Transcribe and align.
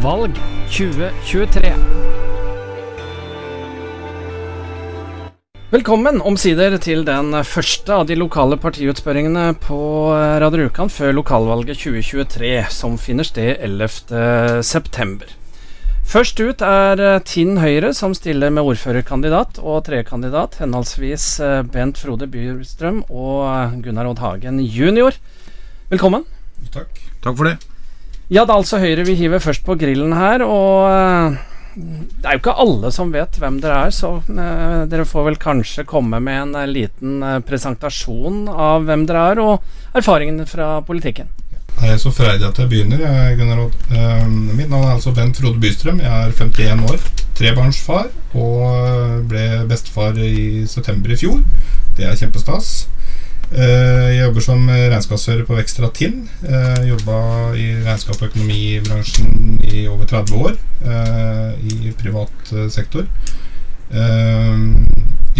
Valg 0.00 0.32
2023. 0.72 1.70
Velkommen 5.70 6.22
omsider 6.24 6.78
til 6.80 7.02
den 7.04 7.34
første 7.44 7.98
av 7.98 8.06
de 8.08 8.16
lokale 8.16 8.56
partiutspørringene 8.62 9.50
på 9.60 9.80
Radio 10.40 10.62
Rjukan 10.62 10.88
før 10.88 11.12
lokalvalget 11.18 11.82
2023, 11.82 12.52
som 12.72 12.96
finner 12.96 13.28
sted 13.28 13.60
11.9. 13.60 15.28
Først 16.10 16.40
ut 16.40 16.64
er 16.64 17.20
Tinn 17.28 17.60
Høyre, 17.60 17.92
som 17.92 18.16
stiller 18.16 18.48
med 18.48 18.72
ordførerkandidat 18.72 19.60
og 19.60 19.82
tredjekandidat, 19.90 20.62
henholdsvis 20.62 21.26
Bent 21.74 22.00
Frode 22.00 22.30
Byrstrøm 22.32 23.04
og 23.10 23.76
Gunnar 23.84 24.08
Odd 24.08 24.24
Hagen 24.24 24.64
jr. 24.64 25.20
Velkommen. 25.92 26.24
Takk. 26.72 27.04
Takk 27.20 27.36
for 27.36 27.52
det. 27.52 27.69
Ja, 28.30 28.44
det 28.46 28.52
er 28.52 28.60
altså 28.60 28.78
Høyre 28.78 29.02
vi 29.08 29.16
hiver 29.18 29.40
først 29.42 29.64
på 29.66 29.74
grillen 29.74 30.12
her, 30.14 30.44
og 30.46 31.34
det 31.74 32.28
er 32.28 32.36
jo 32.36 32.40
ikke 32.40 32.54
alle 32.62 32.90
som 32.94 33.10
vet 33.10 33.34
hvem 33.42 33.56
dere 33.62 33.88
er, 33.88 33.94
så 33.94 34.12
uh, 34.22 34.86
dere 34.90 35.06
får 35.06 35.26
vel 35.26 35.38
kanskje 35.42 35.82
komme 35.88 36.20
med 36.22 36.38
en 36.44 36.52
uh, 36.58 36.66
liten 36.70 37.24
presentasjon 37.46 38.44
av 38.50 38.86
hvem 38.86 39.02
dere 39.08 39.24
er, 39.32 39.42
og 39.42 39.98
erfaringene 39.98 40.46
fra 40.46 40.76
politikken. 40.86 41.30
Jeg 41.80 41.96
er 41.96 41.98
så 42.02 42.12
freidig 42.14 42.46
at 42.46 42.58
jeg 42.60 42.70
begynner. 42.70 43.02
Jeg, 43.02 43.36
Gunnar 43.38 43.64
Odd. 43.64 43.76
mitt 44.52 44.68
navn 44.68 44.84
er 44.84 44.94
altså 44.94 45.14
Bent 45.16 45.38
Frode 45.40 45.58
Bystrøm. 45.62 46.02
Jeg 46.02 46.26
er 46.26 46.34
51 46.36 46.82
år, 46.90 47.06
trebarnsfar, 47.38 48.10
og 48.36 49.26
ble 49.30 49.46
bestefar 49.70 50.18
i 50.22 50.66
september 50.68 51.14
i 51.14 51.18
fjor. 51.18 51.40
Det 51.96 52.06
er 52.06 52.18
kjempestas. 52.20 52.84
Jeg 53.50 54.20
jobber 54.20 54.44
som 54.44 54.68
regnskapsfører 54.70 55.42
på 55.48 55.56
Vekstra 55.58 55.88
Tinn. 55.90 56.20
Jobba 56.86 57.16
i 57.58 57.72
regnskap 57.82 58.20
og 58.20 58.28
økonomibransjen 58.28 59.56
i 59.66 59.88
over 59.90 60.06
30 60.06 60.36
år 60.38 60.54
i 61.66 61.90
privat 61.98 62.52
sektor. 62.70 63.08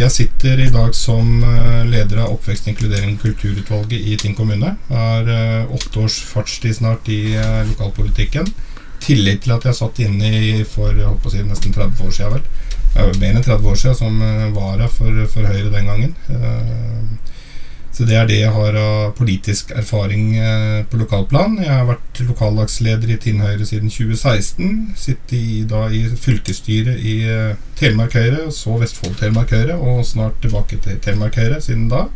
Jeg 0.01 0.11
sitter 0.11 0.65
i 0.65 0.73
dag 0.75 0.91
som 0.99 1.39
leder 1.87 2.25
av 2.25 2.35
oppvekst, 2.35 2.67
inkludering 2.73 3.15
og 3.15 3.23
kulturutvalget 3.29 4.03
i 4.03 4.19
Tinn 4.19 4.35
kommune. 4.35 4.75
Jeg 4.91 4.99
har 4.99 5.71
åtte 5.71 6.03
års 6.03 6.19
fartstid 6.33 6.81
snart 6.81 7.07
i 7.15 7.37
lokalpolitikken. 7.71 8.51
Tillit 9.01 9.47
til 9.47 9.55
at 9.55 9.71
jeg 9.71 9.79
satt 9.79 10.03
inne 10.03 10.65
for 10.69 10.99
si, 11.31 11.47
nesten 11.47 11.79
30 11.79 12.03
år 12.09 12.19
siden. 12.19 12.43
vel 12.99 13.19
Mer 13.23 13.37
enn 13.39 13.45
30 13.47 13.71
år 13.71 13.79
siden 13.85 14.01
som 14.03 14.19
vara 14.57 14.91
for, 14.91 15.15
for 15.31 15.47
Høyre 15.47 15.71
den 15.71 15.87
gangen. 15.95 16.17
Så 17.93 18.07
det 18.07 18.17
er 18.17 18.29
det 18.29 18.39
jeg 18.39 18.53
har 18.55 18.77
av 18.79 19.13
politisk 19.19 19.73
erfaring 19.77 20.37
på 20.89 21.01
lokalplan. 21.01 21.57
Jeg 21.59 21.73
har 21.73 21.89
vært 21.89 22.21
lokallagsleder 22.23 23.11
i 23.11 23.19
Tinn 23.21 23.43
Høyre 23.43 23.67
siden 23.67 23.91
2016. 23.91 24.95
Sitter 24.97 25.67
da 25.69 25.83
i 25.91 26.05
fylkesstyret 26.15 27.03
i 27.03 27.17
Telemark 27.81 28.15
Høyre, 28.15 28.47
så 28.55 28.79
Vestfold 28.81 29.19
Telemark 29.19 29.53
Høyre, 29.57 29.77
og 29.77 30.05
snart 30.07 30.39
tilbake 30.45 30.79
til 30.85 31.03
Telemark 31.03 31.37
Høyre 31.41 31.59
siden 31.65 31.91
da. 31.91 32.07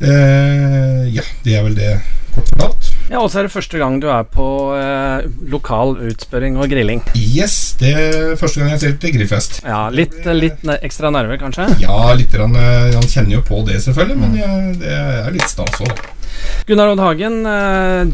Eh, 0.00 1.08
ja, 1.12 1.24
det 1.44 1.56
er 1.58 1.64
vel 1.66 1.74
det 1.76 1.90
kort 2.34 2.46
fortalt. 2.54 2.86
Ja, 3.10 3.18
Og 3.24 3.30
så 3.32 3.40
er 3.40 3.48
det 3.48 3.52
første 3.52 3.78
gang 3.80 3.96
du 4.00 4.06
er 4.08 4.22
på 4.30 4.44
eh, 4.78 5.24
lokal 5.50 5.96
utspørring 6.12 6.56
og 6.62 6.70
grilling. 6.70 7.02
Yes, 7.18 7.74
det 7.80 7.90
er 7.98 8.36
første 8.38 8.60
gang 8.62 8.70
jeg 8.76 8.80
ser 8.84 8.94
til 9.02 9.16
grillfest. 9.16 9.58
Ja, 9.66 9.88
Litt, 9.90 10.14
litt 10.38 10.62
ekstra 10.78 11.10
nerver, 11.10 11.40
kanskje? 11.42 11.66
Ja, 11.82 11.98
litt. 12.14 12.36
Han, 12.38 12.54
han 12.54 13.10
kjenner 13.10 13.40
jo 13.40 13.42
på 13.48 13.64
det, 13.66 13.80
selvfølgelig, 13.84 14.18
men 14.22 14.38
jeg, 14.38 14.78
det 14.84 14.94
er 14.94 15.30
litt 15.34 15.50
stas 15.50 15.82
òg. 15.82 16.06
Gunnar 16.70 16.92
Odd 16.94 17.02
Hagen, 17.02 17.42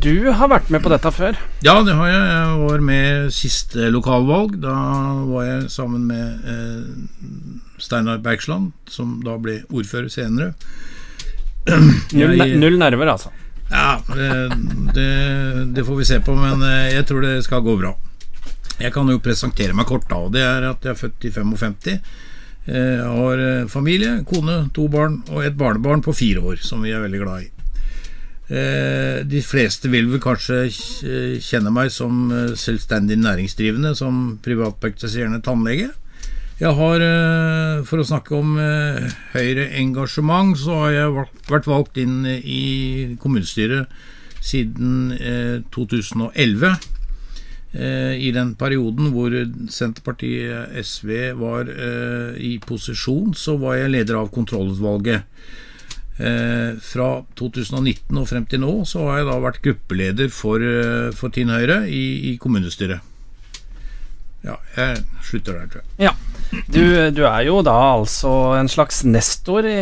du 0.03 0.33
har 0.35 0.49
vært 0.51 0.71
med 0.73 0.81
på 0.83 0.91
dette 0.91 1.13
før? 1.15 1.37
Ja, 1.63 1.77
det 1.87 1.95
har 1.95 2.09
jeg. 2.09 2.23
Jeg 2.33 2.57
var 2.65 2.83
med 2.89 3.29
siste 3.37 3.91
lokalvalg. 3.93 4.57
Da 4.65 4.73
var 5.29 5.45
jeg 5.47 5.69
sammen 5.71 6.09
med 6.09 6.49
eh, 6.49 7.61
Steinar 7.79 8.19
Bergsland, 8.25 8.73
som 8.91 9.19
da 9.23 9.37
ble 9.39 9.61
ordfører 9.69 10.09
senere. 10.11 10.55
Null, 11.67 12.39
null 12.61 12.79
nerver, 12.79 13.11
altså? 13.11 13.33
Ja, 13.71 13.97
det, 14.95 15.07
det, 15.75 15.85
får 15.85 15.97
vi 15.99 16.07
se 16.07 16.21
på, 16.23 16.37
men 16.39 16.63
jeg 16.93 17.07
tror 17.09 17.25
det 17.25 17.41
skal 17.47 17.65
gå 17.67 17.75
bra. 17.81 17.91
Jeg 18.79 18.93
kan 18.95 19.09
jo 19.11 19.19
presentere 19.25 19.75
meg 19.75 19.89
kort, 19.89 20.07
da. 20.11 20.21
og 20.23 20.33
Det 20.37 20.45
er 20.45 20.69
at 20.69 20.87
jeg 20.87 20.93
er 20.93 21.01
født 21.01 21.27
i 21.27 21.33
55. 21.35 21.99
Jeg 22.67 23.03
har 23.03 23.43
familie, 23.71 24.21
kone, 24.27 24.57
to 24.75 24.87
barn 24.91 25.21
og 25.31 25.45
et 25.47 25.59
barnebarn 25.59 26.03
på 26.05 26.15
fire 26.15 26.43
år, 26.43 26.63
som 26.63 26.83
vi 26.87 26.95
er 26.95 27.03
veldig 27.03 27.21
glad 27.23 27.47
i. 27.47 27.51
De 29.27 29.43
fleste 29.43 29.91
vil 29.91 30.07
vel 30.13 30.23
kanskje 30.23 30.67
kjenne 31.43 31.73
meg 31.75 31.91
som 31.95 32.29
selvstendig 32.59 33.19
næringsdrivende, 33.23 33.95
som 33.99 34.37
privatpraktiserende 34.45 35.43
tannlege. 35.47 35.91
Jeg 36.57 36.73
har, 36.73 37.03
for 37.85 38.01
å 38.01 38.05
snakke 38.09 38.33
om 38.33 38.55
Høyre-engasjement, 39.35 40.55
så 40.57 40.79
har 40.87 40.93
jeg 40.95 41.25
vært 41.51 41.67
valgt 41.69 41.99
inn 42.01 42.23
i 42.25 43.17
kommunestyret 43.21 43.93
siden 44.41 45.11
2011. 45.75 46.79
I 47.77 48.31
den 48.33 48.55
perioden 48.57 49.11
hvor 49.13 49.37
Senterpartiet 49.69 50.73
SV 50.81 51.13
var 51.37 51.69
i 52.41 52.55
posisjon, 52.65 53.35
så 53.37 53.59
var 53.61 53.77
jeg 53.83 53.93
leder 53.93 54.17
av 54.23 54.33
kontrollutvalget. 54.33 55.29
Fra 56.17 57.11
2019 57.37 58.17
og 58.17 58.31
frem 58.33 58.49
til 58.49 58.65
nå 58.65 58.79
så 58.89 59.05
har 59.11 59.21
jeg 59.21 59.29
da 59.29 59.37
vært 59.45 59.61
gruppeleder 59.67 60.33
for, 60.33 60.65
for 61.21 61.37
Tinn 61.37 61.53
Høyre 61.53 61.83
i, 61.85 62.33
i 62.33 62.35
kommunestyret. 62.41 63.13
Ja, 64.47 64.57
jeg 64.79 65.05
slutter 65.27 65.61
der, 65.61 65.69
tror 65.69 65.85
jeg. 65.85 66.09
Ja. 66.09 66.17
Du, 66.71 66.83
du, 67.11 67.23
er 67.27 67.43
jo 67.49 67.59
da 67.67 67.75
altså 67.97 68.31
en 68.57 68.71
slags 68.71 69.03
nestor 69.07 69.67
i, 69.67 69.77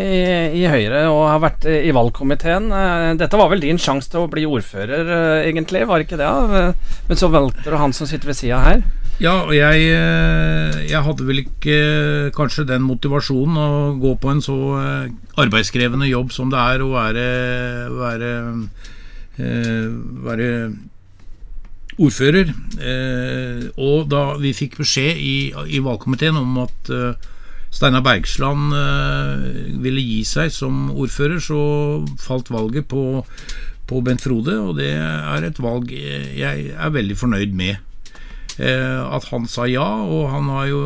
i, 0.57 0.65
Høyre 0.71 1.05
og 1.11 1.27
har 1.29 1.43
vært 1.43 1.67
i 1.69 1.93
valgkomiteen. 1.95 2.71
Dette 3.21 3.41
var 3.41 3.51
vel 3.53 3.65
din 3.65 3.81
sjanse 3.81 4.11
til 4.13 4.25
å 4.25 4.31
bli 4.33 4.47
ordfører, 4.49 5.11
egentlig, 5.45 5.85
var 5.91 6.05
ikke 6.05 6.21
det? 6.21 6.31
Men 7.09 7.21
så 7.21 7.31
valgte 7.33 7.69
du 7.69 7.77
han 7.81 7.95
som 7.97 8.09
sitter 8.09 8.33
ved 8.33 8.41
sida 8.41 8.63
her. 8.65 8.85
Ja, 9.23 9.45
og 9.45 9.53
jeg, 9.55 9.85
jeg, 10.89 11.03
hadde 11.07 11.27
vel 11.29 11.45
ikke 11.45 11.77
kanskje 12.35 12.67
den 12.67 12.83
motivasjonen 12.83 13.61
å 13.61 13.69
gå 14.03 14.17
på 14.19 14.33
en 14.33 14.43
så 14.43 14.57
arbeidskrevende 15.39 16.09
jobb 16.11 16.35
som 16.35 16.51
det 16.51 16.59
er 16.59 16.83
å 16.83 16.91
være, 16.97 17.29
være, 17.95 18.33
være 20.25 20.51
ordfører. 22.01 22.51
Eh, 22.81 23.69
og 23.81 24.11
da 24.13 24.35
vi 24.41 24.55
fikk 24.57 24.79
beskjed 24.83 25.21
i, 25.21 25.37
i 25.53 25.83
valgkomiteen 25.85 26.39
om 26.41 26.59
at 26.65 26.91
eh, 26.93 27.31
Steinar 27.75 28.05
Bergsland 28.07 28.75
eh, 28.79 29.47
ville 29.83 30.03
gi 30.03 30.21
seg 30.29 30.53
som 30.55 30.91
ordfører, 30.95 31.41
så 31.43 31.61
falt 32.23 32.53
valget 32.55 32.89
på, 32.91 33.25
på 33.89 34.05
Bent 34.05 34.23
Frode, 34.25 34.59
og 34.61 34.79
det 34.79 34.93
er 34.99 35.49
et 35.49 35.59
valg 35.63 35.91
jeg 35.95 36.71
er 36.75 36.95
veldig 36.95 37.19
fornøyd 37.19 37.57
med. 37.57 37.83
At 38.55 39.25
han 39.33 39.49
sa 39.51 39.65
ja, 39.67 39.83
og 39.83 40.29
han 40.31 40.47
har 40.47 40.69
jo 40.71 40.83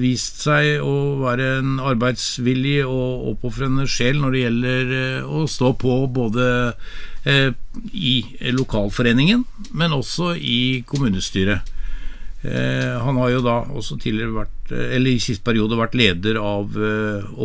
vist 0.00 0.40
seg 0.42 0.80
å 0.82 1.20
være 1.20 1.60
en 1.60 1.76
arbeidsvillig 1.78 2.80
og 2.82 3.28
oppofrende 3.36 3.86
sjel 3.86 4.18
når 4.18 4.34
det 4.34 4.40
gjelder 4.40 4.90
å 5.30 5.44
stå 5.46 5.70
på 5.78 6.00
både 6.10 6.48
i 7.24 8.16
lokalforeningen, 8.50 9.44
men 9.78 9.94
også 9.94 10.32
i 10.36 10.82
kommunestyret. 10.86 11.68
Han 12.42 13.18
har 13.20 13.28
jo 13.30 13.42
da 13.44 13.52
også 13.70 13.94
tidligere 14.02 14.34
vært, 14.34 14.72
eller 14.72 15.12
i 15.12 15.20
siste 15.22 15.44
periode 15.46 15.78
vært 15.78 15.94
leder 15.94 16.40
av 16.42 16.74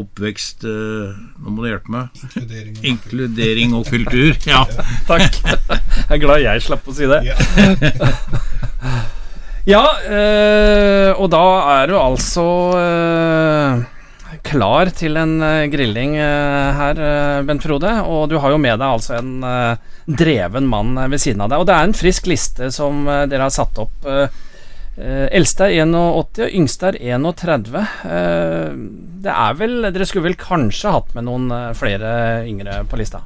oppvekst 0.01 0.65
Nå 0.65 1.53
må 1.53 1.61
du 1.61 1.67
hjelpe 1.69 1.93
meg. 1.93 2.23
Inkludering, 2.23 2.79
Inkludering 2.81 3.75
og 3.77 3.85
kultur. 3.91 4.33
Ja. 4.49 4.63
Takk. 5.05 5.37
Jeg 5.37 6.17
er 6.17 6.23
glad 6.23 6.41
jeg 6.41 6.65
slapp 6.65 6.89
å 6.89 6.95
si 6.97 7.05
det. 7.11 7.21
Ja, 9.69 9.83
øh, 10.17 11.11
og 11.19 11.29
da 11.35 11.45
er 11.75 11.91
du 11.91 11.97
altså 11.99 12.47
øh, 12.79 13.85
klar 14.47 14.91
til 14.95 15.17
en 15.19 15.37
grilling 15.71 16.15
her, 16.17 16.99
Bent 17.47 17.63
Frode. 17.63 17.93
Og 18.07 18.27
du 18.31 18.37
har 18.41 18.53
jo 18.53 18.59
med 18.61 18.79
deg 18.79 18.87
altså 18.87 19.17
en 19.19 19.39
dreven 20.07 20.67
mann 20.69 20.97
ved 21.11 21.21
siden 21.23 21.43
av 21.45 21.53
deg. 21.53 21.61
Og 21.61 21.69
det 21.69 21.77
er 21.77 21.87
en 21.87 21.97
frisk 21.97 22.29
liste 22.31 22.71
som 22.75 23.05
dere 23.05 23.47
har 23.47 23.55
satt 23.55 23.79
opp. 23.81 24.07
Eldste 24.97 25.67
er 25.69 25.85
81, 25.85 25.95
og 26.17 26.39
yngste 26.47 26.91
er 26.91 26.99
31. 27.21 27.81
Det 29.27 29.33
er 29.33 29.57
vel 29.59 29.89
Dere 29.91 30.07
skulle 30.09 30.31
vel 30.31 30.39
kanskje 30.41 30.93
hatt 30.95 31.11
med 31.17 31.27
noen 31.27 31.51
flere 31.77 32.13
yngre 32.49 32.81
på 32.89 32.99
lista? 32.99 33.21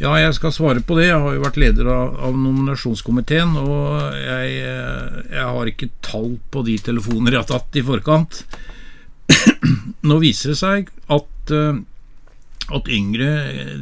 Ja, 0.00 0.14
jeg 0.16 0.32
skal 0.32 0.52
svare 0.56 0.80
på 0.80 0.96
det. 0.96 1.10
Jeg 1.10 1.20
har 1.20 1.34
jo 1.36 1.42
vært 1.42 1.58
leder 1.60 1.88
av, 1.92 2.14
av 2.24 2.36
nominasjonskomiteen, 2.40 3.52
og 3.60 4.14
jeg, 4.16 4.54
jeg, 4.56 5.44
har 5.44 5.68
ikke 5.68 5.90
tall 6.00 6.38
på 6.48 6.62
de 6.64 6.78
telefoner 6.80 7.36
jeg 7.36 7.42
har 7.42 7.50
tatt 7.50 7.76
i 7.76 7.82
forkant. 7.84 8.40
Nå 10.08 10.20
viser 10.22 10.52
det 10.52 10.58
seg 10.60 10.90
at, 11.12 11.52
at 12.70 12.90
yngre 12.90 13.30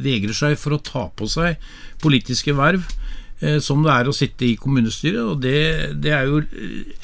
vegrer 0.03 0.35
seg 0.35 0.57
for 0.59 0.75
å 0.75 0.83
ta 0.83 1.07
på 1.15 1.29
seg 1.31 1.57
politiske 2.03 2.55
verv 2.57 2.83
eh, 3.39 3.59
som 3.63 3.83
det 3.85 3.95
er 3.95 4.09
å 4.09 4.15
sitte 4.15 4.47
i 4.47 4.57
kommunestyret. 4.59 5.21
Og 5.23 5.41
det, 5.43 5.95
det 6.03 6.13
er 6.15 6.29
jo 6.29 6.43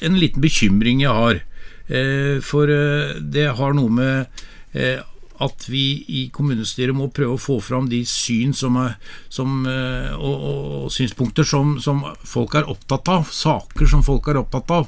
en 0.05 0.19
liten 0.19 0.43
bekymring 0.43 1.03
jeg 1.05 1.15
har. 1.15 1.41
Eh, 1.87 2.39
for 2.41 2.71
eh, 2.71 3.17
det 3.21 3.51
har 3.59 3.75
noe 3.77 3.91
med 3.93 4.41
eh, 4.73 5.03
at 5.45 5.65
vi 5.67 5.99
i 6.07 6.21
kommunestyret 6.33 6.95
må 6.95 7.11
prøve 7.13 7.35
å 7.35 7.41
få 7.41 7.59
fram 7.61 7.89
de 7.91 7.99
syn 8.07 8.55
som 8.55 8.77
er, 8.79 8.95
som, 9.27 9.65
og, 9.67 10.31
og, 10.31 10.69
og, 10.85 10.85
synspunkter 10.95 11.43
som, 11.43 11.73
som, 11.83 11.99
folk 12.23 12.55
er 12.55 12.69
opptatt 12.71 13.11
av, 13.11 13.27
saker 13.27 13.91
som 13.91 14.05
folk 14.05 14.29
er 14.31 14.39
opptatt 14.39 14.71
av. 14.71 14.87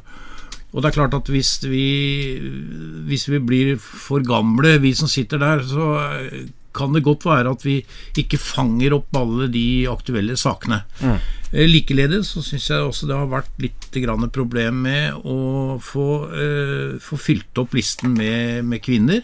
Og 0.74 0.84
det 0.84 0.90
er 0.90 0.98
klart 0.98 1.16
at 1.16 1.30
hvis 1.31 1.58
vi, 1.64 1.88
hvis 3.08 3.28
vi 3.31 3.40
blir 3.40 3.75
for 3.80 4.25
gamle, 4.25 4.75
vi 4.84 4.94
som 4.98 5.10
sitter 5.10 5.40
der, 5.42 5.64
så 5.66 5.88
kan 6.78 6.94
det 6.94 7.06
godt 7.06 7.25
være 7.25 7.54
at 7.56 7.64
vi 7.66 7.80
ikke 8.19 8.40
fanger 8.42 8.98
opp 9.00 9.18
alle 9.18 9.48
de 9.54 9.88
aktuelle 9.90 10.38
sakene. 10.38 10.84
Mm. 11.02 11.18
Eh, 11.54 11.69
likeledes 11.69 12.34
så 12.36 12.44
syns 12.46 12.69
jeg 12.69 12.84
også 12.84 13.10
det 13.10 13.18
har 13.18 13.31
vært 13.31 13.64
litt 13.64 13.88
problem 14.36 14.84
med 14.86 15.16
å 15.24 15.80
få, 15.81 16.08
eh, 16.36 17.00
få 17.02 17.18
fylt 17.18 17.58
opp 17.58 17.74
listen 17.74 18.14
med, 18.14 18.66
med 18.66 18.84
kvinner. 18.84 19.24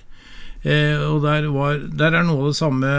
Eh, 0.63 0.95
og 0.95 1.25
der, 1.25 1.49
var, 1.51 1.81
der, 1.91 2.15
er 2.15 2.23
noe 2.23 2.45
av 2.45 2.53
det 2.53 2.59
samme 2.59 2.91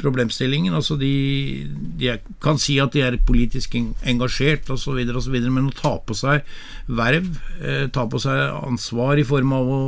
problemstillingen. 0.00 0.72
Altså 0.76 0.96
de, 1.00 1.66
de 2.00 2.14
kan 2.40 2.60
si 2.60 2.78
at 2.80 2.94
de 2.96 3.04
er 3.04 3.18
politisk 3.28 3.76
engasjert 3.76 4.70
osv., 4.72 4.96
men 5.04 5.68
å 5.68 5.76
ta 5.76 5.98
på 6.00 6.16
seg 6.16 6.48
verv, 6.88 7.28
eh, 7.60 7.84
ta 7.92 8.06
på 8.08 8.22
seg 8.22 8.56
ansvar 8.62 9.20
i 9.20 9.28
form 9.28 9.52
av 9.58 9.68
å 9.76 9.82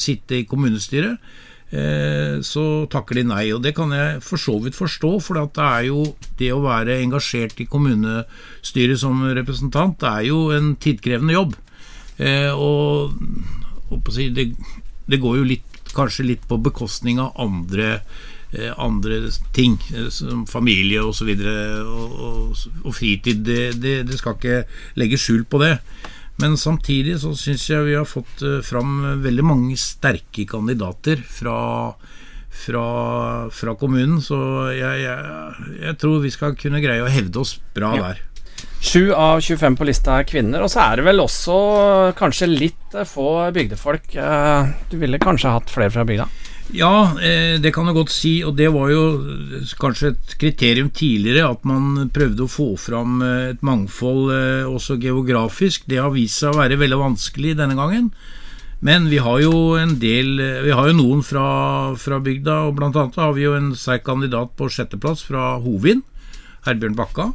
sitte 0.00 0.40
i 0.40 0.46
kommunestyret, 0.48 1.18
Eh, 1.66 2.36
så 2.46 2.86
takker 2.86 3.18
de 3.18 3.22
nei. 3.26 3.44
Og 3.50 3.58
det 3.64 3.72
kan 3.74 3.90
jeg 3.90 4.20
for 4.22 4.38
så 4.38 4.52
vidt 4.62 4.76
forstå, 4.78 5.08
for 5.18 5.34
det 5.34 5.64
er 5.64 5.88
jo 5.88 6.04
det 6.38 6.52
å 6.54 6.62
være 6.62 7.00
engasjert 7.02 7.58
i 7.58 7.66
kommunestyret 7.66 9.00
som 9.02 9.24
representant, 9.34 9.98
det 9.98 10.12
er 10.12 10.28
jo 10.28 10.44
en 10.54 10.76
tidkrevende 10.78 11.34
jobb. 11.34 11.56
Og, 12.54 13.16
og 13.90 14.12
det, 14.14 14.46
det, 15.10 15.18
går 15.20 15.40
jo 15.40 15.48
litt, 15.50 15.75
kanskje 15.96 16.30
litt 16.30 16.48
på 16.48 16.60
bekostning 16.62 17.20
av 17.22 17.36
andre 17.42 18.00
eh, 18.52 18.72
andre 18.76 19.22
ting, 19.56 19.78
som 20.12 20.44
familie 20.48 21.02
osv. 21.04 21.32
Og, 21.32 21.86
og, 21.86 22.20
og, 22.28 22.66
og 22.84 22.96
fritid. 22.96 23.42
Det, 23.46 23.62
det, 23.82 23.96
det 24.10 24.20
skal 24.20 24.38
ikke 24.38 24.62
legge 25.00 25.20
skjul 25.20 25.48
på 25.48 25.62
det. 25.64 25.76
Men 26.36 26.56
samtidig 26.60 27.16
så 27.22 27.32
syns 27.38 27.64
jeg 27.70 27.86
vi 27.86 27.96
har 27.96 28.08
fått 28.08 28.44
eh, 28.44 28.60
fram 28.64 29.22
veldig 29.24 29.44
mange 29.46 29.76
sterke 29.80 30.44
kandidater 30.48 31.22
fra, 31.24 31.58
fra, 32.64 32.86
fra 33.48 33.76
kommunen. 33.80 34.20
Så 34.24 34.38
jeg, 34.76 35.06
jeg, 35.06 35.76
jeg, 35.80 35.98
tror 36.02 36.24
vi 36.24 36.34
skal 36.34 36.58
kunne 36.60 36.82
greie 36.84 37.04
å 37.04 37.12
hevde 37.12 37.40
oss 37.40 37.56
bra 37.76 37.94
ja. 37.96 38.10
der. 38.10 38.24
7 38.80 39.12
av 39.16 39.40
25 39.40 39.76
på 39.78 39.86
lista 39.88 40.18
er 40.20 40.26
kvinner, 40.28 40.62
og 40.62 40.70
så 40.70 40.82
er 40.84 40.98
det 40.98 41.06
vel 41.08 41.22
også 41.22 41.56
kanskje 42.18 42.50
litt 42.50 42.98
få 43.08 43.30
bygdefolk. 43.56 44.12
Eh, 44.14 44.74
du 44.92 44.98
ville 45.00 45.22
kanskje 45.22 45.54
hatt 45.56 45.72
flere 45.72 45.94
fra 45.94 46.04
bygda? 46.06 46.28
Ja, 46.74 47.14
eh, 47.22 47.60
det 47.60 47.72
kan 47.72 47.86
du 47.86 47.92
godt 47.94 48.10
si. 48.10 48.40
Og 48.44 48.56
det 48.58 48.68
var 48.74 48.90
jo 48.90 49.02
kanskje 49.78 50.12
et 50.14 50.34
kriterium 50.40 50.90
tidligere 50.90 51.50
at 51.52 51.66
man 51.68 52.10
prøvde 52.14 52.46
å 52.46 52.50
få 52.50 52.72
fram 52.80 53.20
eh, 53.22 53.52
et 53.52 53.62
mangfold 53.62 54.32
eh, 54.34 54.66
også 54.66 54.98
geografisk. 55.02 55.86
Det 55.86 56.00
har 56.02 56.14
vist 56.14 56.42
seg 56.42 56.54
å 56.54 56.60
være 56.60 56.80
veldig 56.80 56.98
vanskelig 56.98 57.54
denne 57.60 57.78
gangen. 57.78 58.10
Men 58.84 59.06
vi 59.08 59.18
har 59.22 59.40
jo 59.40 59.72
en 59.80 59.94
del 59.98 60.36
Vi 60.36 60.74
har 60.76 60.90
jo 60.90 60.98
noen 60.98 61.22
fra, 61.24 61.94
fra 61.96 62.18
bygda, 62.20 62.66
og 62.66 62.76
blant 62.76 62.96
annet 62.98 63.16
har 63.16 63.32
vi 63.32 63.46
jo 63.46 63.54
en 63.56 63.70
sterk 63.74 64.04
kandidat 64.04 64.52
på 64.58 64.68
sjetteplass 64.68 65.22
fra 65.24 65.54
Hovin, 65.62 66.02
Herbjørn 66.66 66.98
Bakka. 66.98 67.30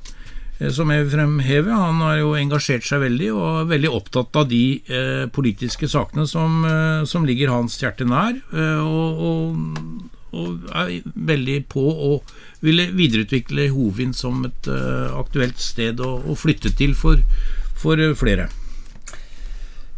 Eh, 0.62 0.70
som 0.70 0.92
jeg 0.94 1.10
fremhever. 1.12 1.74
Han 1.74 2.02
har 2.06 2.20
jo 2.22 2.36
engasjert 2.38 2.86
seg 2.88 3.04
veldig, 3.06 3.32
og 3.34 3.48
er 3.64 3.70
veldig 3.74 3.92
opptatt 3.98 4.42
av 4.42 4.48
de 4.52 4.64
eh, 4.86 5.26
politiske 5.34 5.90
sakene 5.90 6.28
som, 6.30 6.62
eh, 6.68 7.04
som, 7.10 7.26
ligger 7.26 7.54
hans 7.54 7.80
hjerte 7.82 8.06
nær. 8.08 8.38
Eh, 8.54 8.82
og, 8.86 9.26
og, 9.26 10.08
og, 10.32 10.72
er 10.78 11.02
veldig 11.32 11.58
på 11.72 11.86
å 11.92 12.14
ville 12.62 12.92
videreutvikle 12.94 13.72
Hovin 13.74 14.14
som 14.14 14.46
et 14.46 14.70
eh, 14.70 15.10
aktuelt 15.18 15.60
sted 15.62 16.02
å, 16.04 16.14
å, 16.22 16.38
flytte 16.38 16.74
til 16.78 16.94
for, 16.98 17.24
for 17.82 18.02
flere. 18.18 18.52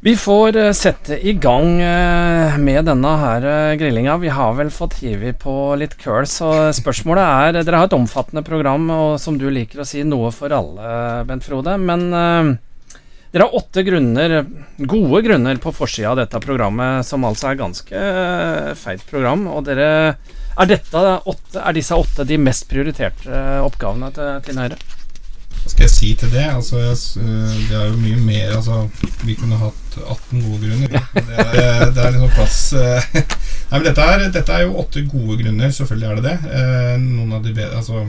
Vi 0.03 0.17
får 0.19 0.55
eh, 0.59 0.71
sette 0.75 1.15
i 1.15 1.31
gang 1.39 1.77
eh, 1.79 2.57
med 2.59 2.89
denne 2.89 3.11
her 3.21 3.45
eh, 3.47 3.75
grillinga. 3.79 4.17
Vi 4.19 4.33
har 4.35 4.57
vel 4.57 4.67
fått 4.67 4.97
hivet 4.99 5.37
på 5.39 5.53
litt 5.79 5.93
køl, 5.95 6.25
så 6.27 6.49
spørsmålet 6.75 7.23
er 7.23 7.59
Dere 7.61 7.79
har 7.79 7.87
et 7.87 7.95
omfattende 7.95 8.43
program, 8.43 8.89
og 8.91 9.13
som 9.23 9.37
du 9.39 9.45
liker 9.47 9.79
å 9.79 9.85
si, 9.87 10.01
noe 10.03 10.33
for 10.35 10.51
alle, 10.51 11.23
Bent 11.29 11.47
Frode. 11.47 11.77
Men 11.79 12.03
dere 12.11 13.45
har 13.45 13.55
åtte 13.55 13.85
grunner, 13.87 14.41
gode 14.91 15.21
grunner 15.23 15.61
på 15.63 15.71
forsida 15.71 16.11
av 16.11 16.19
dette 16.19 16.41
programmet, 16.43 17.07
som 17.07 17.23
altså 17.23 17.53
er 17.53 17.61
ganske 17.61 18.01
feit 18.81 19.05
program. 19.07 19.47
Og 19.55 19.63
dere 19.69 19.87
er, 20.59 20.75
åtte, 21.23 21.61
er 21.63 21.79
disse 21.79 21.95
åtte 21.95 22.27
de 22.27 22.41
mest 22.43 22.67
prioriterte 22.67 23.39
oppgavene 23.63 24.11
til, 24.19 24.35
til 24.49 24.59
Høyre? 24.65 24.81
Hva 25.63 25.71
skal 25.71 25.87
jeg 25.87 25.95
si 25.95 26.11
til 26.19 26.35
det? 26.35 26.43
Altså, 26.51 26.83
jeg, 26.83 26.99
det 27.69 27.79
er 27.79 27.87
jo 27.87 28.03
mye 28.03 28.19
mer 28.19 28.57
altså, 28.57 28.83
Vi 29.23 29.39
kunne 29.39 29.61
hatt 29.61 29.82
18 30.01 30.43
gode 30.43 30.59
grunner. 30.63 30.93
Det 31.13 31.37
er, 31.37 31.89
det 31.93 32.03
er 32.03 32.13
liksom 32.15 32.35
plass 32.35 32.59
eh, 32.79 33.07
Nei, 33.69 33.79
men 33.79 33.87
dette 33.87 34.05
er, 34.05 34.25
dette 34.33 34.53
er, 34.53 34.65
jo 34.67 34.77
åtte 34.83 35.05
gode 35.09 35.39
grunner. 35.41 35.73
Selvfølgelig 35.73 36.09
er 36.09 36.19
det 36.19 36.25
det. 36.29 36.53
Eh, 36.59 36.93
noen 37.01 37.35
av 37.37 37.43
de 37.45 37.53
bedre, 37.53 37.81
altså, 37.81 38.05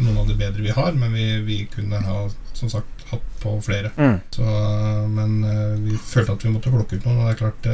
noen 0.00 0.22
av 0.22 0.30
de 0.30 0.38
bedre 0.38 0.64
vi 0.64 0.74
har, 0.76 0.92
men 0.96 1.14
vi, 1.14 1.28
vi 1.46 1.60
kunne 1.72 2.02
ha 2.06 2.24
som 2.54 2.72
sagt 2.72 3.06
hatt 3.10 3.30
på 3.42 3.56
flere. 3.64 3.90
Mm. 3.96 4.18
Så, 4.30 4.44
men 5.10 5.38
vi 5.82 5.96
følte 5.98 6.36
at 6.36 6.44
vi 6.44 6.52
måtte 6.52 6.70
plukke 6.70 7.00
ut 7.00 7.08
noen. 7.08 7.22
Og 7.22 7.30
det 7.30 7.32
er 7.32 7.40
klart, 7.40 7.70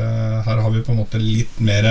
her 0.47 0.63
har 0.65 0.73
vi 0.73 0.85
på 0.87 0.95
en 0.95 1.03
måte 1.03 1.21
litt 1.21 1.59
mer 1.61 1.91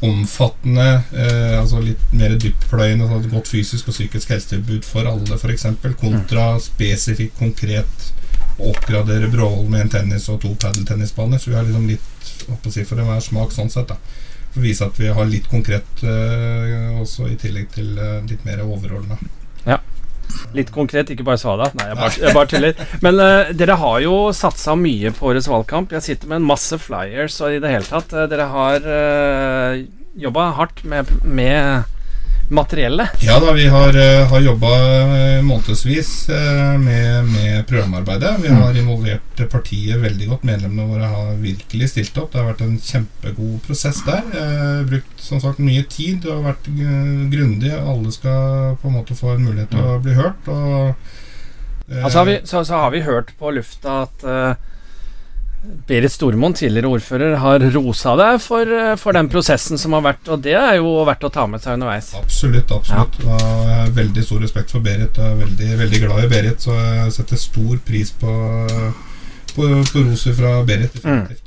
omfattende, 0.00 1.02
eh, 1.16 1.60
altså 1.60 1.80
litt 1.80 2.12
mer 2.12 2.34
dyptpløyende, 2.40 3.08
sånn 3.08 3.30
godt 3.32 3.48
fysisk 3.48 3.88
og 3.88 3.96
psykisk 3.96 4.34
helsetilbud 4.34 4.84
for 4.84 5.08
alle, 5.08 5.38
f.eks., 5.38 5.66
kontra 6.00 6.50
mm. 6.56 6.62
spesifikt, 6.66 7.38
konkret 7.40 8.10
å 8.56 8.70
oppgradere 8.72 9.30
Bråholm 9.32 9.72
med 9.72 9.86
en 9.86 9.92
tennis 9.98 10.28
og 10.32 10.40
to 10.44 10.52
padeltennisbaner. 10.60 11.40
Så 11.40 11.52
vi 11.52 11.58
har 11.58 11.66
liksom 11.66 11.88
litt 11.90 12.30
si, 12.72 12.84
for 12.84 13.00
enhver 13.00 13.24
smak 13.24 13.52
sånn 13.54 13.72
sett. 13.72 13.92
da 13.92 13.98
For 14.52 14.62
å 14.62 14.66
vise 14.66 14.86
at 14.86 15.00
vi 15.00 15.10
har 15.12 15.28
litt 15.28 15.50
konkret 15.52 16.04
uh, 16.04 17.02
også, 17.02 17.28
i 17.32 17.36
tillegg 17.40 17.68
til 17.74 17.92
uh, 17.98 18.22
litt 18.28 18.46
mer 18.48 18.64
overordna. 18.64 19.18
Ja. 19.66 19.80
Litt 20.56 20.72
konkret, 20.74 21.10
ikke 21.12 21.26
bare 21.26 21.40
svada. 21.40 21.68
Nei, 21.78 21.90
jeg 21.90 21.98
bare, 22.00 22.14
jeg 22.22 22.36
bare 22.36 22.50
tuller. 22.52 22.86
Men 23.04 23.20
uh, 23.20 23.52
dere 23.56 23.76
har 23.82 24.00
jo 24.04 24.16
satsa 24.36 24.76
mye 24.78 25.12
på 25.16 25.30
årets 25.32 25.50
valgkamp. 25.52 25.92
Jeg 25.98 26.08
sitter 26.08 26.32
med 26.32 26.40
en 26.40 26.48
masse 26.48 26.80
flyers 26.80 27.36
og 27.42 27.58
i 27.58 27.60
det 27.62 27.74
hele 27.74 27.88
tatt. 27.88 28.16
Dere 28.32 28.48
har 28.54 28.88
uh, 28.88 29.84
jobba 30.16 30.48
hardt 30.56 30.82
med, 30.88 31.12
med 31.22 31.84
materiellet? 32.48 33.08
Ja 33.22 33.40
da, 33.40 33.52
vi 33.52 33.66
har, 33.66 33.96
uh, 33.96 34.26
har 34.30 34.40
jobba 34.40 34.70
uh, 34.76 35.42
månedsvis 35.44 36.28
uh, 36.28 36.78
med, 36.78 37.24
med, 37.24 37.66
programarbeidet. 37.66 38.34
Vi 38.42 38.48
har 38.48 38.70
mm. 38.70 38.76
involvert 38.76 39.42
partiet 39.50 39.98
veldig 40.02 40.28
godt. 40.28 40.46
Medlemmene 40.46 40.88
våre 40.88 41.10
har 41.10 41.34
virkelig 41.42 41.90
stilt 41.90 42.18
opp. 42.18 42.32
Det 42.32 42.40
har 42.40 42.50
vært 42.52 42.64
en 42.66 42.78
kjempegod 42.78 43.58
prosess 43.66 44.02
der. 44.06 44.22
brukt 44.86 45.20
som 45.20 45.40
sagt 45.42 45.58
mye 45.58 45.82
tid. 45.90 46.26
og 46.26 46.46
vært 46.46 46.70
grundig. 47.32 47.72
Alle 47.74 48.12
skal 48.14 48.76
på 48.82 48.88
en 48.88 48.98
måte 49.00 49.18
få 49.18 49.34
en 49.34 49.44
mulighet 49.48 49.74
til 49.74 49.82
å 49.82 49.98
bli 50.04 50.14
hørt. 50.14 50.48
Og, 50.48 50.94
altså 52.02 52.18
har 52.18 52.30
vi, 52.30 52.40
så, 52.44 52.64
så, 52.64 52.82
har 52.86 52.90
vi 52.94 53.04
hørt 53.06 53.34
på 53.38 53.50
lufta 53.54 54.02
at 54.06 54.26
Berit 55.86 56.12
Stormoen, 56.12 56.54
tidligere 56.54 56.90
ordfører, 56.96 57.36
har 57.42 57.64
rosa 57.74 58.14
deg 58.18 58.40
for, 58.42 58.66
eh, 58.66 58.94
for, 59.00 59.16
den 59.16 59.28
prosessen 59.32 59.78
som 59.78 59.94
har 59.96 60.04
vært, 60.04 60.28
og 60.28 60.42
det 60.42 60.54
er 60.58 60.76
jo 60.78 60.92
verdt 61.06 61.26
å 61.28 61.32
ta 61.32 61.46
med 61.46 61.62
seg 61.62 61.78
underveis. 61.78 62.12
Absolutt. 62.18 62.70
absolutt. 62.70 63.18
Ja. 63.24 63.38
Jeg 63.38 63.80
har 63.80 63.90
veldig 63.96 64.24
stor 64.24 64.40
respekt 64.42 64.74
for 64.74 64.84
Berit. 64.84 65.16
Jeg 65.16 65.32
er 65.32 65.42
veldig, 65.42 65.72
veldig 65.82 66.00
glad 66.04 66.24
i 66.24 66.30
Berit, 66.34 66.62
så 66.62 66.76
jeg 66.76 67.12
setter 67.18 67.36
stor 67.40 67.76
pris 67.86 68.10
på, 68.10 68.36
på, 69.54 69.68
på 69.92 70.06
roser 70.08 70.34
fra 70.38 70.62
Berit. 70.66 70.92
definitivt. 70.94 71.42
Mm. 71.42 71.45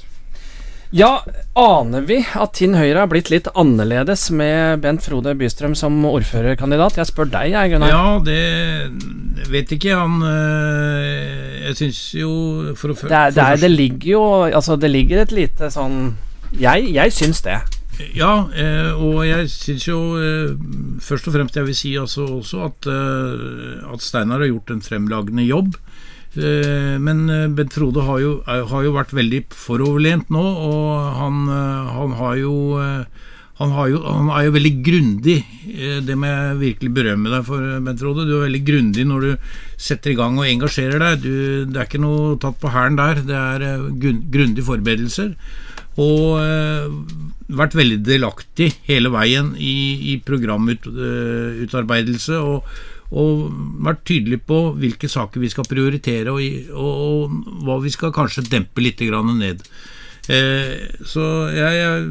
Ja, 0.90 1.20
aner 1.54 2.02
vi 2.02 2.18
at 2.26 2.56
Tinn 2.58 2.74
Høyre 2.74 3.04
har 3.04 3.10
blitt 3.12 3.30
litt 3.30 3.46
annerledes 3.54 4.24
med 4.34 4.82
Bent 4.82 5.04
Frode 5.06 5.36
Bystrøm 5.38 5.76
som 5.78 6.00
ordførerkandidat? 6.10 6.98
Jeg 6.98 7.10
spør 7.12 7.30
deg, 7.30 7.52
jeg, 7.54 7.74
Gunnar. 7.76 7.92
Ja, 7.94 8.06
det 8.26 9.50
vet 9.54 9.70
ikke 9.76 9.94
han 9.94 10.18
øh, 10.26 11.68
Jeg 11.68 11.76
syns 11.78 12.00
jo 12.18 12.32
for 12.78 12.94
å 12.94 12.96
det, 12.98 13.12
er, 13.14 13.36
det, 13.36 13.44
er, 13.44 13.62
det, 13.62 13.70
ligger 13.70 14.10
jo 14.16 14.24
Altså, 14.50 14.80
det 14.82 14.90
ligger 14.90 15.22
et 15.22 15.34
lite 15.36 15.70
sånn 15.74 16.16
Jeg, 16.58 16.90
jeg 16.96 17.14
syns 17.14 17.44
det. 17.46 17.60
Ja, 18.18 18.34
øh, 18.50 18.90
og 18.98 19.22
jeg 19.28 19.46
syns 19.54 19.86
jo 19.86 20.00
øh, 20.18 20.58
først 21.06 21.30
og 21.30 21.38
fremst 21.38 21.60
jeg 21.60 21.70
vil 21.70 21.78
si 21.78 21.94
altså 22.02 22.26
også 22.40 22.66
at, 22.66 22.90
at 23.94 24.02
Steinar 24.02 24.42
har 24.42 24.50
gjort 24.50 24.74
en 24.74 24.82
fremlagende 24.82 25.46
jobb. 25.46 25.78
Eh, 26.38 27.00
men 27.02 27.30
eh, 27.30 27.48
Bent 27.50 27.74
Frode 27.74 28.02
har 28.06 28.20
jo, 28.22 28.44
har 28.46 28.84
jo 28.86 28.92
vært 28.94 29.14
veldig 29.18 29.48
foroverlent 29.56 30.30
nå, 30.30 30.44
og 30.46 31.02
han, 31.18 31.50
eh, 31.50 31.90
han, 31.96 32.12
har 32.20 32.36
jo 32.38 32.76
han, 33.60 33.74
jo, 33.90 34.04
han, 34.06 34.30
er 34.36 34.44
jo 34.46 34.52
veldig 34.56 34.84
grundig. 34.86 35.40
Det 36.06 36.16
må 36.16 36.26
jeg 36.30 36.62
virkelig 36.62 36.92
berømme 36.96 37.30
deg 37.34 37.44
for, 37.48 37.60
Bent 37.86 38.00
Frode. 38.04 38.28
Du 38.30 38.34
er 38.38 38.46
veldig 38.46 38.64
grundig 38.68 39.04
når 39.10 39.20
du 39.26 39.32
setter 39.90 40.10
i 40.14 40.20
gang 40.20 40.34
og 40.38 40.48
engasjerer 40.48 41.00
deg. 41.02 41.14
Du, 41.26 41.34
det 41.66 41.78
er 41.80 41.86
ikke 41.90 42.06
noe 42.06 42.20
tatt 42.42 42.58
på 42.62 42.74
hælen 42.76 43.00
der. 43.00 43.16
Det 43.26 43.38
er 43.40 43.60
grundige 43.98 44.68
forberedelser. 44.70 45.30
Og 46.00 46.24
vært 47.60 47.76
veldig 47.76 48.00
delaktig 48.06 48.70
hele 48.88 49.10
veien 49.12 49.48
i, 49.58 50.14
i 50.14 50.16
programutarbeidelse. 50.24 52.36
og 52.40 52.64
og 53.10 53.46
vært 53.86 54.04
tydelig 54.06 54.42
på 54.46 54.60
hvilke 54.78 55.10
saker 55.10 55.42
vi 55.42 55.50
skal 55.50 55.66
prioritere, 55.70 56.34
og, 56.34 56.74
og, 56.74 56.92
og 57.30 57.64
hva 57.66 57.80
vi 57.82 57.94
skal 57.94 58.14
kanskje 58.16 58.46
dempe 58.50 58.86
litt 58.86 59.02
ned. 59.02 59.66
Eh, 60.30 60.74
så 61.10 61.24
jeg 61.50 61.78
er 61.82 62.04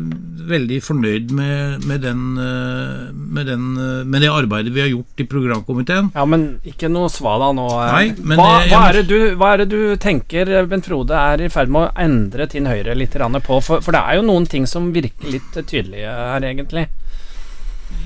veldig 0.48 0.78
fornøyd 0.82 1.30
med, 1.38 1.84
med, 1.86 2.02
den, 2.02 2.22
eh, 2.42 3.12
med, 3.14 3.46
den, 3.46 3.68
eh, 3.78 4.00
med, 4.02 4.24
det 4.24 4.32
arbeidet 4.32 4.72
vi 4.74 4.82
har 4.82 4.90
gjort 4.90 5.22
i 5.22 5.26
programkomiteen. 5.30 6.10
Ja, 6.16 6.24
Men 6.26 6.48
ikke 6.66 6.90
noe 6.90 7.12
svada 7.14 7.52
nå. 7.54 7.68
Nei, 7.78 8.08
men 8.18 8.40
hva, 8.40 8.48
det, 8.58 8.72
hva, 8.72 8.82
er 8.90 9.06
du, 9.06 9.16
hva, 9.38 9.52
er 9.54 9.62
det 9.62 9.68
du, 9.70 9.94
tenker 10.02 10.50
Bent 10.66 10.88
Frode 10.90 11.14
er 11.14 11.46
i 11.46 11.52
ferd 11.52 11.70
med 11.70 11.86
å 11.86 11.92
endre 12.08 12.48
Tinn 12.50 12.66
Høyre 12.66 12.98
litt 12.98 13.14
på? 13.14 13.60
For, 13.62 13.84
for 13.84 13.94
det 13.94 14.02
er 14.02 14.18
jo 14.18 14.26
noen 14.26 14.50
ting 14.50 14.66
som 14.66 14.90
virker 14.94 15.38
litt 15.38 15.54
tydelige 15.62 16.10
her, 16.10 16.42
egentlig. 16.42 16.88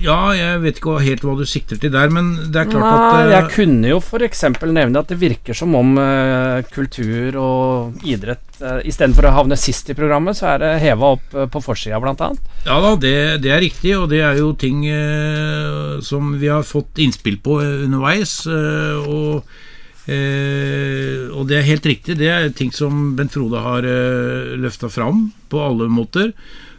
Ja, 0.03 0.33
jeg 0.35 0.61
vet 0.63 0.79
ikke 0.79 0.97
helt 1.03 1.25
hva 1.27 1.35
du 1.39 1.45
sikter 1.47 1.79
til 1.79 1.93
der, 1.95 2.11
men 2.11 2.33
det 2.51 2.59
er 2.59 2.71
klart 2.71 2.83
Nei, 2.83 2.93
at 2.93 3.27
uh, 3.29 3.33
Jeg 3.33 3.51
kunne 3.55 3.91
jo 3.93 3.99
f.eks. 4.03 4.45
nevne 4.67 5.03
at 5.03 5.11
det 5.11 5.19
virker 5.21 5.57
som 5.59 5.75
om 5.79 5.95
uh, 5.99 6.63
kultur 6.75 7.39
og 7.39 8.07
idrett 8.07 8.63
uh, 8.63 8.81
istedenfor 8.87 9.29
å 9.31 9.35
havne 9.39 9.59
sist 9.59 9.93
i 9.93 9.99
programmet, 9.99 10.39
så 10.39 10.53
er 10.55 10.63
det 10.63 10.73
heva 10.83 11.13
opp 11.17 11.37
uh, 11.37 11.47
på 11.51 11.63
forsida, 11.63 12.01
bl.a. 12.03 12.31
Ja 12.67 12.79
da, 12.83 12.95
det, 12.99 13.15
det, 13.45 13.53
er 13.55 13.63
riktig, 13.63 13.95
og 13.99 14.09
det 14.11 14.23
er 14.27 14.39
jo 14.39 14.53
ting 14.59 14.83
som 16.03 16.35
vi 16.39 16.51
har 16.51 16.67
fått 16.67 16.99
innspill 17.03 17.39
på 17.43 17.61
underveis. 17.63 18.41
og 18.47 19.47
og 20.03 21.47
det 21.47 21.61
er 21.61 21.69
helt 21.69 21.85
riktig, 21.87 22.17
det 22.19 22.27
er 22.27 22.49
ting 22.59 22.73
som 22.75 23.13
Bent 23.15 23.35
Frode 23.35 23.63
har 23.63 23.87
uh, 23.87 24.55
løfta 24.59 24.91
fram 24.91 25.29
på 25.51 25.63
alle 25.63 25.87
måter. 25.91 26.33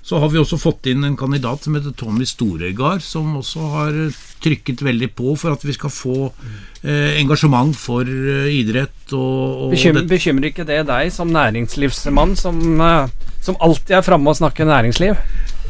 Så 0.03 0.19
har 0.19 0.27
vi 0.33 0.39
også 0.41 0.57
fått 0.59 0.89
inn 0.91 1.05
en 1.07 1.15
kandidat 1.15 1.63
som 1.63 1.77
heter 1.77 1.93
Tommy 1.95 2.25
Storegard, 2.27 2.99
som 3.05 3.37
også 3.39 3.67
har 3.71 3.99
trykket 4.43 4.83
veldig 4.83 5.07
på 5.15 5.35
for 5.39 5.55
at 5.55 5.63
vi 5.63 5.75
skal 5.77 5.93
få 5.95 6.17
eh, 6.27 7.15
engasjement 7.21 7.71
for 7.79 8.03
eh, 8.03 8.49
idrett. 8.51 8.97
Og, 9.15 9.69
og 9.69 9.71
bekymrer, 9.71 10.03
bekymrer, 10.09 10.49
ikke 10.51 10.67
det 10.67 10.81
deg 10.89 11.13
som 11.15 11.31
næringslivsmann, 11.31 12.35
som, 12.35 12.59
eh, 12.83 13.31
som 13.45 13.55
alltid 13.63 13.95
er 14.01 14.03
framme 14.03 14.33
og 14.33 14.41
snakker 14.41 14.67
næringsliv? 14.67 15.15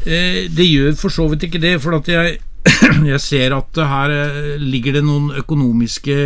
Eh, 0.02 0.50
det 0.50 0.66
gjør 0.66 0.98
for 0.98 1.14
så 1.14 1.28
vidt 1.30 1.46
ikke 1.46 1.62
det, 1.62 1.76
for 1.84 2.00
at 2.00 2.10
jeg, 2.10 2.40
jeg 3.12 3.22
ser 3.22 3.54
at 3.54 3.84
her 3.94 4.18
eh, 4.18 4.54
ligger 4.58 4.98
det 4.98 5.06
noen 5.06 5.30
økonomiske 5.44 6.18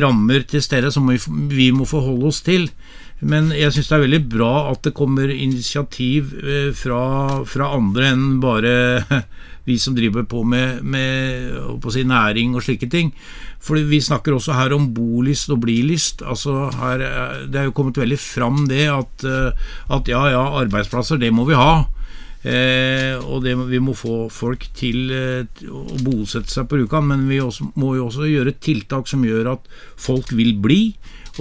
rammer 0.00 0.46
til 0.48 0.62
stede 0.64 0.88
som 0.94 1.10
vi, 1.10 1.18
vi 1.50 1.72
må 1.74 1.84
forholde 1.84 2.30
oss 2.30 2.38
til. 2.46 2.70
Men 3.24 3.50
jeg 3.56 3.72
syns 3.72 3.88
det 3.90 3.96
er 3.96 4.04
veldig 4.04 4.22
bra 4.32 4.52
at 4.70 4.84
det 4.86 4.94
kommer 4.96 5.30
initiativ 5.32 6.34
eh, 6.44 6.70
fra, 6.76 7.42
fra 7.48 7.72
andre 7.76 8.12
enn 8.12 8.26
bare 8.42 8.74
vi 9.68 9.78
som 9.80 9.96
driver 9.96 10.26
på 10.28 10.42
med, 10.44 10.82
med 10.84 11.80
på 11.80 11.92
si, 11.94 12.04
næring 12.04 12.54
og 12.56 12.66
slike 12.66 12.90
ting. 12.92 13.14
For 13.64 13.80
vi 13.80 14.00
snakker 14.04 14.36
også 14.36 14.56
her 14.58 14.74
om 14.76 14.90
bolyst 14.92 15.52
og 15.54 15.62
blilyst. 15.64 16.20
Altså 16.20 16.68
her, 16.76 17.04
det 17.48 17.60
er 17.60 17.70
jo 17.70 17.76
kommet 17.76 18.00
veldig 18.00 18.20
fram 18.20 18.66
det 18.68 18.86
at, 18.92 19.24
eh, 19.24 19.68
at 19.96 20.12
ja, 20.12 20.26
ja, 20.34 20.44
arbeidsplasser, 20.60 21.20
det 21.20 21.32
må 21.32 21.48
vi 21.48 21.56
ha. 21.58 21.84
Eh, 22.44 23.16
og 23.24 23.40
det, 23.46 23.54
vi 23.70 23.80
må 23.80 23.94
få 23.96 24.26
folk 24.28 24.66
til 24.76 25.08
eh, 25.16 25.64
å 25.64 25.84
bosette 26.04 26.52
seg 26.52 26.68
på 26.68 26.76
Rjukan, 26.76 27.06
men 27.08 27.24
vi 27.30 27.40
også, 27.40 27.70
må 27.80 27.94
jo 27.96 28.10
også 28.10 28.28
gjøre 28.28 28.58
tiltak 28.60 29.08
som 29.08 29.24
gjør 29.24 29.54
at 29.54 29.70
folk 29.96 30.28
vil 30.36 30.52
bli 30.60 30.82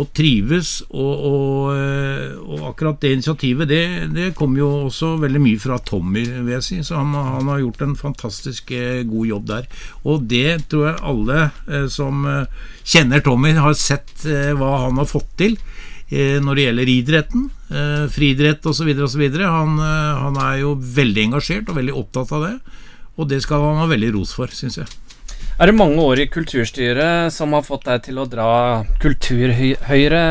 og 0.02 0.10
trives. 0.16 0.72
Og, 0.90 1.26
og, 1.30 1.70
eh, 1.76 2.34
og 2.42 2.68
akkurat 2.72 3.00
det 3.04 3.14
initiativet, 3.18 3.70
det, 3.70 3.84
det 4.16 4.32
kommer 4.38 4.64
jo 4.64 4.70
også 4.88 5.14
veldig 5.22 5.42
mye 5.44 5.62
fra 5.62 5.80
Tommy, 5.86 6.26
vil 6.26 6.54
jeg 6.56 6.66
si. 6.66 6.80
Så 6.86 6.98
han, 7.00 7.14
han, 7.14 7.50
har 7.52 7.62
gjort 7.62 7.86
en 7.86 7.96
fantastisk 8.00 8.74
eh, 8.76 9.04
god 9.10 9.30
jobb 9.30 9.50
der. 9.52 9.70
Og 10.10 10.28
det 10.30 10.64
tror 10.72 10.90
jeg 10.90 11.04
alle 11.14 11.40
eh, 11.70 11.88
som 11.94 12.26
kjenner 12.84 13.24
Tommy, 13.24 13.54
har 13.54 13.76
sett 13.78 14.26
hva 14.58 14.72
han 14.86 14.98
har 15.00 15.08
fått 15.10 15.30
til 15.40 15.58
når 16.14 16.58
det 16.58 16.64
gjelder 16.66 16.90
idretten, 16.92 17.46
friidrett 18.14 18.66
osv. 18.70 18.90
osv. 19.02 19.22
Han, 19.40 19.80
han 19.82 20.36
er 20.44 20.60
jo 20.60 20.76
veldig 20.78 21.24
engasjert 21.30 21.72
og 21.72 21.80
veldig 21.80 21.96
opptatt 21.98 22.34
av 22.38 22.44
det. 22.46 22.52
Og 23.18 23.30
det 23.32 23.40
skal 23.42 23.64
han 23.66 23.80
ha 23.82 23.88
veldig 23.90 24.12
ros 24.20 24.36
for, 24.38 24.52
syns 24.54 24.78
jeg. 24.78 24.92
Er 25.60 25.70
det 25.70 25.76
mange 25.78 26.02
år 26.02 26.20
i 26.20 26.26
kulturstyret 26.34 27.34
som 27.34 27.52
har 27.54 27.62
fått 27.62 27.84
deg 27.86 28.00
til 28.08 28.18
å 28.18 28.26
dra 28.26 28.48
kulturhøyre 29.04 30.22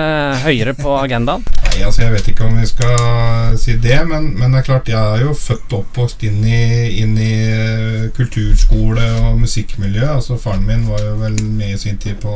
høyere 0.43 0.75
på 0.75 0.97
agendaen? 0.99 1.45
Nei, 1.63 1.85
altså 1.87 2.03
Jeg 2.03 2.15
vet 2.17 2.31
ikke 2.33 2.49
om 2.49 2.57
vi 2.59 2.67
skal 2.67 3.55
si 3.63 3.77
det, 3.79 4.01
men, 4.11 4.33
men 4.35 4.51
det 4.51 4.63
er 4.63 4.67
klart 4.67 4.91
jeg 4.91 4.99
er 4.99 5.23
jo 5.23 5.37
født 5.39 5.77
og 5.77 5.85
oppvokst 5.85 6.27
inn 6.27 6.43
i, 6.43 6.65
inn 7.05 7.15
i 7.23 7.35
eh, 7.55 8.09
kulturskole 8.17 9.07
og 9.23 9.39
musikkmiljø. 9.45 10.09
Altså 10.17 10.41
Faren 10.43 10.67
min 10.67 10.89
var 10.91 11.07
jo 11.07 11.15
vel 11.23 11.39
med 11.47 11.77
i 11.77 11.81
sin 11.85 12.03
tid 12.03 12.19
på 12.25 12.35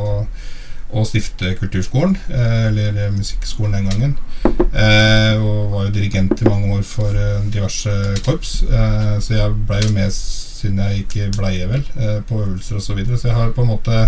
å 0.93 1.03
stifte 1.05 1.53
kulturskolen, 1.59 2.17
eh, 2.29 2.67
eller 2.67 3.11
musikkskolen 3.15 3.77
den 3.77 3.89
gangen. 3.89 4.17
Eh, 4.71 5.35
og 5.41 5.71
var 5.71 5.87
jo 5.87 5.95
dirigent 5.95 6.41
i 6.41 6.49
mange 6.49 6.75
år 6.77 6.83
for 6.87 7.23
diverse 7.51 7.95
korps, 8.25 8.59
så 9.23 9.33
jeg 9.33 9.55
blei 9.67 9.81
jo 9.83 9.95
med 9.95 10.11
siden 10.57 10.81
jeg 10.81 11.05
ikke 11.05 11.31
bleie, 11.37 11.69
vel, 11.69 11.83
eh, 12.01 12.19
på 12.27 12.41
øvelser 12.43 12.79
osv. 12.79 12.85
Så, 12.85 12.93
videre. 12.97 13.17
så 13.17 13.29
jeg 13.29 13.37
har 13.37 13.51
på 13.55 13.65
en 13.65 13.73
måte 13.73 14.07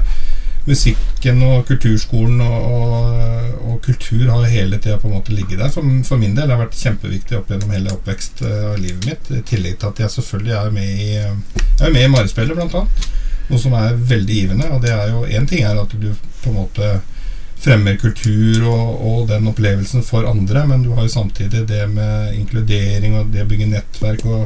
musikken 0.67 1.41
og 1.45 1.65
kulturskolen 1.65 2.41
og, 2.45 2.73
og, 2.73 3.69
og 3.69 3.77
kultur 3.85 4.27
har 4.29 4.49
hele 4.51 4.77
tida 4.77 4.97
på 5.01 5.07
en 5.09 5.15
måte 5.17 5.33
ligget 5.33 5.61
der. 5.61 5.71
For, 5.73 5.85
for, 6.05 6.21
min 6.21 6.35
del 6.37 6.51
har 6.51 6.61
vært 6.61 6.77
kjempeviktig 6.77 7.39
opp 7.39 7.49
gjennom 7.49 7.73
hele 7.73 7.93
oppvekst 7.95 8.43
av 8.45 8.77
livet 8.81 9.07
mitt. 9.07 9.31
I 9.33 9.43
tillegg 9.49 9.79
til 9.79 9.93
at 9.93 10.03
jeg 10.03 10.15
selvfølgelig 10.17 10.57
er 10.59 10.75
med 10.75 10.89
i, 10.89 11.09
jeg 11.15 11.87
er 11.87 11.95
med 11.95 12.05
i 12.05 12.11
Marespillet, 12.13 12.57
blant 12.57 12.77
annet. 12.81 13.09
Noe 13.49 13.61
som 13.61 13.73
er 13.79 13.97
veldig 14.11 14.41
givende. 14.41 14.69
Og 14.75 14.83
det 14.83 14.93
er 14.93 15.13
jo 15.13 15.23
én 15.25 15.47
ting 15.49 15.65
er 15.65 15.79
at 15.81 15.95
du 15.97 16.11
på 16.43 16.51
en 16.51 16.59
måte 16.61 16.91
fremmer 17.59 17.97
kultur 17.99 18.63
og, 18.69 18.89
og, 19.03 19.23
den 19.27 19.49
opplevelsen 19.51 20.03
for 20.07 20.27
andre, 20.29 20.63
men 20.67 20.85
du 20.85 20.93
har 20.95 21.03
jo 21.05 21.15
samtidig 21.17 21.65
det 21.67 21.85
med 21.91 22.35
inkludering 22.39 23.17
og 23.19 23.33
det 23.33 23.43
å 23.43 23.49
bygge 23.49 23.71
nettverk 23.73 24.27
og 24.29 24.45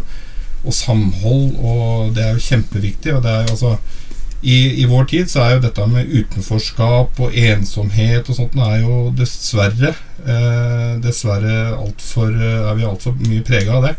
og 0.63 0.73
samhold, 0.73 1.57
og 1.59 2.15
det 2.15 2.23
er 2.23 2.33
jo 2.37 2.47
kjempeviktig. 2.47 3.13
og 3.13 3.23
det 3.23 3.31
er 3.31 3.43
jo 3.43 3.55
altså 3.55 3.75
i, 4.43 4.81
I, 4.81 4.85
vår 4.85 5.05
tid 5.07 5.29
så 5.31 5.39
er 5.43 5.53
jo 5.53 5.61
dette 5.63 5.85
med 5.87 6.09
utenforskap 6.11 7.19
og 7.23 7.35
ensomhet 7.39 8.27
og 8.27 8.35
sånt 8.35 8.57
er 8.59 8.81
jo 8.81 8.97
dessverre 9.15 9.93
eh, 10.27 10.89
Dessverre 11.03 11.77
alt 11.77 12.03
for, 12.03 12.27
eh, 12.27 12.67
er 12.67 12.75
vi 12.75 12.87
altfor 12.87 13.15
mye 13.21 13.43
prega 13.47 13.77
av 13.77 13.87
det. 13.87 13.93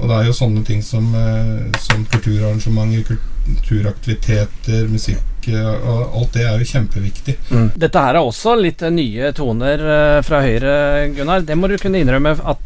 Og 0.00 0.08
det 0.10 0.16
er 0.16 0.26
jo 0.26 0.34
sånne 0.34 0.64
ting 0.66 0.82
som, 0.82 1.06
eh, 1.14 1.78
som 1.82 2.02
kulturarrangementer, 2.10 3.20
kulturaktiviteter, 3.44 4.90
musikk 4.90 5.22
eh, 5.52 5.88
og 5.90 6.20
Alt 6.20 6.36
det 6.36 6.44
er 6.46 6.60
jo 6.60 6.68
kjempeviktig. 6.68 7.36
Mm. 7.50 7.66
Dette 7.80 8.04
her 8.06 8.18
er 8.18 8.22
også 8.22 8.54
litt 8.60 8.84
nye 8.94 9.32
toner 9.36 9.84
eh, 9.96 10.20
fra 10.26 10.40
Høyre, 10.44 10.76
Gunnar. 11.16 11.44
Det 11.46 11.58
må 11.58 11.70
du 11.70 11.76
kunne 11.80 12.00
innrømme 12.00 12.36
at 12.40 12.64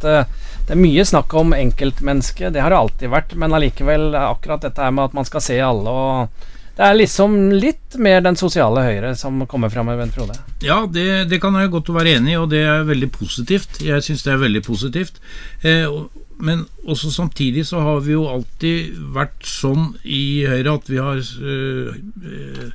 det 0.69 0.75
er 0.75 0.81
mye 0.83 1.05
snakk 1.09 1.33
om 1.41 1.55
enkeltmennesket, 1.57 2.53
det 2.53 2.61
har 2.61 2.75
det 2.75 2.79
alltid 2.79 3.13
vært, 3.13 3.31
men 3.41 3.55
allikevel 3.57 4.11
akkurat 4.21 4.67
dette 4.67 4.85
her 4.85 4.93
med 4.93 5.09
at 5.09 5.15
man 5.17 5.25
skal 5.25 5.41
se 5.41 5.57
alle 5.65 5.95
og 5.97 6.49
det 6.79 6.87
er 6.87 6.95
liksom 6.95 7.33
litt 7.59 7.97
mer 7.99 8.21
den 8.23 8.37
sosiale 8.39 8.85
høyre 8.87 9.11
som 9.19 9.41
kommer 9.51 9.73
fram 9.73 9.89
med 9.91 9.99
Bent 9.99 10.15
Frode. 10.15 10.37
Ja, 10.63 10.85
det, 10.87 11.27
det, 11.27 11.41
kan 11.43 11.57
jeg 11.59 11.73
godt 11.73 11.91
være 11.91 12.15
enig 12.21 12.37
i, 12.37 12.39
og 12.39 12.53
det 12.53 12.63
er 12.71 12.87
veldig 12.87 13.11
positivt. 13.17 13.81
Jeg 13.83 14.05
syns 14.07 14.23
det 14.23 14.31
er 14.37 14.45
veldig 14.45 14.63
positivt. 14.63 15.19
Eh, 15.67 15.91
men 16.39 16.63
også 16.87 17.11
samtidig 17.11 17.67
så 17.67 17.83
har 17.83 18.01
vi 18.07 18.15
jo 18.15 18.29
alltid 18.31 18.95
vært 19.15 19.43
sånn 19.43 19.91
i 20.07 20.47
Høyre 20.47 20.77
at 20.79 20.91
vi 20.93 21.03
har 21.03 21.19
øh, 21.19 21.99
øh, 21.99 22.71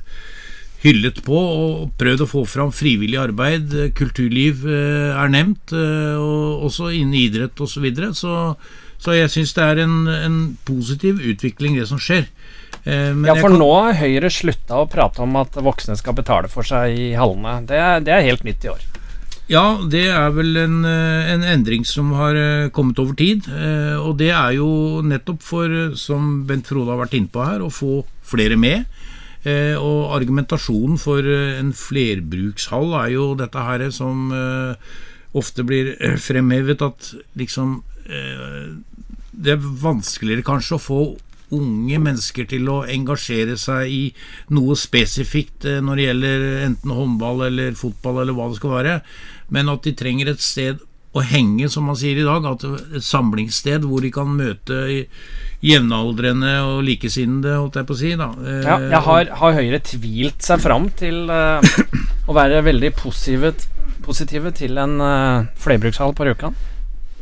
hyllet 0.84 1.24
på 1.24 1.40
og 1.40 1.94
prøvd 1.96 2.26
å 2.26 2.28
få 2.28 2.44
fram 2.44 2.72
frivillig 2.76 3.16
arbeid. 3.22 3.72
Kulturliv 3.96 4.66
eh, 4.68 5.16
er 5.16 5.32
nevnt, 5.32 5.72
eh, 5.72 6.20
og 6.20 6.68
også 6.68 6.92
innen 6.92 7.16
idrett 7.24 7.56
osv. 7.56 7.78
Så, 7.78 7.84
videre. 7.88 8.12
så 8.12 8.34
Så 9.02 9.16
jeg 9.16 9.30
syns 9.32 9.54
det 9.56 9.64
er 9.64 9.82
en, 9.84 9.96
en, 10.08 10.38
positiv 10.64 11.20
utvikling, 11.20 11.76
det 11.78 11.88
som 11.90 12.00
skjer. 12.00 12.26
Eh, 12.84 13.12
men 13.12 13.28
ja, 13.28 13.36
for 13.38 13.52
kan... 13.52 13.60
nå 13.60 13.70
har 13.74 14.00
Høyre 14.00 14.32
slutta 14.32 14.80
å 14.82 14.88
prate 14.90 15.24
om 15.24 15.36
at 15.40 15.56
voksne 15.56 15.96
skal 16.00 16.16
betale 16.16 16.50
for 16.52 16.66
seg 16.66 16.96
i 16.96 17.12
hallene. 17.18 17.60
Det 17.68 17.80
er, 17.80 18.04
det 18.04 18.16
er 18.16 18.28
helt 18.30 18.44
nytt 18.46 18.64
i 18.64 18.72
år. 18.72 18.84
Ja, 19.50 19.64
det 19.92 20.06
er 20.08 20.30
vel 20.32 20.56
en, 20.56 20.78
en, 20.88 21.42
endring 21.44 21.82
som 21.84 22.14
har 22.16 22.38
kommet 22.72 23.00
over 23.02 23.12
tid. 23.18 23.44
Og 24.00 24.14
det 24.16 24.30
er 24.32 24.54
jo 24.56 25.02
nettopp 25.04 25.44
for, 25.44 25.74
som 26.00 26.46
Bent 26.48 26.70
Frode 26.70 26.94
har 26.94 27.02
vært 27.02 27.18
inne 27.18 27.28
på 27.28 27.44
her, 27.44 27.60
å 27.60 27.68
få 27.68 27.98
flere 28.24 28.56
med. 28.56 28.86
Eh, 29.44 29.76
og 29.76 30.14
argumentasjonen 30.16 30.96
for 30.96 31.26
eh, 31.28 31.58
en 31.60 31.74
flerbrukshall 31.76 32.94
er 33.02 33.10
jo 33.12 33.26
dette 33.36 33.60
her 33.60 33.82
som 33.92 34.30
eh, 34.32 34.94
ofte 35.36 35.66
blir 35.68 35.90
fremhevet, 36.16 36.80
at 36.80 37.10
liksom 37.36 37.82
Det 38.04 39.54
er 39.54 39.68
vanskeligere 39.82 40.46
kanskje 40.46 40.76
å 40.76 40.82
få 40.82 41.00
unge 41.54 42.00
mennesker 42.02 42.48
til 42.48 42.68
å 42.72 42.80
engasjere 42.90 43.56
seg 43.60 43.92
i 43.92 44.02
noe 44.54 44.76
spesifikt 44.78 45.68
eh, 45.68 45.82
når 45.84 46.00
det 46.00 46.08
gjelder 46.08 46.48
enten 46.64 46.96
håndball 46.96 47.46
eller 47.50 47.78
fotball 47.78 48.22
eller 48.22 48.36
hva 48.36 48.48
det 48.50 48.58
skal 48.60 48.74
være, 48.78 48.98
men 49.54 49.72
at 49.72 49.86
de 49.86 49.94
trenger 49.98 50.32
et 50.32 50.44
sted 50.44 50.82
å 51.14 51.22
henge, 51.22 51.68
som 51.70 51.86
man 51.86 51.94
sier 51.94 52.18
i 52.18 52.26
dag. 52.26 52.46
Et 52.66 53.04
samlingssted 53.06 53.84
hvor 53.86 54.02
de 54.02 54.10
kan 54.10 54.32
møte 54.34 54.80
jevnaldrende 55.62 56.56
og 56.66 56.80
likesinnede, 56.88 57.52
holdt 57.60 57.78
jeg 57.78 57.86
på 57.86 57.94
å 57.94 58.00
si. 58.00 58.10
Da. 58.18 58.26
Ja, 58.66 58.80
jeg 58.96 59.02
har, 59.06 59.30
har 59.38 59.54
Høyre 59.60 59.78
tvilt 59.86 60.42
seg 60.42 60.64
fram 60.64 60.88
til 60.98 61.30
uh, 61.30 61.62
å 62.26 62.34
være 62.34 62.64
veldig 62.66 62.90
positive, 62.98 63.54
positive 64.02 64.50
til 64.58 64.82
en 64.82 64.98
uh, 64.98 65.46
flerbrukshall 65.62 66.18
på 66.18 66.26
Rjukan? 66.26 66.58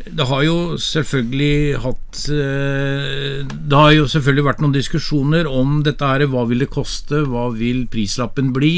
Det 0.07 0.27
har 0.27 0.43
jo 0.43 0.57
selvfølgelig 0.81 1.79
hatt 1.83 2.23
uh, 2.33 3.43
Det 3.47 3.79
har 3.79 3.93
jo 3.95 4.09
selvfølgelig 4.11 4.47
vært 4.49 4.63
noen 4.65 4.75
diskusjoner 4.75 5.49
om 5.51 5.81
dette 5.87 6.09
her. 6.09 6.27
Hva 6.31 6.47
vil 6.51 6.65
det 6.65 6.73
koste? 6.73 7.23
Hva 7.29 7.49
vil 7.55 7.85
prislappen 7.93 8.51
bli? 8.57 8.75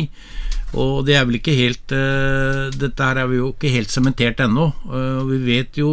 Og 0.74 1.04
det 1.06 1.14
er 1.14 1.24
vel 1.28 1.38
ikke 1.38 1.54
helt 1.54 1.94
uh, 1.94 2.68
Dette 2.74 3.08
her 3.08 3.22
er 3.22 3.30
vi 3.30 3.40
jo 3.40 3.52
ikke 3.54 3.72
helt 3.72 3.94
sementert 3.94 4.42
ennå. 4.44 4.70
Uh, 4.90 5.24
vi 5.30 5.40
vet 5.46 5.80
jo 5.80 5.90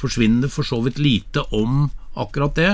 forsvinnende 0.00 0.50
for 0.52 0.66
så 0.66 0.80
vidt 0.84 1.00
lite 1.02 1.44
om 1.56 1.88
akkurat 2.20 2.56
det. 2.56 2.72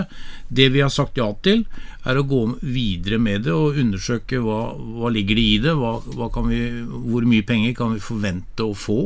Det 0.49 0.71
vi 0.73 0.81
har 0.81 0.93
sagt 0.93 1.19
ja 1.21 1.27
til, 1.45 1.67
er 2.07 2.19
å 2.19 2.27
gå 2.27 2.41
videre 2.63 3.19
med 3.21 3.45
det 3.47 3.53
og 3.55 3.77
undersøke 3.79 4.41
hva, 4.43 4.61
hva 4.75 5.11
ligger 5.13 5.39
det 5.39 5.45
i 5.45 5.59
det. 5.67 5.75
Hva, 5.77 5.99
hva 6.01 6.47
vi, 6.49 6.63
hvor 6.87 7.27
mye 7.29 7.47
penger 7.47 7.77
kan 7.77 7.93
vi 7.95 8.03
forvente 8.03 8.65
å 8.65 8.77
få 8.77 9.01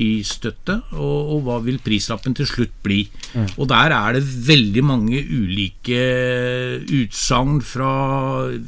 i 0.00 0.08
støtte, 0.26 0.76
og, 0.96 1.32
og 1.34 1.42
hva 1.46 1.58
vil 1.64 1.80
prislappen 1.84 2.34
til 2.36 2.48
slutt 2.48 2.72
bli. 2.84 3.02
Mm. 3.34 3.48
Og 3.60 3.68
der 3.70 3.94
er 3.96 4.16
det 4.16 4.22
veldig 4.46 4.84
mange 4.86 5.20
ulike 5.20 6.00
utsagn 7.00 7.60
fra 7.64 7.92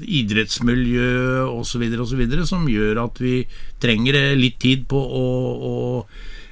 idrettsmiljø 0.03 1.47
osv. 1.49 1.87
osv. 2.05 2.23
som 2.49 2.69
gjør 2.69 3.05
at 3.07 3.23
vi 3.23 3.41
trenger 3.83 4.21
litt 4.39 4.61
tid 4.63 4.87
på 4.91 5.01
å, 5.01 5.27
å 5.73 5.75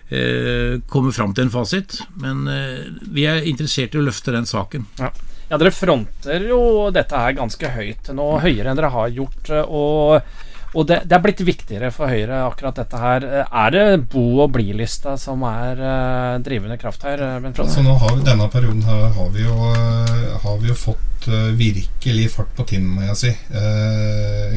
eh, 0.09 0.81
komme 0.91 1.15
fram 1.17 1.35
til 1.37 1.49
en 1.49 1.55
fasit. 1.55 2.01
Men 2.23 2.47
eh, 2.51 2.87
vi 3.13 3.27
er 3.31 3.49
interessert 3.49 3.97
i 3.97 4.01
å 4.01 4.07
løfte 4.07 4.35
den 4.35 4.49
saken. 4.49 4.87
Ja. 5.01 5.13
ja, 5.51 5.57
dere 5.61 5.75
fronter 5.75 6.47
jo 6.49 6.63
dette 6.95 7.25
her 7.25 7.37
ganske 7.39 7.75
høyt 7.77 8.13
nå, 8.17 8.31
høyere 8.45 8.73
enn 8.73 8.81
dere 8.81 8.95
har 8.97 9.13
gjort. 9.21 9.53
og 9.67 10.49
og 10.71 10.87
det, 10.87 11.01
det, 11.11 11.17
er 11.17 11.23
blitt 11.25 11.41
viktigere 11.43 11.91
for 11.95 12.11
Høyre, 12.11 12.45
akkurat 12.47 12.77
dette 12.79 12.99
her. 13.01 13.25
Er 13.43 13.73
det 13.75 13.85
bo- 14.13 14.45
og 14.45 14.53
bli-lista 14.55 15.17
som 15.19 15.43
er 15.49 15.81
uh, 15.83 16.39
drivende 16.47 16.79
kraft 16.79 17.03
her? 17.09 17.23
Bent 17.43 17.59
altså, 17.59 17.83
nå 17.83 17.97
har 17.99 18.15
vi, 18.15 18.23
denne 18.29 18.47
perioden 18.53 18.85
her 18.87 19.09
har 19.17 19.33
vi 19.35 19.43
jo, 19.49 19.57
uh, 19.57 20.37
har 20.45 20.61
vi 20.63 20.71
jo 20.71 20.77
fått 20.79 21.27
uh, 21.27 21.51
virkelig 21.59 22.29
fart 22.37 22.53
på 22.55 22.69
tinnen, 22.71 22.93
må 22.95 23.09
jeg 23.09 23.19
si. 23.19 23.33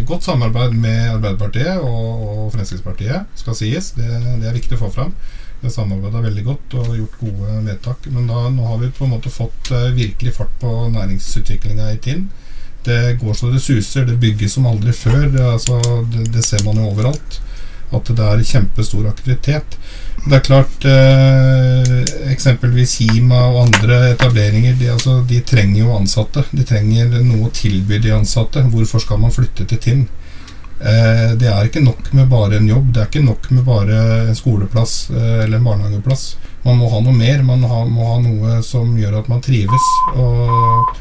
godt 0.06 0.28
samarbeid 0.28 0.76
med 0.78 1.16
Arbeiderpartiet 1.16 1.82
og, 1.82 2.28
og 2.28 2.54
Fremskrittspartiet, 2.54 3.34
skal 3.40 3.58
sies. 3.58 3.94
Det, 3.98 4.06
det, 4.38 4.46
er 4.46 4.60
viktig 4.60 4.78
å 4.78 4.84
få 4.86 4.94
fram. 4.94 5.16
Vi 5.64 5.70
har 5.70 5.74
samarbeida 5.74 6.22
veldig 6.22 6.46
godt 6.46 6.78
og 6.78 6.94
gjort 7.00 7.20
gode 7.24 7.58
vedtak. 7.66 8.06
Men 8.14 8.30
da, 8.30 8.46
nå 8.54 8.70
har 8.70 8.80
vi 8.84 8.94
på 8.94 9.08
en 9.08 9.16
måte 9.16 9.34
fått 9.34 9.74
virkelig 9.98 10.38
fart 10.38 10.54
på 10.62 10.78
næringsutviklinga 10.94 11.90
i 11.96 12.02
Tinn. 12.04 12.28
Det 12.86 13.18
går 13.22 13.34
så 13.40 13.52
det 13.54 13.64
suser. 13.64 14.06
Det 14.06 14.20
bygges 14.22 14.58
som 14.58 14.68
aldri 14.68 14.94
før. 14.96 15.28
Det, 15.34 15.44
altså, 15.44 15.80
det, 16.14 16.30
det 16.34 16.46
ser 16.46 16.64
man 16.68 16.80
jo 16.82 16.90
overalt. 16.92 17.40
At 17.94 18.10
det 18.10 18.26
er 18.26 18.48
kjempestor 18.48 19.08
aktivitet. 19.10 19.78
Det 20.24 20.38
er 20.38 20.46
klart 20.46 20.86
eh, 20.88 22.30
Eksempelvis 22.32 22.96
Hima 23.02 23.42
og 23.52 23.60
andre 23.66 23.98
etableringer 24.14 24.78
de, 24.80 24.88
altså, 24.94 25.20
de, 25.30 25.42
trenger 25.46 25.84
jo 25.84 25.96
ansatte. 25.98 26.46
De 26.52 26.66
trenger 26.68 27.12
noe 27.22 27.50
å 27.50 27.54
tilby 27.54 28.00
de 28.02 28.14
ansatte. 28.16 28.64
Hvorfor 28.74 29.04
skal 29.04 29.22
man 29.22 29.36
flytte 29.36 29.68
til 29.70 29.82
Tinn? 29.84 30.06
Eh, 30.80 31.30
det 31.40 31.48
er 31.52 31.68
ikke 31.68 31.84
nok 31.84 32.10
med 32.16 32.32
bare 32.32 32.58
en 32.58 32.70
jobb. 32.72 32.90
Det 32.94 33.04
er 33.04 33.12
ikke 33.12 33.26
nok 33.28 33.52
med 33.52 33.68
bare 33.68 34.00
en 34.30 34.40
skoleplass 34.40 34.96
eh, 35.12 35.44
eller 35.46 35.60
en 35.60 35.70
barnehageplass. 35.70 36.26
Man 36.64 36.80
må 36.80 36.90
ha 36.92 37.04
noe 37.04 37.16
mer. 37.16 37.44
Man 37.46 37.64
ha, 37.68 37.84
må 37.88 38.08
ha 38.14 38.20
noe 38.24 38.62
som 38.66 38.96
gjør 39.00 39.20
at 39.22 39.32
man 39.32 39.44
trives. 39.44 39.90
Og 40.16 40.94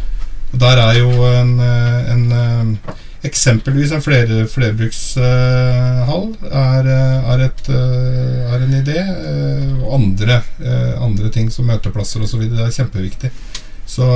der 0.60 0.80
er 0.80 0.98
jo 0.98 1.10
en, 1.26 1.56
eh, 1.60 2.12
en 2.12 2.32
eh, 2.32 2.98
Eksempelvis 3.22 3.92
en 3.94 4.00
flere, 4.02 4.48
flerbrukshall 4.50 6.24
er, 6.42 6.86
eh, 6.90 7.28
er, 7.30 7.44
et, 7.44 7.68
er, 7.70 8.64
en 8.64 8.72
idé. 8.80 8.96
Og 9.84 9.92
andre, 9.94 10.40
andre 10.98 11.30
ting 11.30 11.46
som 11.54 11.70
møteplasser 11.70 12.24
osv. 12.26 12.48
Det 12.50 12.58
er 12.58 12.74
kjempeviktig. 12.74 13.30
Så 13.86 14.08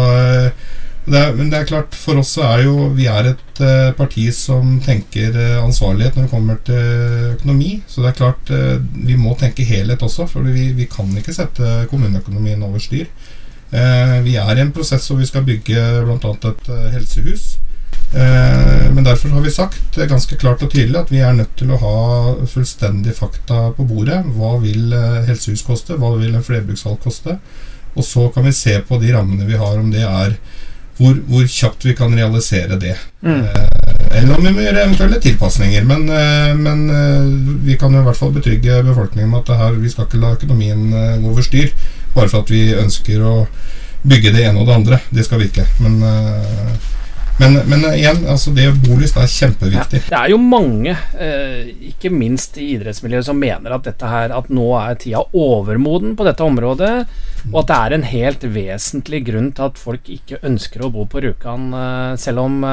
det 1.07 1.21
er, 1.21 1.39
men 1.39 1.53
det 1.53 1.61
er 1.61 1.71
klart, 1.71 1.95
for 1.95 2.19
oss 2.19 2.35
er 2.43 2.65
jo 2.65 2.89
Vi 2.99 3.07
er 3.07 3.31
et 3.31 3.63
parti 3.95 4.27
som 4.35 4.81
tenker 4.83 5.39
ansvarlighet 5.63 6.19
når 6.19 6.27
det 6.27 6.35
kommer 6.35 6.59
til 6.67 7.31
økonomi. 7.37 7.77
Så 7.87 8.03
det 8.03 8.11
er 8.11 8.21
klart, 8.25 8.55
vi 8.91 9.15
må 9.15 9.39
tenke 9.39 9.71
helhet 9.71 10.03
også. 10.03 10.27
For 10.27 10.51
vi, 10.51 10.73
vi 10.75 10.91
kan 10.91 11.15
ikke 11.15 11.37
sette 11.37 11.87
kommuneøkonomien 11.95 12.67
over 12.67 12.83
styr. 12.83 13.07
Eh, 13.71 14.19
vi 14.23 14.37
er 14.39 14.57
i 14.57 14.63
en 14.63 14.73
prosess 14.75 15.09
hvor 15.11 15.19
vi 15.19 15.27
skal 15.27 15.47
bygge 15.47 15.87
bl.a. 16.07 16.35
et 16.51 16.69
eh, 16.71 16.91
helsehus. 16.95 17.47
Eh, 18.15 18.85
men 18.95 19.05
derfor 19.05 19.35
har 19.35 19.43
vi 19.43 19.51
sagt 19.51 19.99
ganske 20.09 20.39
klart 20.39 20.63
og 20.63 20.71
tydelig 20.71 21.01
at 21.01 21.11
vi 21.11 21.23
er 21.25 21.35
nødt 21.35 21.57
til 21.59 21.73
å 21.75 21.81
ha 21.83 21.97
fullstendig 22.47 23.17
fakta 23.19 23.71
på 23.77 23.89
bordet. 23.89 24.23
Hva 24.37 24.57
vil 24.63 24.95
helsehus 25.27 25.67
koste? 25.67 25.99
Hva 25.99 26.15
vil 26.21 26.37
en 26.37 26.47
flerbrukshall 26.47 27.01
koste? 27.03 27.41
Og 27.97 28.05
så 28.05 28.29
kan 28.31 28.47
vi 28.47 28.55
se 28.55 28.79
på 28.87 29.01
de 29.03 29.13
rammene 29.17 29.49
vi 29.49 29.59
har, 29.59 29.81
om 29.81 29.91
det 29.91 30.05
er 30.05 30.37
hvor, 30.97 31.17
hvor 31.29 31.45
kjapt 31.49 31.85
vi 31.85 31.95
kan 31.97 32.15
realisere 32.17 32.79
det. 32.81 32.95
Mm. 33.27 33.43
eller 34.17 34.37
om 34.37 34.45
vi 34.45 34.53
må 34.53 34.63
gjøre 34.63 34.85
eventuelle 34.85 35.19
tilpasninger. 35.21 35.85
Men, 35.85 36.07
men, 36.63 37.59
vi 37.65 37.77
kan 37.81 37.93
jo 37.93 38.01
i 38.01 38.07
hvert 38.07 38.17
fall 38.17 38.33
betrygge 38.33 38.79
befolkningen 38.87 39.33
med 39.33 39.43
at 39.43 39.59
her, 39.61 39.81
vi 39.81 39.91
skal 39.93 40.07
ikke 40.07 40.21
la 40.23 40.33
økonomien 40.37 40.87
gå 40.93 41.33
over 41.33 41.45
styr. 41.45 41.73
Bare 42.17 42.33
for 42.33 42.43
at 42.43 42.53
vi 42.53 42.67
ønsker 42.73 43.23
å 43.23 43.39
bygge 44.07 44.33
det 44.35 44.45
ene 44.49 44.61
og 44.61 44.69
det 44.69 44.77
andre. 44.81 45.01
Det 45.13 45.25
skal 45.27 45.43
vi 45.43 45.51
ikke. 45.51 45.67
Men, 45.85 45.99
eh, 46.03 46.93
men, 47.41 47.59
men 47.69 47.85
igjen, 47.91 48.23
altså 48.33 48.53
det 48.57 48.71
bolyst 48.87 49.19
er 49.21 49.29
kjempeviktig. 49.29 50.01
Ja, 50.07 50.09
det 50.09 50.21
er 50.23 50.33
jo 50.33 50.39
mange, 50.41 50.95
eh, 51.21 51.73
ikke 51.91 52.13
minst 52.15 52.57
i 52.57 52.71
idrettsmiljøet, 52.77 53.29
som 53.29 53.41
mener 53.41 53.77
at, 53.77 53.85
dette 53.85 54.09
her, 54.09 54.33
at 54.33 54.49
nå 54.49 54.71
er 54.81 54.97
tida 55.03 55.27
overmoden 55.37 56.17
på 56.17 56.29
dette 56.29 56.47
området. 56.47 56.95
Og 57.51 57.61
at 57.63 57.69
det 57.69 57.77
er 57.81 57.97
en 57.97 58.09
helt 58.09 58.49
vesentlig 58.57 59.27
grunn 59.29 59.53
til 59.55 59.69
at 59.69 59.79
folk 59.79 60.09
ikke 60.11 60.41
ønsker 60.47 60.87
å 60.87 60.91
bo 60.95 61.05
på 61.11 61.21
Rjukan, 61.27 61.69
eh, 61.77 62.17
selv 62.23 62.47
om 62.47 62.65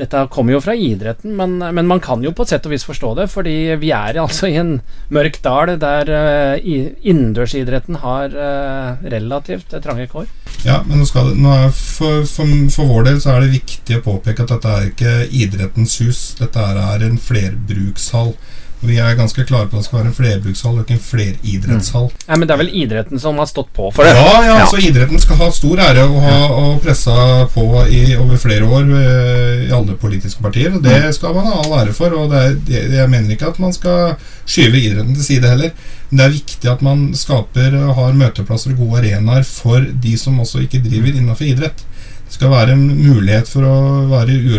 dette 0.00 0.24
kommer 0.32 0.56
jo 0.56 0.62
fra 0.64 0.74
idretten, 0.74 1.34
men, 1.36 1.58
men, 1.60 1.88
man 1.88 2.00
kan 2.02 2.22
jo 2.24 2.32
på 2.34 2.46
et 2.46 2.54
sett 2.54 2.66
og 2.66 2.74
vis 2.74 2.86
forstå 2.88 3.12
det. 3.18 3.28
Fordi 3.32 3.56
vi 3.80 3.92
er 3.94 4.20
altså 4.20 4.48
i 4.48 4.58
en 4.60 4.78
mørk 5.12 5.40
dal 5.44 5.74
der 5.80 6.10
uh, 6.10 6.56
innendørsidretten 6.60 8.00
har 8.04 8.34
uh, 8.34 9.02
relativt 9.12 9.74
trange 9.84 10.08
kår. 10.10 10.28
Ja, 10.64 10.80
men 10.86 11.00
nå 11.00 11.08
skal, 11.08 11.32
nå 11.40 11.52
er, 11.54 11.70
for, 11.72 12.24
for, 12.28 12.48
for, 12.74 12.90
vår 12.90 13.06
del 13.08 13.20
så 13.22 13.34
er 13.34 13.44
det 13.44 13.54
viktig 13.58 14.00
å 14.00 14.04
påpeke 14.04 14.44
at 14.44 14.54
dette 14.54 14.74
er 14.76 14.88
ikke 14.90 15.14
idrettens 15.42 15.98
hus. 16.02 16.22
Dette 16.40 16.64
er 16.64 17.06
en 17.06 17.20
flerbrukshall. 17.20 18.34
Vi 18.80 18.96
er 18.96 19.16
ganske 19.16 19.44
klare 19.44 19.68
på 19.68 19.76
at 19.76 19.82
det 19.82 19.86
skal 19.90 19.98
være 19.98 20.08
en 20.08 20.16
flerbrukshall 20.16 20.78
og 20.78 20.86
ikke 20.86 20.96
en 20.96 21.02
fleridrettshall. 21.04 22.06
Mm. 22.08 22.22
Ja, 22.24 22.38
men 22.38 22.48
det 22.48 22.54
er 22.54 22.60
vel 22.62 22.70
idretten 22.82 23.20
som 23.20 23.40
har 23.40 23.48
stått 23.50 23.68
på 23.76 23.90
for 23.92 24.08
det? 24.08 24.14
Ja, 24.16 24.38
ja, 24.46 24.54
ja. 24.62 24.68
så 24.70 24.80
idretten 24.80 25.20
skal 25.20 25.36
ha 25.42 25.48
stor 25.52 25.82
ære 25.84 26.06
og 26.08 26.16
ha 26.24 26.38
og 26.48 26.80
pressa 26.84 27.16
på 27.52 27.66
i, 27.92 28.00
over 28.16 28.40
flere 28.40 28.64
år 28.64 28.88
uh, 28.88 29.66
i 29.66 29.70
alle 29.76 29.98
politiske 30.00 30.40
partier. 30.40 30.72
Og 30.72 30.80
det 30.86 30.96
mm. 30.96 31.12
skal 31.18 31.36
man 31.36 31.50
ha 31.50 31.60
all 31.60 31.76
ære 31.82 31.96
for. 31.96 32.16
Og 32.16 32.32
er, 32.40 32.56
jeg 32.72 33.12
mener 33.12 33.36
ikke 33.36 33.52
at 33.52 33.60
man 33.60 33.76
skal 33.76 34.16
skyve 34.48 34.80
idretten 34.80 35.12
til 35.18 35.28
side 35.28 35.52
heller. 35.52 35.76
Men 36.08 36.22
det 36.22 36.26
er 36.26 36.36
viktig 36.40 36.72
at 36.72 36.84
man 36.84 37.06
skaper 37.14 37.76
og 37.84 37.94
har 38.00 38.16
møteplasser 38.24 38.72
og 38.72 38.84
gode 38.86 39.04
arenaer 39.04 39.44
for 39.46 39.84
de 39.84 40.16
som 40.18 40.40
også 40.40 40.64
ikke 40.64 40.80
driver 40.88 41.12
innenfor 41.12 41.52
idrett. 41.52 41.84
Det 42.30 42.38
skal 42.38 42.52
være 42.54 42.78
en 42.78 42.86
mulighet 42.96 43.48
for 43.50 43.66
å 43.66 43.78
være 44.08 44.38
i 44.38 44.54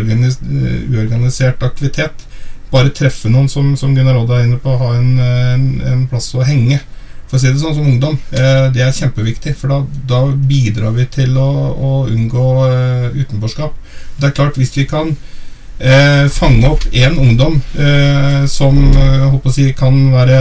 uorganisert 0.91 1.63
aktivitet 1.65 2.27
bare 2.71 2.93
treffe 2.95 3.29
noen, 3.31 3.49
som, 3.51 3.73
som 3.77 3.93
Gunnar 3.95 4.19
Odd 4.21 4.31
er 4.35 4.47
inne 4.47 4.59
på, 4.61 4.73
ha 4.79 4.93
en, 4.97 5.11
en, 5.19 5.65
en, 5.91 6.05
plass 6.11 6.31
å 6.35 6.45
henge. 6.47 6.79
For 7.27 7.37
å 7.37 7.41
si 7.41 7.51
det 7.51 7.61
sånn 7.61 7.75
som 7.77 7.87
ungdom. 7.87 8.17
Eh, 8.35 8.65
det 8.75 8.83
er 8.83 8.95
kjempeviktig, 8.95 9.53
for 9.59 9.71
da, 9.71 9.81
da 10.07 10.21
bidrar 10.35 10.95
vi 10.95 11.07
til 11.11 11.37
å, 11.39 11.49
å 11.71 11.91
unngå 12.11 12.47
eh, 12.67 13.21
utenforskap. 13.21 13.77
Det 14.17 14.29
er 14.29 14.35
klart, 14.35 14.59
hvis 14.59 14.73
vi 14.75 14.87
kan 14.89 15.13
eh, 15.81 16.27
fange 16.31 16.69
opp 16.69 16.85
én 16.91 17.17
ungdom 17.17 17.57
eh, 17.75 18.45
som 18.49 18.77
å 19.51 19.53
si, 19.53 19.67
kan 19.77 19.97
være 20.13 20.37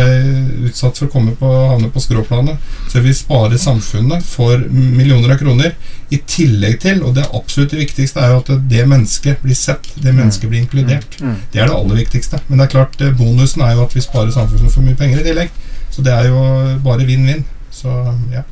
utsatt 0.69 0.99
for 1.01 1.09
å 1.09 1.13
komme 1.13 1.35
på, 1.39 1.49
havne 1.73 1.91
på 1.93 2.03
skråplanet, 2.03 2.61
så 2.91 3.03
vi 3.05 3.15
spare 3.17 3.59
samfunnet 3.61 4.27
for 4.27 4.61
millioner 4.71 5.35
av 5.35 5.41
kroner. 5.41 5.75
I 6.11 6.19
tillegg 6.27 6.81
til, 6.83 7.03
og 7.07 7.15
det 7.19 7.29
absolutt 7.37 7.77
viktigste, 7.79 8.23
er 8.23 8.35
jo 8.35 8.41
at 8.43 8.53
det 8.71 8.87
mennesket 8.91 9.43
blir 9.45 9.59
sett. 9.59 9.93
Det 9.95 10.11
mennesket 10.11 10.51
blir 10.51 10.65
inkludert. 10.65 11.19
Mm. 11.21 11.29
Mm. 11.31 11.43
Det 11.53 11.63
er 11.63 11.71
det 11.71 11.77
aller 11.77 12.01
viktigste. 12.03 12.41
Men 12.49 12.59
det 12.59 12.67
er 12.67 12.75
klart, 12.77 13.01
eh, 13.01 13.15
bonusen 13.17 13.63
er 13.67 13.77
jo 13.77 13.85
at 13.87 13.95
vi 13.95 14.05
sparer 14.05 14.35
samfunnet 14.35 14.75
for 14.75 14.87
mye 14.87 14.99
penger 14.99 15.23
i 15.23 15.29
tillegg. 15.29 15.53
Så 15.91 16.03
det 16.07 16.15
er 16.15 16.31
jo 16.31 16.41
bare 16.85 17.07
vinn-vinn. 17.07 17.45
Så 17.75 17.95
ja. 18.35 18.43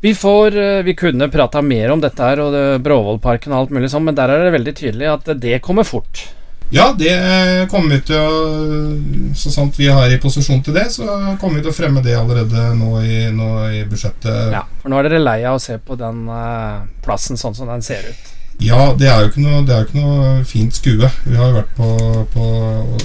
Vi, 0.00 0.14
får, 0.14 0.56
eh, 0.56 0.82
vi 0.82 0.94
kunne 0.94 1.28
prata 1.32 1.62
mer 1.62 1.90
om 1.90 2.00
dette 2.00 2.22
her 2.22 2.40
og 2.40 2.52
det- 2.52 2.82
Bråvollparken 2.84 3.52
og 3.52 3.58
alt 3.58 3.70
mulig 3.70 3.90
sånn, 3.90 4.04
men 4.04 4.14
der 4.14 4.28
er 4.30 4.44
det 4.44 4.52
veldig 4.60 4.74
tydelig 4.76 5.12
at 5.12 5.40
det 5.40 5.62
kommer 5.62 5.84
fort. 5.84 6.28
Ja, 6.70 6.92
det 6.98 7.68
kommer 7.70 7.94
vi 7.94 8.00
til 8.00 8.16
å 8.16 9.34
Så 9.36 9.52
sant 9.52 9.76
vi 9.76 9.86
er 9.86 10.10
i 10.10 10.18
posisjon 10.18 10.64
til 10.64 10.74
det, 10.74 10.86
så 10.90 11.06
kommer 11.38 11.60
vi 11.60 11.62
til 11.62 11.70
å 11.70 11.76
fremme 11.76 12.02
det 12.02 12.16
allerede 12.16 12.74
nå 12.74 13.02
i, 13.04 13.30
nå 13.30 13.50
i 13.70 13.84
budsjettet. 13.84 14.52
Ja, 14.52 14.62
For 14.82 14.88
nå 14.90 14.98
er 14.98 15.08
dere 15.08 15.22
lei 15.22 15.44
av 15.44 15.56
å 15.56 15.60
se 15.60 15.78
på 15.78 15.96
den 15.96 16.28
eh, 16.28 16.80
plassen 17.04 17.36
sånn 17.36 17.54
som 17.54 17.68
den 17.68 17.82
ser 17.82 18.02
ut. 18.08 18.32
Ja, 18.58 18.94
det 18.96 19.06
er 19.06 19.20
jo 19.20 19.28
ikke 19.28 19.44
noe, 19.44 19.64
det 19.68 19.76
jo 19.76 19.84
ikke 19.84 20.00
noe 20.00 20.44
fint 20.48 20.72
skue. 20.74 21.10
Vi 21.26 21.36
har 21.36 21.50
jo 21.52 21.58
vært 21.60 21.74
på, 21.76 21.88
på 22.32 22.46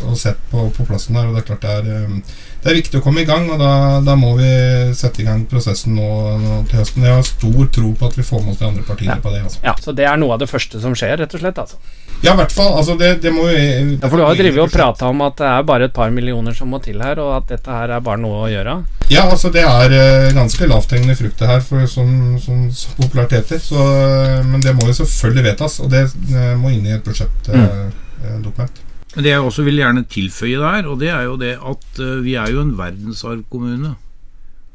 og 0.08 0.18
sett 0.18 0.40
på, 0.50 0.70
på 0.72 0.86
plassen 0.88 1.16
her, 1.20 1.28
og 1.28 1.36
det 1.36 1.44
er 1.44 1.50
klart 1.50 1.62
det 1.62 1.74
er, 1.76 2.22
det 2.64 2.70
er 2.72 2.78
viktig 2.78 3.00
å 3.00 3.04
komme 3.04 3.22
i 3.24 3.26
gang. 3.26 3.48
Og 3.50 3.60
da, 3.62 3.72
da 4.06 4.16
må 4.20 4.36
vi 4.38 4.50
sette 4.98 5.24
i 5.24 5.26
gang 5.28 5.46
prosessen 5.50 5.96
nå, 5.98 6.10
nå 6.42 6.60
til 6.70 6.80
høsten. 6.82 7.04
Jeg 7.08 7.18
har 7.18 7.26
stor 7.26 7.72
tro 7.74 7.94
på 7.98 8.10
at 8.12 8.18
vi 8.20 8.24
får 8.28 8.44
med 8.46 8.54
oss 8.54 8.62
de 8.62 8.70
andre 8.70 8.84
partiene 8.88 9.16
Ja. 9.18 9.22
på 9.24 9.34
det. 9.34 9.42
Altså. 9.48 9.60
Ja, 9.66 9.76
Så 9.82 9.96
det 9.98 10.06
er 10.06 10.18
noe 10.22 10.34
av 10.38 10.40
det 10.44 10.50
første 10.52 10.80
som 10.84 10.94
skjer, 10.98 11.18
rett 11.24 11.34
og 11.34 11.42
slett. 11.42 11.58
altså. 11.58 11.78
Ja, 12.22 12.36
i 12.36 12.38
hvert 12.38 12.52
fall. 12.54 12.76
Altså, 12.78 12.94
det, 13.00 13.16
det 13.24 13.32
må 13.34 13.48
jo 13.50 13.58
Ja, 13.58 14.08
For 14.08 14.18
du 14.18 14.24
har 14.28 14.36
drevet 14.38 14.62
og 14.62 14.72
prata 14.72 15.08
om 15.10 15.22
at 15.26 15.38
det 15.42 15.48
er 15.50 15.64
bare 15.66 15.88
et 15.90 15.94
par 15.96 16.12
millioner 16.14 16.54
som 16.54 16.70
må 16.70 16.78
til 16.84 17.02
her, 17.02 17.18
og 17.20 17.32
at 17.40 17.48
dette 17.50 17.72
her 17.74 17.90
er 17.96 18.00
bare 18.06 18.22
noe 18.22 18.44
å 18.46 18.52
gjøre. 18.52 18.76
Ja, 19.10 19.24
altså 19.26 19.50
det 19.52 19.64
er 19.66 19.92
eh, 19.98 20.30
ganske 20.38 20.68
lavthengende 20.70 21.18
frukt 21.18 21.40
det 21.42 21.48
her, 21.50 21.60
for, 21.66 21.88
som, 21.90 22.38
som, 22.40 22.68
som 22.72 22.94
populært 23.02 23.34
heter. 23.34 23.58
Så, 23.60 23.76
eh, 23.76 24.38
men 24.46 24.62
det 24.62 24.76
må 24.78 24.86
jo 24.88 24.94
selvfølgelig 25.02 25.48
vedtas, 25.50 25.80
og 25.82 25.90
det 25.92 26.06
eh, 26.30 26.54
må 26.62 26.70
inn 26.76 26.86
i 26.86 26.94
et 26.94 27.04
budsjettdokument. 27.04 27.92
Men 28.22 28.91
Det 29.16 29.28
jeg 29.28 29.44
også 29.44 29.66
vil 29.68 29.82
gjerne 29.82 30.06
tilføye 30.08 30.60
der, 30.62 30.86
og 30.88 31.00
det 31.02 31.10
er 31.12 31.26
jo 31.28 31.36
det 31.40 31.56
at 31.60 32.00
eh, 32.00 32.22
vi 32.24 32.38
er 32.40 32.52
jo 32.54 32.62
en 32.64 32.78
verdensarvkommune. 32.80 33.96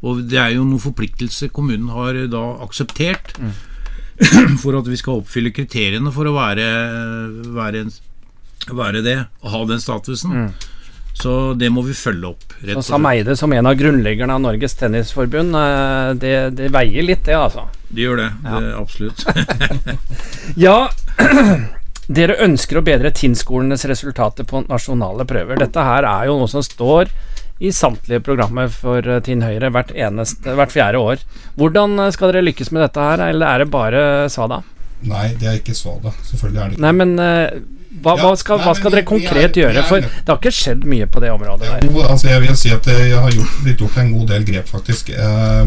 Og 0.05 0.20
det 0.29 0.37
er 0.38 0.51
jo 0.53 0.66
noen 0.66 0.83
forpliktelser 0.83 1.49
kommunen 1.57 1.88
har 1.94 2.18
da 2.31 2.42
akseptert 2.66 3.33
for 4.62 4.77
at 4.79 4.88
vi 4.92 4.99
skal 5.01 5.22
oppfylle 5.22 5.55
kriteriene 5.57 6.12
for 6.12 6.29
å 6.29 6.35
være, 6.37 6.66
være, 7.57 7.87
en, 7.87 7.92
være 8.77 9.03
det, 9.07 9.16
og 9.42 9.55
ha 9.55 9.62
den 9.72 9.81
statusen. 9.83 10.51
Så 11.16 11.55
det 11.57 11.70
må 11.72 11.81
vi 11.87 11.94
følge 11.96 12.29
opp. 12.35 12.44
rett 12.61 12.77
og 12.77 12.85
Sam. 12.85 13.07
Eide, 13.09 13.33
som 13.40 13.53
en 13.57 13.66
av 13.70 13.77
grunnleggerne 13.81 14.37
av 14.37 14.42
Norges 14.44 14.77
Tennisforbund, 14.77 15.57
eh, 15.57 16.11
det, 16.20 16.35
det 16.61 16.68
veier 16.77 17.09
litt, 17.09 17.25
det, 17.25 17.38
altså. 17.40 17.64
Det 17.88 18.05
gjør 18.05 18.20
det, 18.20 18.29
Ja. 18.44 18.61
det 18.61 18.75
absolutt. 18.77 19.25
Ja, 20.66 20.77
dere 22.09 22.37
ønsker 22.45 22.79
å 22.79 22.85
bedre 22.87 23.11
TINN-skolenes 23.11 23.85
resultater 23.90 24.47
på 24.47 24.64
nasjonale 24.69 25.27
prøver. 25.27 25.59
Dette 25.59 25.83
her 25.83 26.07
er 26.07 26.29
jo 26.29 26.38
noe 26.38 26.51
som 26.51 26.62
står 26.62 27.11
i 27.59 27.71
samtlige 27.73 28.21
programmer 28.21 28.69
for 28.69 29.01
eh, 29.09 29.21
Tinn 29.25 29.40
Høyre 29.42 29.71
hvert, 29.73 29.90
eneste, 29.97 30.55
hvert 30.59 30.75
fjerde 30.75 31.01
år. 31.01 31.23
Hvordan 31.57 31.99
eh, 32.05 32.11
skal 32.14 32.33
dere 32.33 32.45
lykkes 32.45 32.71
med 32.77 32.85
dette 32.85 33.01
her, 33.01 33.23
eller 33.31 33.47
er 33.55 33.64
det 33.64 33.71
bare 33.73 34.03
svada? 34.33 34.61
Nei, 35.07 35.31
det 35.40 35.49
er 35.49 35.59
ikke 35.61 35.75
svada. 35.77 36.12
Selvfølgelig 36.29 36.61
er 36.62 36.69
det 36.69 36.77
ikke 36.77 36.85
Nei, 36.85 36.92
men 37.01 37.16
eh, 37.19 37.59
hva, 38.05 38.12
Ja, 38.16 38.27
hva, 38.27 38.33
skal, 38.37 38.61
nei, 38.61 38.66
hva 38.69 38.75
skal 38.77 38.90
vi- 38.92 38.97
dere 38.99 39.09
konkret 39.09 39.57
er- 39.57 39.62
gjøre? 39.64 39.85
For 39.88 40.05
det 40.05 40.29
har 40.29 40.37
ikke 40.40 40.53
skjedd 40.53 40.85
mye 40.85 41.07
på 41.09 41.21
det 41.25 41.33
området 41.33 41.71
der. 41.73 41.88
Jo, 41.88 42.05
altså 42.05 42.29
jeg 42.29 42.45
vil 42.45 42.57
si 42.61 42.73
at 42.77 42.87
jeg 42.92 43.16
har 43.16 43.31
gjort, 43.33 43.57
blitt 43.64 43.81
gjort 43.81 43.97
en 44.05 44.12
god 44.19 44.29
del 44.35 44.45
grep, 44.53 44.69
faktisk. 44.69 45.11
Eh, 45.16 45.64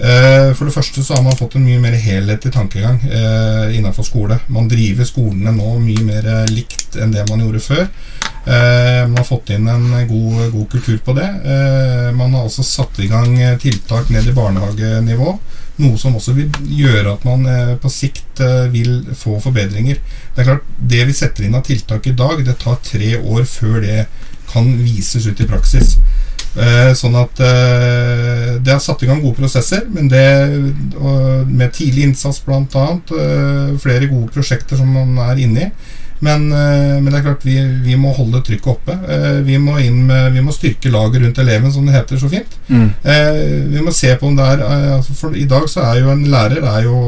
for 0.00 0.64
det 0.64 0.72
første 0.72 1.02
så 1.04 1.16
har 1.16 1.24
man 1.26 1.36
fått 1.36 1.58
en 1.58 1.64
mye 1.66 1.80
mer 1.82 1.92
helhetlig 2.00 2.52
tankegang 2.54 3.02
eh, 3.04 3.76
innenfor 3.76 4.06
skole. 4.06 4.38
Man 4.48 4.68
driver 4.70 5.04
skolene 5.04 5.52
nå 5.52 5.74
mye 5.82 6.06
mer 6.06 6.28
eh, 6.30 6.52
likt 6.54 6.96
enn 6.96 7.12
det 7.12 7.26
man 7.28 7.42
gjorde 7.44 7.60
før. 7.64 7.84
Eh, 8.46 9.02
man 9.04 9.18
har 9.20 9.28
fått 9.28 9.52
inn 9.52 9.68
en 9.68 9.90
god, 10.08 10.46
god 10.54 10.68
kultur 10.72 10.98
på 11.04 11.12
det. 11.18 11.28
Eh, 11.28 12.08
man 12.16 12.32
har 12.34 12.46
også 12.48 12.64
satt 12.64 13.00
i 13.04 13.10
gang 13.10 13.34
eh, 13.36 13.58
tiltak 13.60 14.08
ned 14.14 14.30
i 14.30 14.36
barnehagenivå. 14.36 15.34
Noe 15.80 16.00
som 16.00 16.16
også 16.16 16.34
vil 16.36 16.48
gjøre 16.76 17.14
at 17.14 17.26
man 17.28 17.44
eh, 17.48 17.74
på 17.80 17.92
sikt 17.92 18.40
eh, 18.44 18.66
vil 18.72 19.02
få 19.16 19.36
forbedringer. 19.44 20.00
Det 20.34 20.42
er 20.42 20.50
klart, 20.52 20.72
det 20.80 21.04
vi 21.08 21.16
setter 21.16 21.46
inn 21.46 21.56
av 21.58 21.66
tiltak 21.68 22.08
i 22.08 22.16
dag, 22.16 22.40
det 22.46 22.56
tar 22.62 22.80
tre 22.84 23.14
år 23.20 23.44
før 23.48 23.80
det 23.84 24.04
kan 24.50 24.72
vises 24.80 25.28
ut 25.28 25.40
i 25.40 25.48
praksis. 25.48 25.98
Eh, 26.58 26.90
sånn 26.98 27.14
at 27.14 27.40
eh, 27.46 28.56
det 28.58 28.72
har 28.74 28.82
satt 28.82 29.04
i 29.04 29.08
gang 29.08 29.20
gode 29.22 29.38
prosesser, 29.38 29.84
men 29.94 30.08
det 30.10 30.26
med 31.46 31.70
tidlig 31.76 32.08
innsats 32.08 32.42
bl.a. 32.42 32.66
Eh, 32.66 33.72
flere 33.80 34.10
gode 34.10 34.32
prosjekter 34.34 34.80
som 34.80 34.90
man 34.90 35.14
er 35.30 35.42
inne 35.46 35.68
i. 35.68 35.72
Men, 36.20 36.50
men 36.52 37.06
det 37.06 37.14
er 37.16 37.22
klart 37.24 37.44
vi, 37.48 37.54
vi 37.80 37.94
må 37.96 38.10
holde 38.12 38.42
trykket 38.44 38.66
oppe. 38.68 38.92
Vi, 39.46 39.54
må 39.56 39.78
inn 39.80 40.02
med, 40.04 40.34
vi 40.34 40.42
må 40.44 40.52
styrke 40.52 40.90
laget 40.92 41.22
rundt 41.22 41.40
eleven, 41.40 41.72
som 41.72 41.86
det 41.88 41.94
heter 41.94 42.20
så 42.20 42.28
fint. 42.28 42.58
Mm. 42.68 42.90
vi 43.72 43.80
må 43.80 43.94
se 43.96 44.10
på 44.20 44.28
om 44.28 44.36
det 44.36 44.44
er 44.52 44.60
altså 44.98 45.16
For 45.16 45.32
i 45.32 45.46
dag 45.48 45.64
så 45.72 45.86
er 45.86 46.02
jo 46.02 46.10
en 46.12 46.26
lærer 46.28 46.60
er 46.60 46.84
jo 46.84 46.98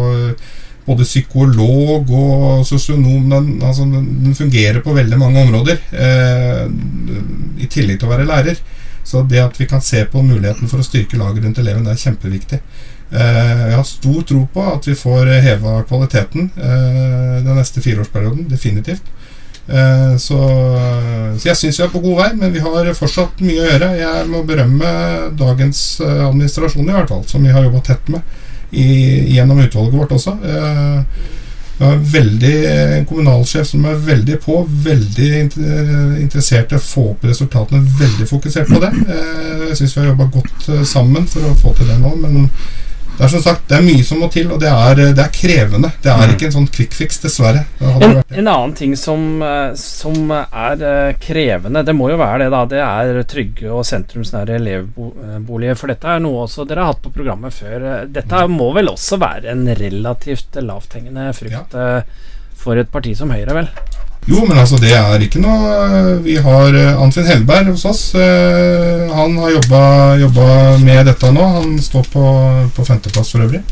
både 0.87 1.05
psykolog 1.05 2.09
og 2.09 2.65
sosionom. 2.65 3.29
Den, 3.35 3.53
altså, 3.61 3.85
den 3.85 4.33
fungerer 4.39 4.81
på 4.81 4.97
veldig 4.97 5.21
mange 5.21 5.45
områder, 5.45 5.85
i 7.61 7.69
tillegg 7.69 8.01
til 8.01 8.09
å 8.09 8.15
være 8.15 8.31
lærer. 8.33 8.65
Så 9.05 9.23
det 9.29 9.43
at 9.43 9.61
vi 9.61 9.67
kan 9.67 9.83
se 9.83 10.05
på 10.07 10.23
muligheten 10.23 10.71
for 10.71 10.83
å 10.83 10.87
styrke 10.87 11.19
laget 11.21 11.45
rundt 11.45 11.59
eleven, 11.59 11.85
det 11.87 11.97
er 11.97 12.05
kjempeviktig. 12.05 12.61
Eh, 13.13 13.65
jeg 13.69 13.77
har 13.77 13.85
stor 13.85 14.23
tro 14.29 14.45
på 14.55 14.63
at 14.73 14.87
vi 14.89 14.95
får 14.97 15.29
heva 15.45 15.83
kvaliteten 15.89 16.47
eh, 16.57 17.35
den 17.45 17.59
neste 17.59 17.83
fireårsperioden. 17.85 18.47
Definitivt. 18.49 19.11
Eh, 19.69 20.15
så, 20.19 20.39
så 21.37 21.51
jeg 21.51 21.59
syns 21.59 21.81
vi 21.81 21.85
er 21.85 21.93
på 21.93 22.03
god 22.05 22.17
vei, 22.23 22.31
men 22.41 22.55
vi 22.55 22.63
har 22.65 22.89
fortsatt 22.97 23.43
mye 23.45 23.61
å 23.61 23.69
gjøre. 23.69 23.91
Jeg 24.01 24.31
må 24.33 24.45
berømme 24.49 24.95
dagens 25.39 25.85
administrasjon, 26.01 26.89
i 26.89 26.97
hvert 26.97 27.13
fall, 27.13 27.27
som 27.29 27.45
vi 27.45 27.53
har 27.53 27.69
jobba 27.69 27.85
tett 27.91 28.11
med 28.13 28.41
i, 28.71 28.89
gjennom 29.37 29.61
utvalget 29.61 29.99
vårt 29.99 30.17
også. 30.17 30.39
Eh, 31.79 31.79
vi 31.79 31.85
har 31.85 31.93
en 31.93 32.05
veldig 32.13 33.07
kommunalsjef 33.09 33.67
som 33.67 33.85
er 33.85 33.95
veldig 34.07 34.39
på, 34.45 34.59
veldig 34.85 35.31
interessert 36.21 36.73
i 36.73 36.79
å 36.79 36.85
få 36.85 37.09
opp 37.15 37.25
resultatene, 37.25 37.83
veldig 37.99 38.29
fokusert 38.29 38.69
på 38.71 38.81
det. 38.83 38.93
Eh, 39.09 39.67
Jeg 39.73 39.77
syns 39.79 39.97
vi 39.97 40.01
har 40.03 40.11
jobba 40.13 40.29
godt 40.35 40.69
eh, 40.69 40.85
sammen 40.85 41.27
for 41.27 41.49
å 41.49 41.55
få 41.63 41.75
til 41.79 41.89
det 41.89 41.99
nå, 42.03 42.15
men 42.21 42.51
det 43.19 43.27
er 43.27 43.31
som 43.35 43.43
sagt, 43.45 43.67
det 43.69 43.77
er 43.77 43.85
mye 43.85 44.05
som 44.07 44.23
må 44.23 44.29
til, 44.33 44.49
og 44.55 44.61
det 44.63 44.71
er, 44.73 45.01
det 45.15 45.23
er 45.23 45.33
krevende. 45.35 45.91
Det 46.03 46.11
er 46.13 46.33
ikke 46.33 46.49
en 46.49 46.55
sånn 46.57 46.69
quick 46.73 46.95
fix, 46.97 47.21
dessverre. 47.23 47.65
En, 47.83 48.23
en 48.23 48.49
annen 48.49 48.75
ting 48.79 48.95
som, 48.99 49.25
eh, 49.45 49.75
som 49.79 50.33
er 50.33 50.85
eh, 50.89 51.15
krevende, 51.23 51.85
det 51.87 51.95
må 51.97 52.09
jo 52.13 52.19
være 52.21 52.45
det, 52.45 52.51
da. 52.55 52.63
Det 52.73 52.81
er 52.83 53.23
trygge 53.29 53.71
og 53.71 53.85
sentrumsnære 53.89 54.57
elevboliger. 54.59 55.79
For 55.79 55.93
dette 55.93 56.15
er 56.15 56.25
noe 56.25 56.47
også 56.47 56.67
dere 56.69 56.87
har 56.87 56.95
hatt 56.95 57.05
på 57.05 57.15
programmet 57.15 57.55
før. 57.55 57.89
Eh, 57.93 58.07
Dette 58.13 58.47
må 58.51 58.73
vel 58.77 58.91
også 58.93 59.21
være 59.21 59.53
en 59.53 59.67
relativt 59.79 60.57
lavthengende 60.63 61.29
frukt 61.37 61.77
ja. 61.77 62.01
for 62.59 62.81
et 62.81 62.91
parti 62.93 63.15
som 63.19 63.33
Høyre, 63.33 63.55
vel? 63.61 63.71
Jo, 64.27 64.45
men 64.47 64.59
altså, 64.59 64.79
det 64.79 64.93
er 64.95 65.25
ikke 65.25 65.41
noe 65.43 66.19
Vi 66.23 66.37
har 66.45 66.77
eh, 66.79 67.01
Anfinn 67.03 67.27
Hellberg 67.27 67.73
hos 67.73 67.85
oss. 67.91 68.03
Eh, 68.15 69.09
Han 69.11 69.35
har 69.43 69.57
jobba 69.57 70.79
med 70.79 71.07
dette 71.11 71.33
nå. 71.35 71.49
Han 71.59 71.75
står 71.83 72.07
på, 72.13 72.25
på 72.77 72.87
femteplass 72.87 73.35
for 73.35 73.43
øvrig. 73.49 73.63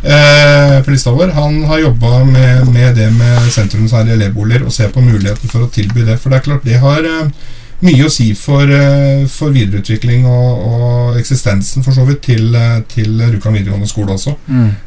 Eh, 0.00 0.78
på 0.84 0.94
lista 0.94 1.12
vår. 1.12 1.34
Han 1.36 1.64
har 1.68 1.82
jobba 1.84 2.24
med, 2.24 2.70
med 2.72 2.96
det 2.96 3.10
med 3.12 3.50
sentrumsherlige 3.52 4.16
elevboliger 4.16 4.64
og 4.64 4.72
ser 4.72 4.88
på 4.94 5.04
muligheten 5.04 5.52
for 5.52 5.66
å 5.66 5.72
tilby 5.74 6.06
det. 6.08 6.16
For 6.22 6.32
det 6.32 6.40
er 6.40 6.46
klart, 6.48 6.64
det 6.64 6.80
har 6.80 7.04
eh, 7.04 7.50
mye 7.80 8.04
å 8.04 8.10
si 8.12 8.26
for, 8.36 8.68
eh, 8.68 9.22
for 9.30 9.52
videreutvikling 9.54 10.26
og, 10.28 10.64
og 10.68 11.18
eksistensen 11.20 11.84
for 11.84 11.96
så 11.96 12.04
vidt 12.08 12.20
til, 12.26 12.54
eh, 12.54 12.80
til 12.92 13.14
Rjukan 13.22 13.54
videregående 13.56 13.88
skole 13.88 14.16
også. 14.16 14.34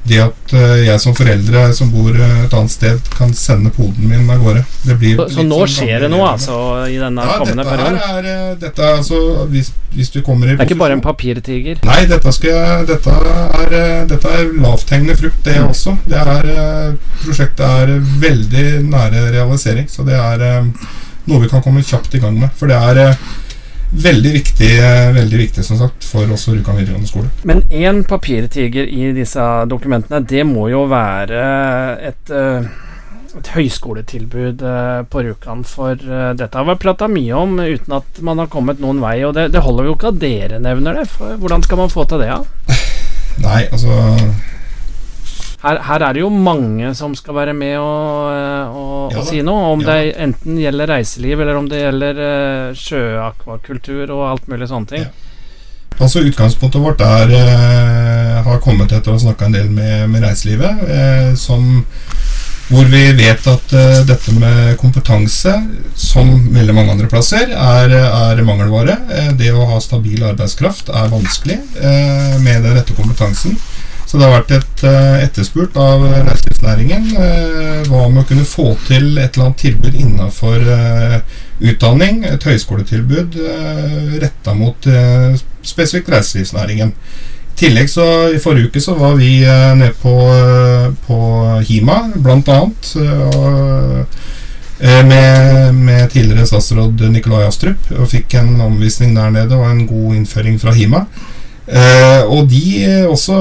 Det 0.05 0.19
at 0.21 0.53
eh, 0.53 0.83
jeg 0.85 1.01
som 1.01 1.15
foreldre 1.17 1.63
som 1.73 1.89
bor 1.93 2.13
et 2.13 2.53
annet 2.53 2.73
sted, 2.73 2.99
kan 3.17 3.33
sende 3.37 3.71
poden 3.73 4.05
min 4.09 4.29
av 4.29 4.43
gårde. 4.43 4.65
Det 4.85 4.97
blir 5.01 5.17
Så, 5.23 5.29
så 5.39 5.45
nå 5.47 5.59
som 5.65 5.73
skjer 5.73 6.05
det 6.05 6.11
noe, 6.13 6.27
altså, 6.35 6.57
i 6.89 6.99
denne 7.01 7.25
Ja, 7.25 7.37
kommende 7.41 7.65
perioden? 7.65 7.97
er, 7.97 8.55
dette 8.61 8.83
er 8.83 8.97
altså 8.99 9.47
hvis, 9.49 9.71
hvis 9.95 10.11
du 10.13 10.21
kommer 10.21 10.47
i 10.51 10.55
Det 10.55 10.61
er 10.61 10.69
ikke 10.69 10.81
bare 10.83 10.97
en 10.97 11.01
papirtiger. 11.05 11.79
Nei, 11.87 12.01
dette, 12.09 12.33
skal 12.35 12.53
jeg, 12.53 12.87
dette, 12.93 13.15
er, 13.63 14.05
dette 14.09 14.35
er 14.37 14.51
lavthengende 14.61 15.17
frukt, 15.17 15.41
det 15.45 15.57
også. 15.63 15.97
Det 16.05 16.19
er, 16.19 16.93
prosjektet 17.23 17.65
er 17.65 17.95
veldig 18.21 18.67
nære 18.91 19.31
realisering, 19.33 19.89
så 19.89 20.05
det 20.05 20.19
er 20.19 20.45
noe 21.29 21.43
vi 21.43 21.49
kan 21.51 21.63
komme 21.63 21.83
kjapt 21.85 22.15
i 22.15 22.21
gang 22.23 22.37
med. 22.39 22.53
For 22.57 22.71
det 22.71 22.77
er 22.77 23.01
eh, 23.03 23.25
veldig 24.03 24.31
viktig, 24.35 24.69
eh, 24.79 25.09
veldig 25.15 25.41
viktig 25.45 25.65
som 25.65 25.79
sagt, 25.79 26.05
for 26.07 26.29
oss 26.33 26.47
og 26.49 26.57
Rjukan 26.57 26.79
videregående 26.79 27.09
skole. 27.09 27.31
Men 27.47 27.63
én 27.69 28.03
papirtiger 28.07 28.89
i 28.89 29.11
disse 29.15 29.49
dokumentene, 29.71 30.23
det 30.27 30.45
må 30.49 30.69
jo 30.73 30.85
være 30.91 31.43
et, 32.11 32.33
eh, 32.33 32.71
et 33.39 33.51
høyskoletilbud 33.55 34.63
på 35.09 35.25
Rjukan. 35.25 35.63
For 35.65 35.97
dette 35.97 36.53
har 36.53 36.67
vært 36.67 36.83
prata 36.83 37.07
mye 37.09 37.33
om 37.33 37.55
uten 37.59 37.95
at 37.97 38.21
man 38.21 38.37
har 38.43 38.51
kommet 38.51 38.83
noen 38.83 39.01
vei. 39.01 39.15
Og 39.25 39.33
det, 39.33 39.47
det 39.55 39.63
holder 39.65 39.89
jo 39.89 39.95
ikke 39.97 40.11
at 40.13 40.19
dere 40.21 40.61
nevner 40.61 41.01
det. 41.01 41.07
For 41.09 41.39
hvordan 41.41 41.65
skal 41.65 41.81
man 41.81 41.93
få 41.93 42.05
til 42.05 42.21
det? 42.21 42.29
Ja? 42.29 42.43
Nei, 43.41 43.63
altså 43.73 43.97
Her, 45.63 45.77
her 45.87 46.03
er 46.03 46.15
det 46.15 46.23
jo 46.25 46.29
mange 46.29 46.89
som 46.97 47.13
skal 47.15 47.37
være 47.37 47.53
med 47.55 47.77
og, 47.79 48.31
eh, 48.35 48.73
og, 48.75 49.13
Ja 49.13 49.21
og 49.21 49.27
si 49.29 49.39
noe. 49.45 49.69
Om 49.71 49.83
Ja 49.85 49.93
det 49.93 50.15
enten 50.25 50.57
gjelder 50.59 50.91
reiseliv, 50.91 51.39
eller 51.39 51.59
om 51.59 51.69
det 51.71 51.79
gjelder 51.85 52.19
uh, 52.19 52.73
sjøakvakultur 52.75 54.11
og 54.11 54.25
alt 54.27 54.49
mulig 54.51 54.67
sånne 54.71 54.91
ting. 54.91 55.05
Ja. 55.05 55.29
Altså 56.01 56.23
Utgangspunktet 56.25 56.81
vårt 56.83 57.03
er, 57.05 57.31
uh, 57.31 58.41
har 58.43 58.59
kommet 58.63 58.91
etter 58.91 59.13
å 59.13 59.15
ha 59.15 59.23
snakka 59.23 59.47
en 59.47 59.55
del 59.55 59.69
med, 59.71 60.09
med 60.11 60.25
reiselivet. 60.25 60.83
Uh, 60.83 61.31
som, 61.39 61.85
hvor 62.67 62.89
vi 62.91 63.05
vet 63.15 63.47
at 63.47 63.75
dette 64.07 64.33
med 64.35 64.75
kompetanse, 64.81 65.53
som 65.99 66.31
veldig 66.55 66.75
mange 66.75 66.95
andre 66.95 67.07
plasser, 67.11 67.53
er, 67.53 67.93
er 67.93 68.43
mangelvare. 68.47 68.97
Det 69.39 69.51
å 69.53 69.67
ha 69.69 69.79
stabil 69.83 70.23
arbeidskraft 70.25 70.89
er 70.89 71.11
vanskelig 71.11 71.59
med 72.41 72.63
den 72.65 72.73
rette 72.79 72.95
kompetansen. 72.97 73.59
Så 74.13 74.19
det 74.21 74.27
har 74.27 74.35
vært 74.43 74.51
et 74.53 74.81
eh, 74.85 75.23
etterspurt 75.25 75.77
av 75.81 76.03
reiselivsnæringen 76.05 77.07
eh, 77.17 77.79
hva 77.87 78.03
med 78.11 78.19
å 78.21 78.25
kunne 78.29 78.45
få 78.45 78.67
til 78.85 79.07
et 79.17 79.33
eller 79.33 79.47
annet 79.47 79.63
tilbud 79.63 79.97
innenfor 79.97 80.67
eh, 80.75 81.15
utdanning, 81.71 82.19
et 82.29 82.45
høyskoletilbud 82.45 83.39
retta 84.21 84.53
mot 84.53 84.85
spesifikt 85.65 86.13
reiselivsnæringen. 86.13 86.93
I 86.93 87.57
tillegg 87.57 87.89
så 87.89 88.05
I 88.35 88.41
forrige 88.43 88.69
uke 88.69 88.85
så 88.85 88.99
var 89.01 89.17
vi 89.17 89.39
nede 89.41 89.95
på, 89.97 90.13
på 91.07 91.19
Hima, 91.65 92.03
blant 92.13 92.53
annet. 92.53 92.93
Med, 94.83 95.73
med, 95.73 96.09
tidligere 96.11 96.49
statsråd 96.49 97.07
Nikolai 97.09 97.47
Astrup, 97.47 97.89
og 97.97 98.11
fikk 98.13 98.35
en 98.41 98.59
omvisning 98.61 99.15
der 99.17 99.33
nede 99.33 99.57
og 99.57 99.71
en 99.71 99.87
god 99.89 100.19
innføring 100.19 100.61
fra 100.61 100.75
Hima. 100.77 101.07
Eh, 101.63 102.23
og 102.27 102.49
de 102.51 103.05
også 103.07 103.37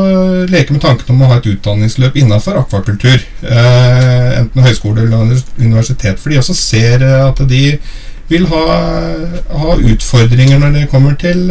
leker 0.50 0.76
med 0.76 0.84
tanken 0.84 1.10
om 1.10 1.24
å 1.24 1.30
ha 1.32 1.40
et 1.40 1.48
utdanningsløp 1.50 2.20
innenfor 2.20 2.60
akvakultur. 2.60 3.18
Eh, 3.42 4.30
enten 4.38 4.66
høyskole 4.66 5.06
eller 5.06 5.34
universitet. 5.58 6.20
For 6.22 6.30
de 6.30 6.38
også 6.42 6.56
ser 6.58 7.02
at 7.02 7.42
de 7.50 7.64
vil 8.30 8.46
ha, 8.48 8.62
ha 9.50 9.74
utfordringer 9.76 10.60
når 10.62 10.76
det 10.76 10.88
kommer 10.92 11.18
til, 11.20 11.50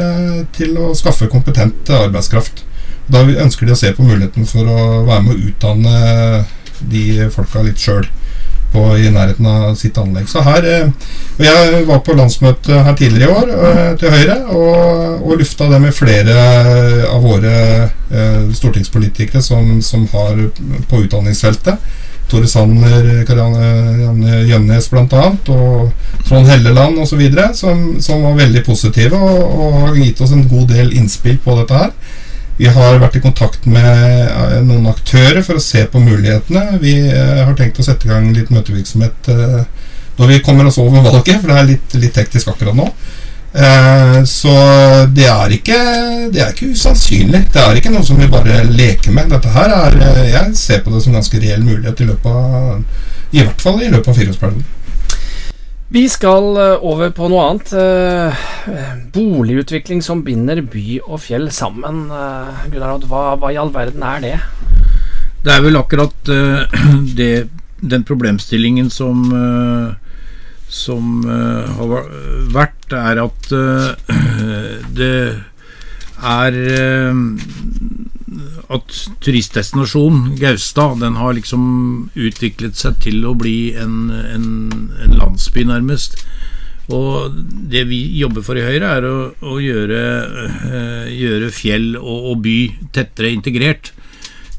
til, 0.55 0.73
å 0.79 0.95
skaffe 0.97 1.27
kompetent 1.29 1.91
arbeidskraft. 1.93 2.63
Da 3.11 3.25
ønsker 3.27 3.67
de 3.67 3.75
å 3.75 3.77
se 3.79 3.91
på 3.93 4.07
muligheten 4.07 4.47
for 4.49 4.65
å 4.65 5.03
være 5.05 5.25
med 5.27 5.35
å 5.35 5.51
utdanne 5.51 6.45
de 6.91 7.29
folka 7.35 7.61
litt 7.65 7.81
sjøl 7.81 8.07
i 8.79 9.09
nærheten 9.11 9.45
av 9.45 9.75
sitt 9.75 9.97
anlegg. 9.97 10.29
Så 10.29 10.43
her, 10.45 10.67
og 11.37 11.43
Jeg 11.45 11.85
var 11.87 11.99
på 12.05 12.13
landsmøtet 12.15 12.83
her 12.85 12.95
tidligere 12.95 13.27
i 13.27 13.33
år 13.33 13.97
til 13.99 14.13
Høyre 14.13 14.37
og, 14.53 15.25
og 15.25 15.37
lufta 15.39 15.67
det 15.71 15.81
med 15.81 15.93
flere 15.95 16.37
av 17.09 17.21
våre 17.23 17.89
stortingspolitikere 18.53 19.41
som, 19.41 19.81
som 19.81 20.07
har 20.13 20.39
på 20.89 21.03
utdanningsfeltet. 21.03 21.91
Tore 22.31 22.47
Sanner, 22.47 23.25
Karianne 23.27 24.41
Gjønnes 24.47 24.87
bl.a. 24.91 25.23
og 25.51 26.21
Trond 26.27 26.47
Helleland 26.47 27.01
osv. 27.03 27.23
Som, 27.57 27.83
som 27.99 28.23
var 28.23 28.37
veldig 28.39 28.63
positive 28.65 29.19
og, 29.19 29.41
og 29.51 29.79
har 29.81 29.97
gitt 29.99 30.21
oss 30.23 30.31
en 30.35 30.47
god 30.47 30.69
del 30.71 30.93
innspill 30.95 31.41
på 31.43 31.57
dette 31.59 31.81
her. 31.81 31.91
Vi 32.57 32.67
har 32.69 32.99
vært 33.01 33.15
i 33.17 33.23
kontakt 33.23 33.63
med 33.65 34.65
noen 34.67 34.89
aktører 34.91 35.41
for 35.45 35.57
å 35.57 35.63
se 35.63 35.85
på 35.89 36.01
mulighetene. 36.03 36.77
Vi 36.81 36.93
har 37.09 37.55
tenkt 37.57 37.79
å 37.81 37.85
sette 37.85 38.05
i 38.05 38.11
gang 38.11 38.27
litt 38.35 38.51
møtevirksomhet 38.53 39.31
når 40.19 40.27
vi 40.27 40.39
kommer 40.45 40.67
oss 40.69 40.77
over 40.77 41.01
valget, 41.01 41.39
for 41.41 41.49
det 41.49 41.57
er 41.57 41.69
litt, 41.71 41.95
litt 41.97 42.17
hektisk 42.21 42.51
akkurat 42.51 42.77
nå. 42.77 42.85
Eh, 43.53 44.23
så 44.23 44.51
det 45.11 45.27
er, 45.27 45.53
ikke, 45.57 45.77
det 46.31 46.39
er 46.43 46.53
ikke 46.53 46.71
usannsynlig. 46.71 47.43
Det 47.51 47.61
er 47.61 47.79
ikke 47.79 47.91
noe 47.91 48.05
som 48.07 48.19
vi 48.19 48.29
bare 48.31 48.61
leker 48.69 49.15
med. 49.15 49.31
Dette 49.33 49.51
her 49.51 49.73
er, 49.75 49.97
Jeg 50.29 50.55
ser 50.59 50.83
på 50.85 50.93
det 50.93 51.03
som 51.03 51.17
ganske 51.17 51.41
reell 51.41 51.65
mulighet 51.65 51.99
i 51.99 52.07
løpet 52.11 52.31
av 52.31 53.33
I 53.35 53.43
hvert 53.43 53.63
fall 53.63 53.81
i 53.81 53.89
løpet 53.91 54.11
av 54.11 54.19
fireårsperioden. 54.19 54.63
Vi 55.91 56.05
skal 56.07 56.55
eh, 56.55 56.83
over 56.87 57.09
på 57.11 57.27
noe 57.27 57.47
annet. 57.49 57.71
Eh, 57.75 58.43
boligutvikling 59.11 59.99
som 60.05 60.21
binder 60.23 60.61
by 60.63 61.01
og 61.03 61.19
fjell 61.25 61.49
sammen. 61.51 62.05
Gunnar, 62.71 63.03
hva, 63.11 63.23
hva 63.35 63.49
i 63.51 63.59
all 63.59 63.73
verden 63.75 64.05
er 64.07 64.23
det? 64.23 64.37
Det 65.43 65.51
er 65.51 65.65
vel 65.65 65.79
akkurat 65.79 66.31
det, 67.19 67.33
den 67.81 68.07
problemstillingen 68.07 68.91
som 68.93 69.27
som 70.71 71.25
har 71.27 71.89
vært, 72.53 72.93
er 72.95 73.19
at 73.25 73.49
det 74.99 75.15
er 76.31 76.59
at 78.71 78.95
turistdestinasjonen 79.23 80.35
Gaustad 80.39 81.01
den 81.01 81.17
har 81.19 81.35
liksom 81.37 81.63
utviklet 82.15 82.79
seg 82.79 82.99
til 83.03 83.25
å 83.27 83.35
bli 83.37 83.73
en, 83.79 84.09
en, 84.09 84.47
en 85.03 85.17
landsby, 85.19 85.65
nærmest. 85.67 86.19
Og 86.91 87.35
det 87.71 87.85
vi 87.87 88.01
jobber 88.19 88.43
for 88.45 88.59
i 88.59 88.65
Høyre, 88.65 88.95
er 88.97 89.07
å, 89.07 89.15
å 89.47 89.57
gjøre, 89.61 90.01
gjøre, 91.13 91.51
fjell 91.55 91.93
og, 91.99 92.31
og 92.33 92.45
by 92.45 92.57
tettere 92.95 93.31
integrert. 93.31 93.93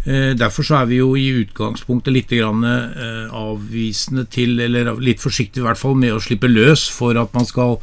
Eh, 0.03 0.33
derfor 0.35 0.67
så 0.67 0.81
er 0.81 0.89
vi 0.91 0.99
jo 0.99 1.13
i 1.15 1.29
utgangspunktet 1.45 2.15
litt 2.15 2.33
eh, 2.35 3.29
avvisende 3.31 4.25
til, 4.27 4.59
eller 4.61 4.97
litt 4.99 5.23
forsiktige 5.23 5.63
i 5.63 5.69
hvert 5.69 5.79
fall, 5.79 5.95
med 5.95 6.17
å 6.17 6.23
slippe 6.23 6.51
løs 6.51 6.89
for 6.91 7.19
at 7.21 7.35
man 7.37 7.47
skal 7.47 7.77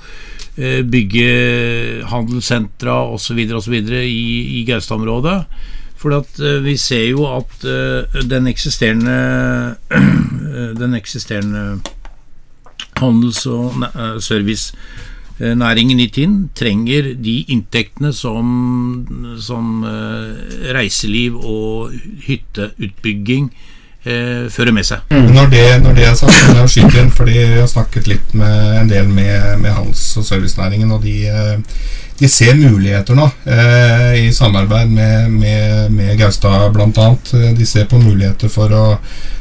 eh, 0.57 0.81
bygge 0.83 2.03
handelssentra 2.11 2.97
osv. 3.15 3.39
osv. 3.55 3.77
i, 4.03 4.59
i 4.59 4.65
Gaustad-området. 4.67 5.37
For 5.99 6.15
at 6.15 6.39
vi 6.63 6.77
ser 6.79 7.09
jo 7.09 7.25
at 7.27 7.65
den 8.31 8.47
eksisterende 8.47 9.75
den 10.79 10.95
eksisterende 10.95 11.81
handels- 13.01 13.45
og 13.45 13.75
Eh, 15.39 15.99
i 16.03 16.07
Tinn 16.11 16.49
trenger 16.55 17.13
de 17.15 17.45
inntektene 17.47 18.11
som, 18.13 19.05
som 19.39 19.85
eh, 19.87 20.73
reiseliv 20.75 21.37
og 21.37 21.93
hytteutbygging 22.25 23.47
eh, 24.03 24.49
fører 24.51 24.75
med 24.75 24.83
seg. 24.83 24.99
Mm. 25.09 25.31
Når, 25.37 25.47
det, 25.53 25.63
når, 25.83 25.95
det, 25.95 26.05
er 26.09 26.19
sagt, 26.19 26.35
jeg 26.43 26.73
skyte 26.73 26.99
inn, 26.99 27.11
fordi 27.15 27.37
jeg 27.37 27.61
har 27.61 27.71
snakket 27.71 28.11
litt 28.11 28.35
med 28.35 28.81
en 28.81 28.91
del 28.91 29.07
med, 29.07 29.55
med 29.63 29.71
handels- 29.71 30.17
og 30.19 30.27
servicenæringen, 30.27 30.91
og 30.91 31.07
de, 31.07 31.15
eh, 31.31 31.79
de 32.19 32.27
ser 32.27 32.55
muligheter 32.59 33.15
nå 33.15 33.29
eh, 33.47 34.25
i 34.25 34.31
samarbeid 34.35 34.91
med, 34.91 35.31
med, 35.31 35.91
med 35.91 36.17
Gaustad 36.19 36.69
bl.a. 36.75 37.09
De 37.57 37.65
ser 37.65 37.87
på 37.87 37.99
muligheter 38.01 38.51
for 38.51 38.75
å 38.75 38.87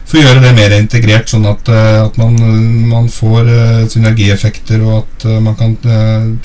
for 0.09 0.17
å 0.17 0.23
gjøre 0.23 0.41
det 0.41 0.55
mer 0.57 0.73
integrert, 0.73 1.29
sånn 1.29 1.45
at, 1.51 1.67
eh, 1.69 1.99
at 2.01 2.15
man, 2.17 2.37
man, 2.89 3.11
får 3.13 3.43
uh, 3.45 3.83
synergieffekter, 3.93 4.81
og 4.81 5.03
at 5.03 5.27
man 5.45 5.57
kan 5.59 5.75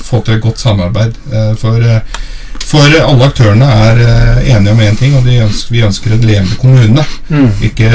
få 0.04 0.20
til 0.20 0.36
et 0.36 0.44
godt 0.44 0.60
samarbeid. 0.60 1.16
for, 1.62 1.86
for 2.60 2.98
alle 2.98 3.30
aktørene 3.30 3.70
er 3.86 4.02
enige 4.58 4.74
om 4.74 4.82
én 4.84 5.00
ting, 5.00 5.16
og 5.16 5.30
ønsker, 5.32 5.72
vi 5.72 5.86
ønsker 5.88 6.12
en 6.18 6.28
levende 6.28 6.60
kommune. 6.60 7.06
Mm. 7.30 7.48
Ikke, 7.70 7.90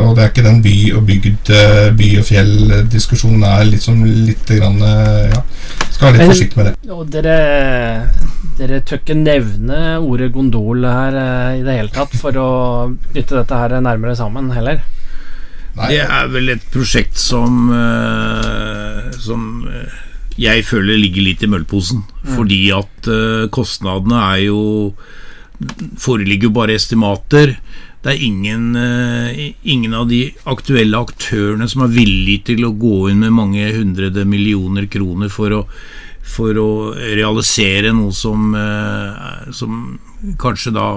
og 0.00 0.16
det 0.16 0.24
er 0.24 0.32
ikke 0.32 0.48
den 0.48 0.58
by 0.66 0.74
og 0.96 1.06
bygd, 1.06 1.54
by 2.00 2.10
og 2.18 2.26
fjell-diskusjonen 2.26 3.46
er 3.46 3.70
liksom 3.70 4.02
litt 4.26 4.50
grann, 4.58 4.82
ja, 4.82 5.44
Skal 6.02 6.08
være 6.08 6.18
litt 6.18 6.22
Men, 6.22 6.32
forsiktig 6.34 6.58
med 6.58 6.66
det. 6.66 6.92
Og 6.92 7.10
dere 7.14 7.36
dere 8.58 8.80
tør 8.84 8.98
ikke 9.00 9.14
nevne 9.16 9.78
ordet 10.02 10.32
gondol 10.34 10.82
her 10.84 11.14
i 11.56 11.62
det 11.64 11.76
hele 11.78 11.92
tatt 11.94 12.16
for 12.18 12.36
å 12.36 12.48
knytte 13.12 13.38
dette 13.38 13.60
her 13.62 13.78
nærmere 13.80 14.18
sammen 14.18 14.50
heller? 14.52 14.82
Nei. 15.78 15.88
Det 15.94 16.02
er 16.04 16.26
vel 16.32 16.52
et 16.52 16.64
prosjekt 16.72 17.16
som 17.16 17.70
uh, 17.72 19.08
Som 19.16 19.64
uh, 19.64 20.00
jeg 20.40 20.64
føler 20.64 20.96
ligger 21.00 21.26
litt 21.26 21.42
i 21.44 21.48
møllposen. 21.48 22.02
Mm. 22.24 22.34
Fordi 22.36 22.60
at 22.76 23.08
uh, 23.08 23.48
kostnadene 23.52 24.20
er 24.34 24.44
jo 24.48 24.60
Foreligger 26.00 26.48
jo 26.48 26.56
bare 26.56 26.74
estimater. 26.74 27.54
Det 28.02 28.10
er 28.10 28.22
ingen, 28.26 28.72
ingen 29.62 29.92
av 29.94 30.08
de 30.10 30.24
aktuelle 30.50 30.98
aktørene 30.98 31.68
som 31.70 31.84
er 31.84 31.92
villige 31.94 32.48
til 32.50 32.64
å 32.66 32.72
gå 32.74 33.12
inn 33.12 33.20
med 33.22 33.36
mange 33.36 33.68
hundrede 33.76 34.24
millioner 34.26 34.88
kroner 34.90 35.30
for 35.30 35.54
å, 35.54 35.60
for 36.26 36.58
å 36.58 36.70
realisere 36.98 37.92
noe 37.94 38.10
som, 38.10 38.50
som 39.54 39.76
kanskje 40.42 40.74
da 40.74 40.88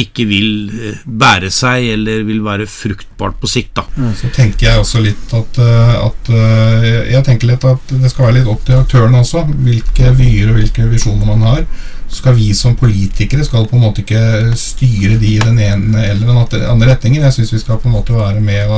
ikke 0.00 0.26
vil 0.28 0.48
eh, 0.76 1.00
bære 1.04 1.50
seg 1.52 1.88
eller 1.94 2.24
vil 2.28 2.42
være 2.44 2.68
fruktbart 2.68 3.38
på 3.40 3.50
sikt. 3.50 3.78
Da. 3.78 4.12
Så 4.18 4.30
tenker 4.34 4.68
jeg 4.68 4.82
også 4.82 5.02
litt 5.04 5.34
at, 5.36 5.60
eh, 5.62 5.94
at, 6.02 6.32
eh, 6.32 6.86
Jeg 7.14 7.24
tenker 7.24 7.52
litt 7.52 7.64
at 7.64 7.92
det 7.92 8.10
skal 8.12 8.28
være 8.28 8.40
litt 8.40 8.50
opp 8.52 8.64
til 8.66 8.80
aktørene 8.80 9.22
også. 9.24 9.46
Hvilke 9.64 10.12
vyer 10.18 10.50
og 10.52 10.60
hvilke 10.60 10.88
visjoner 10.92 11.28
man 11.32 11.46
har. 11.48 11.64
Skal 12.12 12.36
vi 12.36 12.52
som 12.54 12.76
politikere 12.78 13.44
skal 13.44 13.66
på 13.66 13.76
en 13.76 13.82
måte 13.82 14.04
ikke 14.04 14.52
styre 14.58 15.16
de 15.20 15.32
i 15.34 15.42
den 15.42 15.58
ene 15.58 16.04
eller 16.06 16.26
den 16.26 16.68
andre 16.70 16.92
retningen. 16.92 17.24
Jeg 17.26 17.34
syns 17.34 17.54
vi 17.56 17.62
skal 17.62 17.80
på 17.82 17.90
en 17.90 17.96
måte 17.96 18.14
være 18.14 18.40
med 18.40 18.70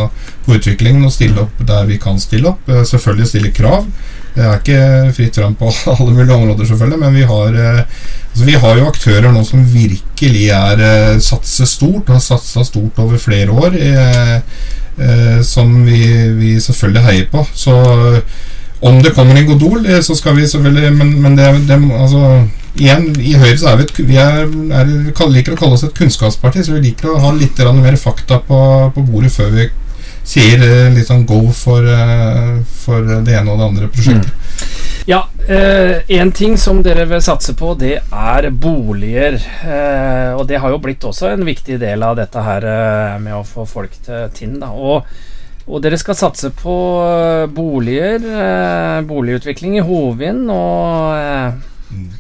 på 0.47 0.57
utviklingen 0.57 1.05
og 1.05 1.13
stille 1.13 1.45
opp 1.45 1.61
der 1.69 1.85
vi 1.91 1.99
kan 2.01 2.21
stille 2.21 2.55
opp. 2.55 2.71
Selvfølgelig 2.89 3.29
stille 3.29 3.53
krav. 3.57 3.85
Det 4.39 4.45
er 4.47 4.61
ikke 4.61 5.13
fritt 5.17 5.39
fram 5.41 5.55
på 5.59 5.71
alle 5.97 6.13
mulige 6.13 6.35
områder, 6.35 6.69
selvfølgelig, 6.69 6.99
men 7.03 7.17
vi 7.17 7.25
har, 7.27 7.57
eh, 7.59 7.81
altså 8.31 8.45
vi 8.47 8.59
har 8.63 8.77
jo 8.79 8.91
aktører 8.91 9.33
nå 9.35 9.43
som 9.47 9.65
virkelig 9.73 10.45
er 10.55 10.83
eh, 10.89 11.17
satser 11.25 11.67
stort, 11.67 12.13
har 12.13 12.23
satsa 12.23 12.63
stort 12.67 13.01
over 13.03 13.19
flere 13.19 13.51
år, 13.51 13.75
eh, 13.75 14.37
eh, 15.03 15.41
som 15.43 15.75
vi, 15.87 16.05
vi, 16.39 16.53
selvfølgelig 16.63 17.05
heier 17.09 17.27
på. 17.33 17.43
Så 17.55 17.75
om 18.81 19.01
det 19.03 19.15
kommer 19.17 19.37
en 19.37 19.49
Godol, 19.49 19.87
så 20.03 20.15
skal 20.15 20.37
vi 20.37 20.47
selvfølgelig 20.47 20.93
Men, 20.95 21.09
men 21.23 21.37
det, 21.37 21.49
det, 21.67 21.79
altså, 21.99 22.45
igjen, 22.79 23.09
i 23.21 23.35
Høyre 23.35 23.59
så 23.59 23.73
er 23.73 23.81
vi, 23.81 23.89
et, 23.89 23.99
vi 24.07 24.21
er, 24.23 24.47
er, 24.47 24.93
liker 25.33 25.57
å 25.57 25.59
kalle 25.59 25.75
oss 25.75 25.87
et 25.87 25.97
kunnskapsparti, 25.99 26.63
så 26.63 26.77
vi 26.77 26.87
liker 26.91 27.11
å 27.11 27.21
ha 27.25 27.33
litt 27.35 27.59
mer 27.81 27.97
fakta 27.99 28.39
på, 28.47 28.61
på 28.95 29.07
bordet 29.09 29.33
før 29.35 29.51
vi 29.57 29.69
sier 30.29 30.61
eh, 30.61 30.91
litt 30.93 31.09
sånn 31.09 31.25
go 31.27 31.41
for, 31.57 31.87
eh, 31.89 32.59
for 32.85 33.07
det 33.25 33.39
ene 33.39 33.55
og 33.55 33.59
det 33.59 33.69
andre 33.71 33.89
prosjektet. 33.93 34.29
Mm. 34.29 34.89
Ja, 35.09 35.23
én 35.49 36.29
eh, 36.29 36.33
ting 36.37 36.59
som 36.61 36.83
dere 36.85 37.07
vil 37.09 37.23
satse 37.25 37.55
på, 37.57 37.73
det 37.81 37.95
er 38.13 38.51
boliger. 38.53 39.39
Eh, 39.65 40.35
og 40.37 40.45
det 40.51 40.61
har 40.61 40.75
jo 40.75 40.81
blitt 40.85 41.07
også 41.09 41.31
en 41.31 41.47
viktig 41.49 41.79
del 41.81 42.05
av 42.05 42.19
dette 42.19 42.43
her 42.45 42.67
eh, 42.69 43.15
med 43.23 43.39
å 43.39 43.47
få 43.49 43.65
folk 43.65 43.95
til 44.05 44.29
Tinn. 44.37 44.59
Da. 44.61 44.69
Og, 44.69 45.09
og 45.69 45.83
dere 45.85 45.99
skal 46.01 46.17
satse 46.17 46.51
på 46.57 46.75
eh, 47.05 47.45
boliger, 47.53 48.25
boligutvikling 49.05 49.77
i 49.79 49.85
Hovin 49.85 50.47
og, 50.49 51.63
mm. 51.93 52.11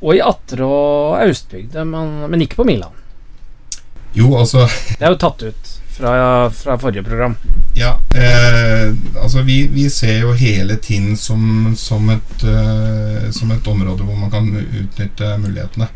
og 0.00 0.14
i 0.14 0.22
Atre 0.22 0.66
og 0.66 1.20
Austbygde, 1.24 1.84
men, 1.88 2.18
men 2.30 2.46
ikke 2.46 2.62
på 2.62 2.68
Milan. 2.68 2.94
Jo, 4.14 4.36
altså 4.38 4.66
Det 4.98 5.06
er 5.06 5.14
jo 5.14 5.20
tatt 5.20 5.46
ut 5.50 5.72
fra, 5.92 6.50
fra 6.50 6.78
forrige 6.78 7.02
program. 7.02 7.36
Ja, 7.74 7.98
eh, 8.14 8.94
altså 9.22 9.42
vi, 9.42 9.66
vi, 9.66 9.90
ser 9.90 10.20
jo 10.20 10.32
hele 10.32 10.76
Tinn 10.76 11.16
som, 11.16 11.74
som, 11.76 12.10
et, 12.10 12.44
eh, 12.44 13.30
som, 13.30 13.50
et, 13.50 13.66
område 13.66 14.04
hvor 14.04 14.16
man 14.16 14.30
kan 14.30 14.48
utnytte 14.56 15.36
mulighetene. 15.38 15.88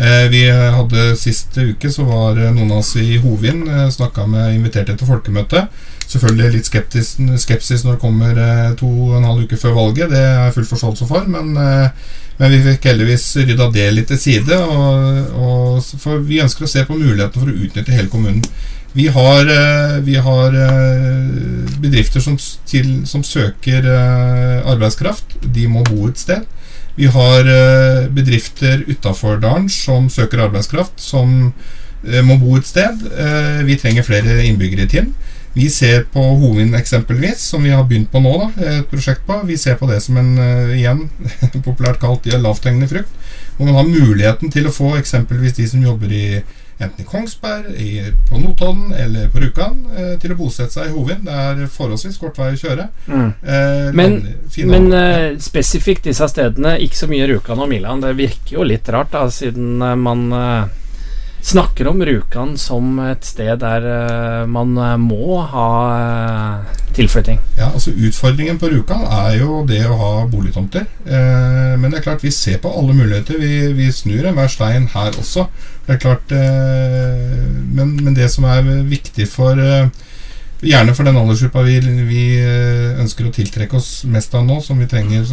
Eh, 0.00 0.26
vi 0.32 0.46
hadde 0.48 1.10
Sist 1.20 1.58
uke 1.60 1.90
så 1.92 2.06
var 2.08 2.38
noen 2.54 2.70
av 2.70 2.80
oss 2.80 2.94
i 2.96 3.18
Hovin 3.20 3.66
eh, 3.68 3.88
snakka 3.92 4.24
med 4.30 4.54
inviterte 4.54 4.96
til 4.96 5.10
folkemøte. 5.10 5.66
Selvfølgelig 6.10 6.54
litt 6.54 6.70
skeptisk, 6.70 7.20
skepsis 7.38 7.84
når 7.84 7.98
det 7.98 8.02
kommer 8.02 8.40
eh, 8.40 8.72
to 8.80 8.88
og 8.88 9.18
en 9.18 9.28
halv 9.28 9.44
uke 9.44 9.60
før 9.60 9.76
valget. 9.76 10.10
Det 10.10 10.24
er 10.24 10.56
full 10.56 10.66
forståelse 10.66 11.06
for. 11.10 11.28
Men, 11.30 11.52
eh, 11.60 12.16
men 12.40 12.54
vi 12.54 12.62
fikk 12.64 12.88
heldigvis 12.88 13.28
rydda 13.42 13.68
det 13.74 13.86
litt 13.92 14.08
til 14.10 14.18
side. 14.18 14.58
Og, 14.58 15.36
og, 15.36 15.94
for 16.02 16.24
vi 16.24 16.40
ønsker 16.42 16.64
å 16.64 16.72
se 16.72 16.86
på 16.88 16.96
mulighetene 16.96 17.44
for 17.44 17.52
å 17.52 17.64
utnytte 17.68 17.94
hele 17.94 18.10
kommunen. 18.10 18.42
Vi 18.92 19.06
har, 19.06 19.46
eh, 19.46 20.00
vi 20.02 20.16
har 20.16 20.54
eh, 20.54 21.76
bedrifter 21.78 22.20
som, 22.20 22.38
til, 22.66 23.06
som 23.06 23.22
søker 23.22 23.86
eh, 23.86 24.66
arbeidskraft. 24.66 25.36
De 25.54 25.68
må 25.70 25.84
bo 25.86 26.08
et 26.08 26.18
sted. 26.18 26.48
Vi 27.00 27.08
har 27.08 27.46
bedrifter 28.12 28.82
utafor 28.84 29.38
dalen 29.40 29.70
som 29.72 30.10
søker 30.12 30.42
arbeidskraft, 30.44 30.98
som 31.00 31.52
må 32.28 32.36
bo 32.40 32.58
et 32.58 32.68
sted. 32.68 33.00
Vi 33.64 33.76
trenger 33.80 34.04
flere 34.04 34.42
innbyggere 34.44 34.84
i 34.84 34.90
Tinn. 34.92 35.08
Vi 35.52 35.66
ser 35.72 36.04
på 36.12 36.22
Hovin 36.38 36.74
eksempelvis, 36.78 37.40
som 37.50 37.64
vi 37.64 37.72
har 37.74 37.82
begynt 37.88 38.12
på 38.12 38.20
nå, 38.22 38.34
da, 38.38 38.66
et 38.76 38.90
prosjekt 38.92 39.24
på. 39.26 39.40
Vi 39.48 39.56
ser 39.58 39.80
på 39.80 39.88
det 39.90 39.98
som 40.04 40.20
en, 40.20 40.34
igjen, 40.76 41.06
populært 41.66 41.98
kalt 42.02 42.28
lavthengende 42.30 42.90
frukt. 42.90 43.16
Hvor 43.56 43.66
man 43.66 43.80
har 43.80 43.88
muligheten 43.88 44.52
til 44.52 44.68
å 44.68 44.74
få 44.74 44.94
eksempelvis 45.00 45.56
de 45.58 45.66
som 45.72 45.82
jobber 45.82 46.12
i 46.14 46.26
enten 46.80 47.04
i 47.04 47.08
Kongsberg, 47.08 47.70
i, 47.76 48.12
på 48.28 48.40
Notodden 48.40 48.92
eller 48.96 49.28
på 49.28 49.42
Rjukan, 49.42 49.78
eh, 49.96 50.12
til 50.20 50.34
å 50.34 50.38
bosette 50.38 50.72
seg 50.72 50.88
i 50.88 50.94
Hovin. 50.94 51.22
Det 51.26 51.36
er 51.44 51.62
forholdsvis 51.70 52.18
kort 52.20 52.40
vei 52.40 52.52
å 52.54 52.60
kjøre. 52.60 52.88
Mm. 53.06 53.28
Eh, 53.42 53.88
men, 53.96 54.18
men 54.72 54.90
eh, 54.96 55.26
spesifikt 55.42 56.08
disse 56.08 56.28
stedene, 56.32 56.78
ikke 56.80 57.02
så 57.02 57.10
mye 57.10 57.28
Rjukan 57.30 57.60
og 57.60 57.70
Milan. 57.70 58.04
Det 58.04 58.16
virker 58.18 58.56
jo 58.56 58.66
litt 58.66 58.88
rart, 58.92 59.12
da, 59.12 59.26
siden 59.34 59.82
eh, 59.84 59.96
man 60.00 60.26
eh, 60.32 60.76
snakker 61.42 61.88
om 61.88 62.02
Rjukan 62.04 62.56
som 62.58 62.98
et 63.04 63.24
sted 63.24 63.60
der 63.62 63.86
uh, 63.86 64.48
man 64.50 64.76
uh, 64.78 64.96
må 65.00 65.40
ha 65.52 65.70
uh, 65.94 66.78
tilflytting. 66.96 67.40
Ja, 67.58 67.70
altså 67.70 67.94
Utfordringen 67.94 68.58
på 68.60 68.70
Rjukan 68.72 69.06
er 69.06 69.38
jo 69.40 69.62
det 69.68 69.82
å 69.86 69.96
ha 69.96 70.12
boligtomter. 70.30 70.86
men 71.06 71.86
det 71.90 72.00
er 72.00 72.02
klart 72.04 72.24
vi 72.24 72.32
ser 72.34 72.58
på 72.58 72.70
alle 72.76 72.94
muligheter. 72.94 73.38
Vi, 73.38 73.72
vi 73.78 73.86
snur 73.94 74.26
enhver 74.26 74.50
stein 74.50 74.88
her 74.92 75.14
også. 75.14 75.46
Det 75.86 75.94
er 75.94 76.02
klart 76.02 76.32
men, 76.34 77.94
men, 78.02 78.14
det 78.16 78.26
som 78.30 78.44
er 78.44 78.66
viktig 78.90 79.28
for 79.30 79.54
Gjerne 80.60 80.92
for 80.92 81.08
den 81.08 81.16
aldersgruppa 81.16 81.62
vi, 81.64 81.78
vi, 82.04 82.24
ønsker 83.00 83.28
å 83.28 83.32
tiltrekke 83.32 83.78
oss 83.78 84.04
mest 84.12 84.34
av 84.36 84.44
nå, 84.44 84.58
som 84.60 84.76
vi 84.76 84.88
trenger 84.90 85.24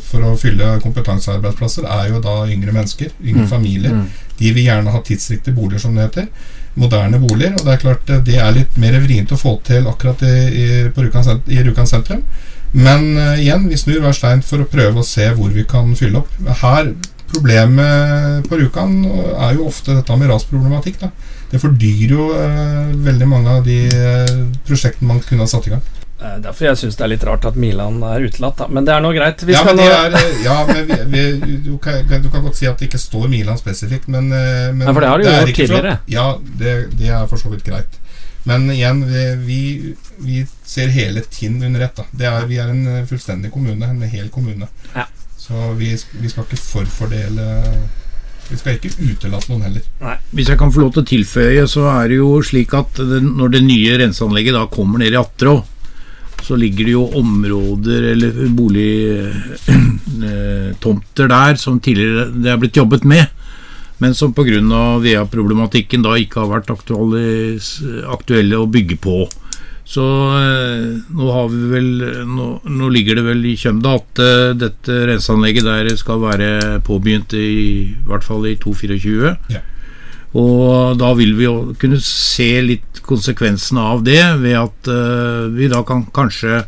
for 0.00 0.24
å 0.24 0.36
fylle 0.40 0.78
kompetansearbeidsplasser, 0.80 1.84
er 1.84 2.08
jo 2.14 2.22
da 2.24 2.38
yngre 2.48 2.72
mennesker, 2.72 3.12
yngre 3.20 3.44
mm. 3.44 3.50
familier. 3.50 3.98
Mm. 3.98 4.06
De 4.38 4.52
vil 4.56 4.66
gjerne 4.66 4.94
ha 4.94 5.02
tidsriktige 5.04 5.54
boliger, 5.54 5.82
som 5.84 5.94
det 5.94 6.06
heter. 6.06 6.30
Moderne 6.74 7.20
boliger. 7.20 7.54
Og 7.58 7.66
det 7.66 7.74
er 7.74 7.82
klart 7.84 8.10
eh, 8.10 8.24
det 8.24 8.38
er 8.40 8.56
litt 8.56 8.80
mer 8.80 8.96
vrient 9.04 9.32
å 9.34 9.40
få 9.40 9.58
til 9.66 9.86
akkurat 9.90 10.24
i, 10.24 10.34
i, 10.48 10.66
i 10.88 11.62
Rjukan 11.66 11.88
sentrum. 11.88 12.24
Men 12.72 13.10
uh, 13.18 13.36
igjen, 13.36 13.66
vi 13.68 13.76
snur 13.76 14.00
hver 14.00 14.16
stein 14.16 14.40
for 14.46 14.64
å 14.64 14.68
prøve 14.70 15.02
å 15.02 15.04
se 15.04 15.26
hvor 15.36 15.52
vi 15.52 15.66
kan 15.68 15.92
fylle 15.98 16.22
opp. 16.22 16.32
Her, 16.62 16.94
Problemet 17.32 18.44
på 18.44 18.58
Rjukan 18.60 18.90
er 19.08 19.54
jo 19.56 19.64
ofte 19.70 19.94
dette 19.96 20.16
med 20.20 20.28
rasproblematikk. 20.28 20.98
Da. 21.00 21.08
Det 21.52 21.60
fordyrer 21.60 22.14
jo 22.16 22.30
eh, 22.32 22.92
veldig 23.06 23.26
mange 23.28 23.58
av 23.58 23.66
de 23.66 23.82
uh, 23.92 24.38
prosjektene 24.64 25.10
man 25.10 25.20
kunne 25.26 25.44
ha 25.44 25.50
satt 25.50 25.68
i 25.68 25.74
gang. 25.74 25.82
Eh, 26.22 26.36
derfor 26.42 26.68
jeg 26.68 26.78
syns 26.78 26.98
det 26.98 27.04
er 27.04 27.10
litt 27.10 27.24
rart 27.26 27.46
at 27.48 27.56
Milan 27.58 27.98
er 28.06 28.26
utelatt, 28.28 28.60
da. 28.60 28.68
Men 28.70 28.86
det 28.86 28.94
er 28.94 29.02
nå 29.02 29.10
greit. 29.16 29.42
ja, 29.50 29.62
men, 29.66 29.80
er, 29.82 30.14
eh, 30.18 30.36
ja, 30.44 30.58
men 30.68 30.92
vi, 31.10 31.22
vi, 31.42 31.56
du, 31.64 31.72
kan, 31.82 32.04
du, 32.06 32.28
kan, 32.30 32.44
godt 32.44 32.60
si 32.60 32.68
at 32.70 32.78
det 32.78 32.90
ikke 32.90 33.00
står 33.02 33.26
Milan 33.32 33.58
spesifikt, 33.58 34.08
men, 34.12 34.30
eh, 34.36 34.68
men 34.70 34.86
ja, 34.86 34.92
For 34.92 35.02
det 35.02 35.10
har 35.10 35.18
du 35.18 35.26
jo 35.26 35.34
gjort 35.34 35.58
tidligere. 35.58 35.96
ja, 36.12 36.26
det, 36.60 36.76
det, 36.98 37.10
er 37.10 37.26
for 37.30 37.42
så 37.42 37.50
vidt 37.52 37.66
greit. 37.66 37.98
Men 38.46 38.66
igjen, 38.74 39.04
vi, 39.46 39.94
vi 40.18 40.44
ser 40.66 40.90
hele 40.90 41.22
Tinn 41.30 41.60
under 41.62 41.84
ett. 41.86 41.98
Er, 42.18 42.46
vi 42.50 42.58
er 42.58 42.70
en 42.72 43.06
fullstendig 43.06 43.52
kommune, 43.54 43.86
en 43.86 44.02
hel 44.10 44.30
kommune. 44.34 44.66
Ja. 44.96 45.06
Så 45.38 45.72
vi, 45.78 45.92
vi 46.18 46.30
skal 46.30 46.46
ikke 46.46 46.58
forfordele 46.58 47.46
vi 48.50 48.56
skal 48.58 48.74
ikke 48.76 48.90
utelate 48.98 49.48
noen 49.50 49.62
heller. 49.68 49.82
Nei. 50.02 50.16
Hvis 50.36 50.48
jeg 50.52 50.58
kan 50.60 50.72
få 50.74 50.82
lov 50.82 50.90
til 50.94 51.02
å 51.02 51.08
tilføye, 51.08 51.64
så 51.70 51.82
er 51.92 52.04
det 52.10 52.16
jo 52.18 52.30
slik 52.44 52.70
at 52.76 52.90
det, 52.98 53.20
når 53.24 53.48
det 53.54 53.62
nye 53.66 53.98
renseanlegget 54.02 54.54
da 54.58 54.64
kommer 54.72 54.96
ned 55.02 55.12
i 55.14 55.20
Atrå, 55.20 55.54
så 56.42 56.52
ligger 56.58 56.84
det 56.88 56.94
jo 56.96 57.04
områder 57.20 58.00
eller 58.12 58.30
boligtomter 58.56 61.26
der 61.36 61.52
som 61.60 61.74
tidligere 61.80 62.22
det 62.34 62.50
er 62.50 62.60
blitt 62.60 62.80
jobbet 62.80 63.04
med, 63.06 63.24
men 64.02 64.12
som 64.18 64.30
pga. 64.34 64.58
VEA-problematikken 65.02 66.00
da 66.02 66.12
ikke 66.18 66.40
har 66.42 66.48
vært 66.56 66.72
aktuelle, 66.74 67.22
aktuelle 68.10 68.56
å 68.58 68.70
bygge 68.70 68.96
på. 69.02 69.16
Så 69.92 70.04
eh, 70.38 70.84
nå 71.12 71.32
har 71.34 71.50
vi 71.52 71.66
vel 71.68 71.90
Nå, 72.28 72.46
nå 72.64 72.88
ligger 72.94 73.18
det 73.18 73.26
vel 73.26 73.42
i 73.44 73.58
kjømda 73.60 73.96
at 73.98 74.22
uh, 74.22 74.52
dette 74.56 75.02
renseanlegget 75.10 75.66
der 75.68 75.90
skal 76.00 76.22
være 76.22 76.78
påbegynt 76.86 77.34
i, 77.36 77.50
i 77.92 78.08
hvert 78.08 78.24
fall 78.24 78.46
i 78.48 78.56
2024. 78.60 79.34
Ja. 79.52 79.60
Og 80.38 80.96
da 80.96 81.10
vil 81.18 81.34
vi 81.36 81.44
jo 81.44 81.56
kunne 81.80 82.00
se 82.00 82.48
litt 82.64 83.02
konsekvensene 83.04 83.84
av 83.92 84.00
det, 84.06 84.22
ved 84.40 84.56
at 84.62 84.88
uh, 84.88 85.50
vi 85.52 85.68
da 85.68 85.82
kan 85.84 86.06
kanskje 86.14 86.62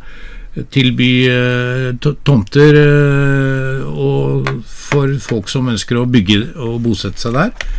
tilby 0.71 1.09
uh, 1.31 2.13
tomter 2.23 2.77
uh, 2.77 4.53
for 4.69 5.17
folk 5.23 5.49
som 5.51 5.73
ønsker 5.73 5.97
å 5.99 6.05
bygge 6.07 6.43
og 6.61 6.77
bosette 6.85 7.25
seg 7.25 7.35
der. 7.39 7.73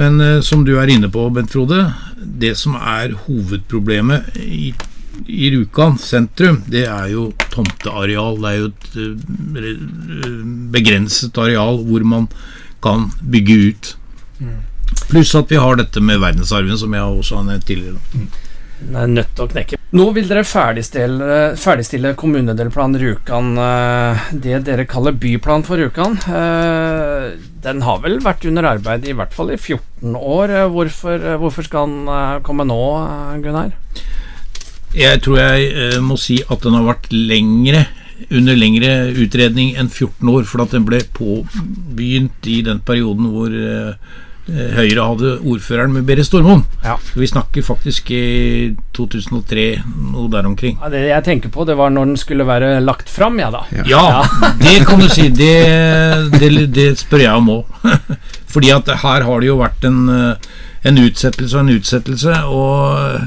Men 0.00 0.20
som 0.46 0.62
du 0.64 0.72
er 0.80 0.88
inne 0.92 1.10
på, 1.12 1.26
Bent 1.34 1.52
Frode, 1.52 1.82
det 2.16 2.54
som 2.56 2.76
er 2.78 3.12
hovedproblemet 3.26 4.38
i, 4.40 4.70
i 5.28 5.50
Rjukan 5.52 5.98
sentrum, 6.00 6.62
det 6.72 6.86
er 6.88 7.10
jo 7.12 7.26
tomteareal. 7.52 8.40
Det 8.40 8.50
er 8.50 8.58
jo 8.62 8.70
et 8.70 9.82
begrenset 10.72 11.36
areal 11.42 11.82
hvor 11.84 12.06
man 12.16 12.30
kan 12.84 13.10
bygge 13.20 13.58
ut. 13.68 13.92
Mm. 14.40 14.56
Pluss 15.10 15.34
at 15.38 15.52
vi 15.52 15.60
har 15.60 15.76
dette 15.78 16.00
med 16.00 16.22
verdensarven, 16.22 16.78
som 16.78 16.94
jeg 16.96 17.20
også 17.20 17.40
har 17.40 17.50
nevnt 17.50 17.68
tidligere. 17.68 18.00
Mm. 18.14 18.30
Den 18.80 18.96
er 18.96 19.14
nødt 19.18 19.36
til 19.36 19.44
å 19.44 19.52
knekke. 19.52 19.79
Nå 19.90 20.04
vil 20.14 20.28
dere 20.30 20.44
ferdigstille, 20.46 21.36
ferdigstille 21.58 22.12
kommunedelplan 22.18 22.92
Rjukan. 22.94 23.48
Eh, 23.58 24.28
det 24.44 24.60
dere 24.68 24.84
kaller 24.86 25.16
byplan 25.18 25.64
for 25.66 25.82
Rjukan. 25.82 26.14
Eh, 26.30 27.32
den 27.64 27.82
har 27.82 27.98
vel 28.04 28.20
vært 28.22 28.46
under 28.46 28.68
arbeid 28.70 29.08
i 29.10 29.16
hvert 29.18 29.34
fall 29.34 29.50
i 29.50 29.58
14 29.58 30.14
år. 30.14 30.54
Eh, 30.54 30.68
hvorfor, 30.70 31.26
hvorfor 31.42 31.66
skal 31.66 31.90
den 31.90 32.42
komme 32.46 32.68
nå, 32.70 32.78
Gunnar? 33.42 33.74
Jeg 34.94 35.24
tror 35.26 35.42
jeg 35.42 35.98
må 36.06 36.14
si 36.18 36.38
at 36.46 36.62
den 36.62 36.78
har 36.78 36.86
vært 36.86 37.10
lengre 37.10 37.88
under 38.30 38.54
lengre 38.54 38.94
utredning 39.18 39.74
enn 39.80 39.90
14 39.90 40.30
år, 40.30 40.46
for 40.46 40.62
at 40.62 40.74
den 40.76 40.86
ble 40.86 41.02
påbegynt 41.16 42.46
i 42.46 42.60
den 42.62 42.78
perioden 42.86 43.30
hvor 43.32 43.54
Høyre 44.48 45.04
hadde 45.04 45.32
ordføreren 45.46 45.92
med 45.94 46.06
Berit 46.08 46.26
Stormoen. 46.26 46.64
Ja. 46.84 46.96
vi 47.14 47.26
snakker 47.28 47.62
faktisk 47.62 48.10
i 48.14 48.22
2003, 48.96 49.66
noe 50.14 50.30
der 50.32 50.48
omkring. 50.48 50.78
Ja, 50.80 50.90
det 50.92 51.02
jeg 51.06 51.26
tenker 51.26 51.52
på, 51.54 51.66
det 51.68 51.76
var 51.78 51.92
når 51.94 52.10
den 52.10 52.20
skulle 52.20 52.46
være 52.48 52.72
lagt 52.82 53.10
fram, 53.12 53.38
ja 53.42 53.50
da. 53.54 53.62
Ja, 53.84 53.84
ja 54.16 54.22
det 54.64 54.86
kan 54.88 55.02
du 55.02 55.08
si. 55.12 55.28
Det, 55.34 55.52
det, 56.38 56.50
det 56.74 56.88
spør 56.98 57.24
jeg 57.26 57.42
om 57.42 57.52
òg. 57.58 57.76
Fordi 58.54 58.72
at 58.74 58.90
her 59.04 59.26
har 59.28 59.42
det 59.42 59.50
jo 59.50 59.60
vært 59.60 59.86
en, 59.86 60.00
eh, 60.10 60.48
en 60.88 61.02
utsettelse 61.04 61.56
og 61.58 61.66
en 61.66 61.76
utsettelse, 61.76 62.38
og 62.50 63.20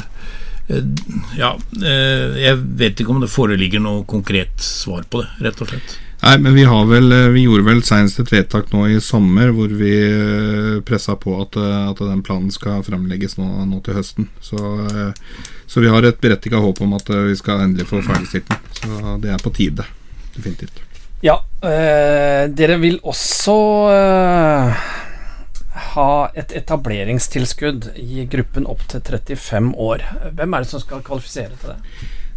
eh, 0.74 0.90
ja, 1.38 1.54
jeg 1.80 2.60
vet 2.80 3.00
ikke 3.00 3.14
om 3.14 3.22
det 3.24 3.32
foreligger 3.32 3.84
noe 3.84 4.04
konkret 4.10 4.56
svar 4.64 5.06
på 5.08 5.24
det, 5.24 5.30
rett 5.48 5.64
og 5.64 5.72
slett. 5.72 6.00
Nei, 6.24 6.38
men 6.40 6.54
vi 6.56 6.64
har 6.64 6.86
vel 6.88 7.12
Vi 7.34 7.42
gjorde 7.44 7.66
vel 7.68 7.82
senest 7.84 8.22
et 8.24 8.32
vedtak 8.32 8.70
nå 8.72 8.86
i 8.94 9.02
sommer 9.04 9.52
hvor 9.56 9.74
vi 9.76 9.92
pressa 10.88 11.18
på 11.20 11.36
at, 11.42 11.58
at, 11.60 12.00
den 12.00 12.24
planen 12.24 12.54
skal 12.54 12.84
fremlegges 12.86 13.36
nå, 13.40 13.50
nå 13.68 13.82
til 13.84 13.98
høsten. 14.00 14.30
Så, 14.40 14.62
så, 15.68 15.84
vi 15.84 15.92
har 15.92 16.08
et 16.08 16.22
berettiga 16.24 16.64
håp 16.64 16.80
om 16.86 16.96
at 16.96 17.12
vi 17.28 17.36
skal 17.40 17.66
endelig 17.66 17.90
få 17.92 18.02
ferdigstilt 18.08 18.48
den. 18.50 18.74
Så 18.80 19.20
det 19.24 19.36
er 19.36 19.44
på 19.44 19.52
tide. 19.56 19.88
Definitivt. 20.38 20.84
Ja, 21.24 21.38
øh, 21.64 22.50
dere 22.52 22.80
vil 22.80 22.98
også 23.04 23.54
øh, 23.94 24.82
ha 25.94 26.10
et 26.36 26.52
etableringstilskudd 26.58 27.94
i 27.96 28.26
gruppen 28.32 28.68
opp 28.68 28.84
til 28.92 29.02
35 29.02 29.72
år. 29.80 30.04
Hvem 30.36 30.54
er 30.54 30.66
det 30.66 30.70
som 30.74 30.84
skal 30.84 31.06
kvalifisere 31.06 31.56
til 31.62 31.72
det? 31.72 31.78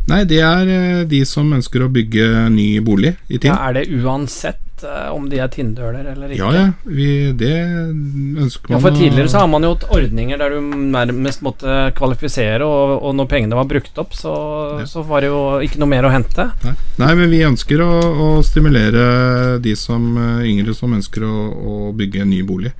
Nei, 0.06 0.22
det 0.28 0.38
er 0.44 0.68
eh, 0.70 1.02
de 1.10 1.24
som 1.26 1.50
ønsker 1.56 1.82
å 1.82 1.90
bygge 1.92 2.46
ny 2.54 2.68
bolig 2.84 3.16
i 3.26 3.40
Tinn. 3.40 3.50
Ja, 3.50 3.58
er 3.66 3.80
det 3.80 3.88
uansett 3.90 4.84
uh, 4.84 5.10
om 5.10 5.26
de 5.30 5.40
er 5.42 5.50
Tindøler 5.50 6.06
eller 6.12 6.30
ikke? 6.30 6.38
Ja, 6.38 6.50
ja. 6.54 6.66
Vi, 6.86 7.08
det 7.34 7.54
ønsker 7.56 8.70
man 8.70 8.76
ja, 8.76 8.82
For 8.84 8.94
tidligere 8.94 9.32
så 9.32 9.42
har 9.42 9.50
man 9.50 9.66
jo 9.66 9.72
hatt 9.74 9.88
ordninger 9.96 10.38
der 10.38 10.54
du 10.54 10.76
nærmest 10.92 11.42
måtte 11.42 11.88
kvalifisere, 11.98 12.62
og, 12.62 12.94
og 13.00 13.16
når 13.18 13.30
pengene 13.32 13.58
var 13.58 13.66
brukt 13.70 13.98
opp, 13.98 14.14
så, 14.14 14.34
ja. 14.82 14.86
så, 14.90 15.02
var 15.06 15.26
det 15.26 15.32
jo 15.32 15.40
ikke 15.66 15.82
noe 15.82 15.90
mer 15.90 16.06
å 16.06 16.12
hente. 16.14 16.46
Nei, 16.62 16.76
Nei 17.02 17.10
men 17.22 17.32
vi 17.32 17.42
ønsker 17.48 17.82
å, 17.82 17.90
å, 18.28 18.28
stimulere 18.46 19.58
de 19.64 19.74
som 19.78 20.06
eh, 20.14 20.46
yngre 20.52 20.76
som 20.76 20.94
ønsker 20.94 21.26
å, 21.26 21.34
å 21.50 21.90
bygge 21.98 22.22
en 22.22 22.30
ny 22.30 22.44
bolig. 22.46 22.76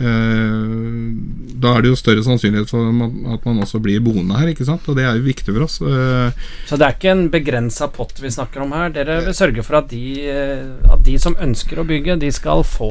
Eh, 0.00 1.56
da 1.60 1.74
er 1.76 1.84
det 1.84 1.90
jo 1.90 1.98
større 1.98 2.24
sannsynlighet 2.24 2.70
for 2.72 2.88
at 3.34 3.44
man 3.44 3.60
også 3.60 3.80
blir 3.84 4.00
boende 4.00 4.38
her, 4.38 4.48
ikke 4.48 4.64
sant? 4.64 4.86
og 4.88 4.96
det 4.96 5.04
er 5.04 5.18
jo 5.18 5.26
viktig 5.26 5.52
for 5.52 5.66
oss. 5.66 5.76
Eh, 5.84 6.46
Så 6.70 6.78
det 6.80 6.86
er 6.86 6.96
ikke 6.96 7.12
en 7.12 7.26
begrensa 7.32 7.90
pott 7.92 8.16
vi 8.20 8.32
snakker 8.32 8.64
om 8.64 8.72
her? 8.72 8.88
Dere 8.94 9.20
vil 9.26 9.36
sørge 9.36 9.64
for 9.66 9.82
at 9.82 9.90
de, 9.92 10.04
eh, 10.24 10.64
at 10.88 11.04
de 11.04 11.18
som 11.20 11.36
ønsker 11.36 11.82
å 11.82 11.86
bygge, 11.88 12.18
de 12.20 12.32
skal 12.32 12.64
få 12.64 12.90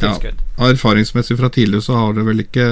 tilskudd? 0.00 0.44
Ja, 0.58 0.68
erfaringsmessig 0.68 1.38
fra 1.38 1.48
tidligere 1.48 1.82
så 1.82 1.96
har 1.96 2.12
det 2.12 2.26
vel 2.26 2.42
ikke 2.44 2.66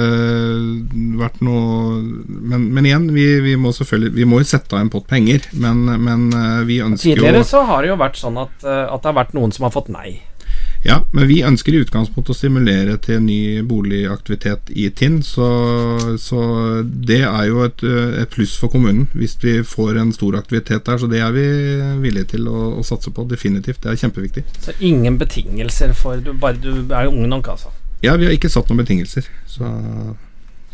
vært 1.17 1.39
noe 1.41 1.97
Men, 2.29 2.67
men 2.75 2.85
igjen, 2.85 3.07
vi, 3.11 3.25
vi, 3.41 3.55
må 3.59 3.71
selvfølgelig 3.73 4.13
Vi 4.19 4.27
må 4.29 4.39
jo 4.39 4.47
sette 4.51 4.77
av 4.77 4.83
en 4.83 4.91
pott 4.93 5.07
penger, 5.09 5.47
men, 5.57 5.81
men 6.05 6.27
vi 6.69 6.77
ønsker 6.85 7.09
jo 7.09 7.17
Tidligere 7.17 7.43
så 7.47 7.65
har 7.67 7.81
det 7.81 7.89
jo 7.91 7.97
vært 7.99 8.19
sånn 8.21 8.37
at, 8.37 8.53
at 8.61 9.01
det 9.01 9.09
har 9.09 9.17
vært 9.17 9.33
noen 9.37 9.51
som 9.55 9.65
har 9.65 9.73
fått 9.73 9.89
nei. 9.91 10.21
Ja, 10.83 11.03
men 11.11 11.27
vi 11.29 11.41
ønsker 11.45 11.75
i 11.75 11.81
utgangspunktet 11.83 12.33
å 12.33 12.37
stimulere 12.37 12.95
til 13.05 13.21
ny 13.21 13.61
boligaktivitet 13.67 14.71
i 14.73 14.87
Tinn. 14.97 15.19
Så, 15.25 15.45
så 16.21 16.41
det 16.81 17.21
er 17.27 17.43
jo 17.51 17.61
et, 17.67 17.83
et, 17.85 18.29
pluss 18.33 18.55
for 18.57 18.73
kommunen 18.73 19.05
hvis 19.13 19.37
vi 19.43 19.59
får 19.67 19.99
en 20.01 20.13
stor 20.15 20.39
aktivitet 20.39 20.87
der. 20.87 20.97
Så 20.97 21.09
det 21.11 21.21
er 21.21 21.35
vi 21.35 21.45
villige 22.01 22.31
til 22.33 22.49
å, 22.49 22.71
å 22.81 22.87
satse 22.87 23.13
på. 23.13 23.27
Definitivt. 23.29 23.83
Det 23.83 23.93
er 23.93 24.01
kjempeviktig. 24.01 24.45
Så 24.65 24.73
ingen 24.79 25.21
betingelser 25.21 25.93
for 25.97 26.17
du, 26.17 26.33
Bare 26.41 26.57
du 26.57 26.89
er 26.89 27.11
ung 27.11 27.27
nok, 27.29 27.53
altså? 27.53 27.69
Ja, 28.01 28.15
vi 28.17 28.25
har 28.25 28.33
ikke 28.33 28.49
satt 28.49 28.71
noen 28.71 28.81
betingelser. 28.81 29.27
Så, 29.45 29.69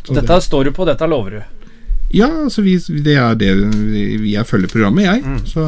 så 0.06 0.16
dette 0.16 0.32
det. 0.32 0.44
står 0.46 0.70
du 0.70 0.76
på, 0.76 0.88
dette 0.88 1.08
lover 1.10 1.36
du? 1.36 1.40
Ja, 2.08 2.28
altså 2.46 2.62
vi, 2.64 2.78
det 3.04 3.18
er 3.20 3.36
det 3.36 3.50
jeg 4.30 4.48
følger 4.48 4.70
programmet, 4.72 5.04
jeg. 5.04 5.20
Mm. 5.20 5.40
Så, 5.48 5.64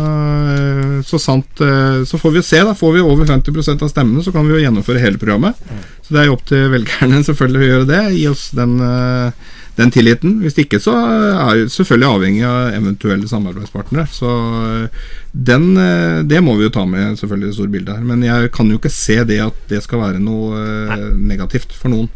så, 1.05 1.21
sant 1.21 1.61
eh, 1.61 2.01
Så 2.09 2.21
får 2.21 2.33
vi 2.33 2.41
jo 2.41 2.47
se, 2.49 2.63
da. 2.65 2.73
Får 2.77 2.95
vi 2.97 3.05
over 3.05 3.29
50% 3.29 3.85
av 3.85 3.93
stemmene, 3.93 4.25
så 4.25 4.33
kan 4.33 4.49
vi 4.49 4.57
jo 4.57 4.63
gjennomføre 4.63 5.03
hele 5.03 5.21
programmet. 5.21 5.59
Mm. 5.69 5.83
Så 6.07 6.15
det 6.15 6.23
er 6.23 6.31
jo 6.31 6.37
opp 6.39 6.47
til 6.49 6.69
velgerne 6.73 7.21
selvfølgelig 7.29 7.61
å 7.61 7.73
gjøre 7.73 7.89
det. 7.93 8.05
Gi 8.17 8.23
oss 8.31 8.47
den, 8.57 8.79
eh, 8.87 9.51
den 9.77 9.93
tilliten. 9.93 10.39
Hvis 10.41 10.57
ikke 10.65 10.81
så 10.81 10.97
er 10.97 11.61
det 11.61 11.75
selvfølgelig 11.77 12.09
avhengig 12.09 12.47
av 12.49 12.79
eventuelle 12.79 13.29
samarbeidspartnere. 13.29 14.07
Så 14.09 14.37
eh, 14.65 15.11
den, 15.51 15.75
det 16.27 16.41
må 16.43 16.57
vi 16.57 16.71
jo 16.71 16.73
ta 16.73 16.87
med 16.89 17.21
selvfølgelig 17.21 17.51
i 17.51 17.53
det 17.53 17.59
store 17.59 17.75
bildet 17.77 18.01
her. 18.01 18.09
Men 18.15 18.25
jeg 18.25 18.49
kan 18.57 18.73
jo 18.73 18.81
ikke 18.81 18.95
se 18.95 19.21
det 19.29 19.43
at 19.45 19.61
det 19.69 19.85
skal 19.85 20.07
være 20.07 20.25
noe 20.25 20.65
negativt 21.21 21.77
for 21.77 21.93
noen. 21.93 22.09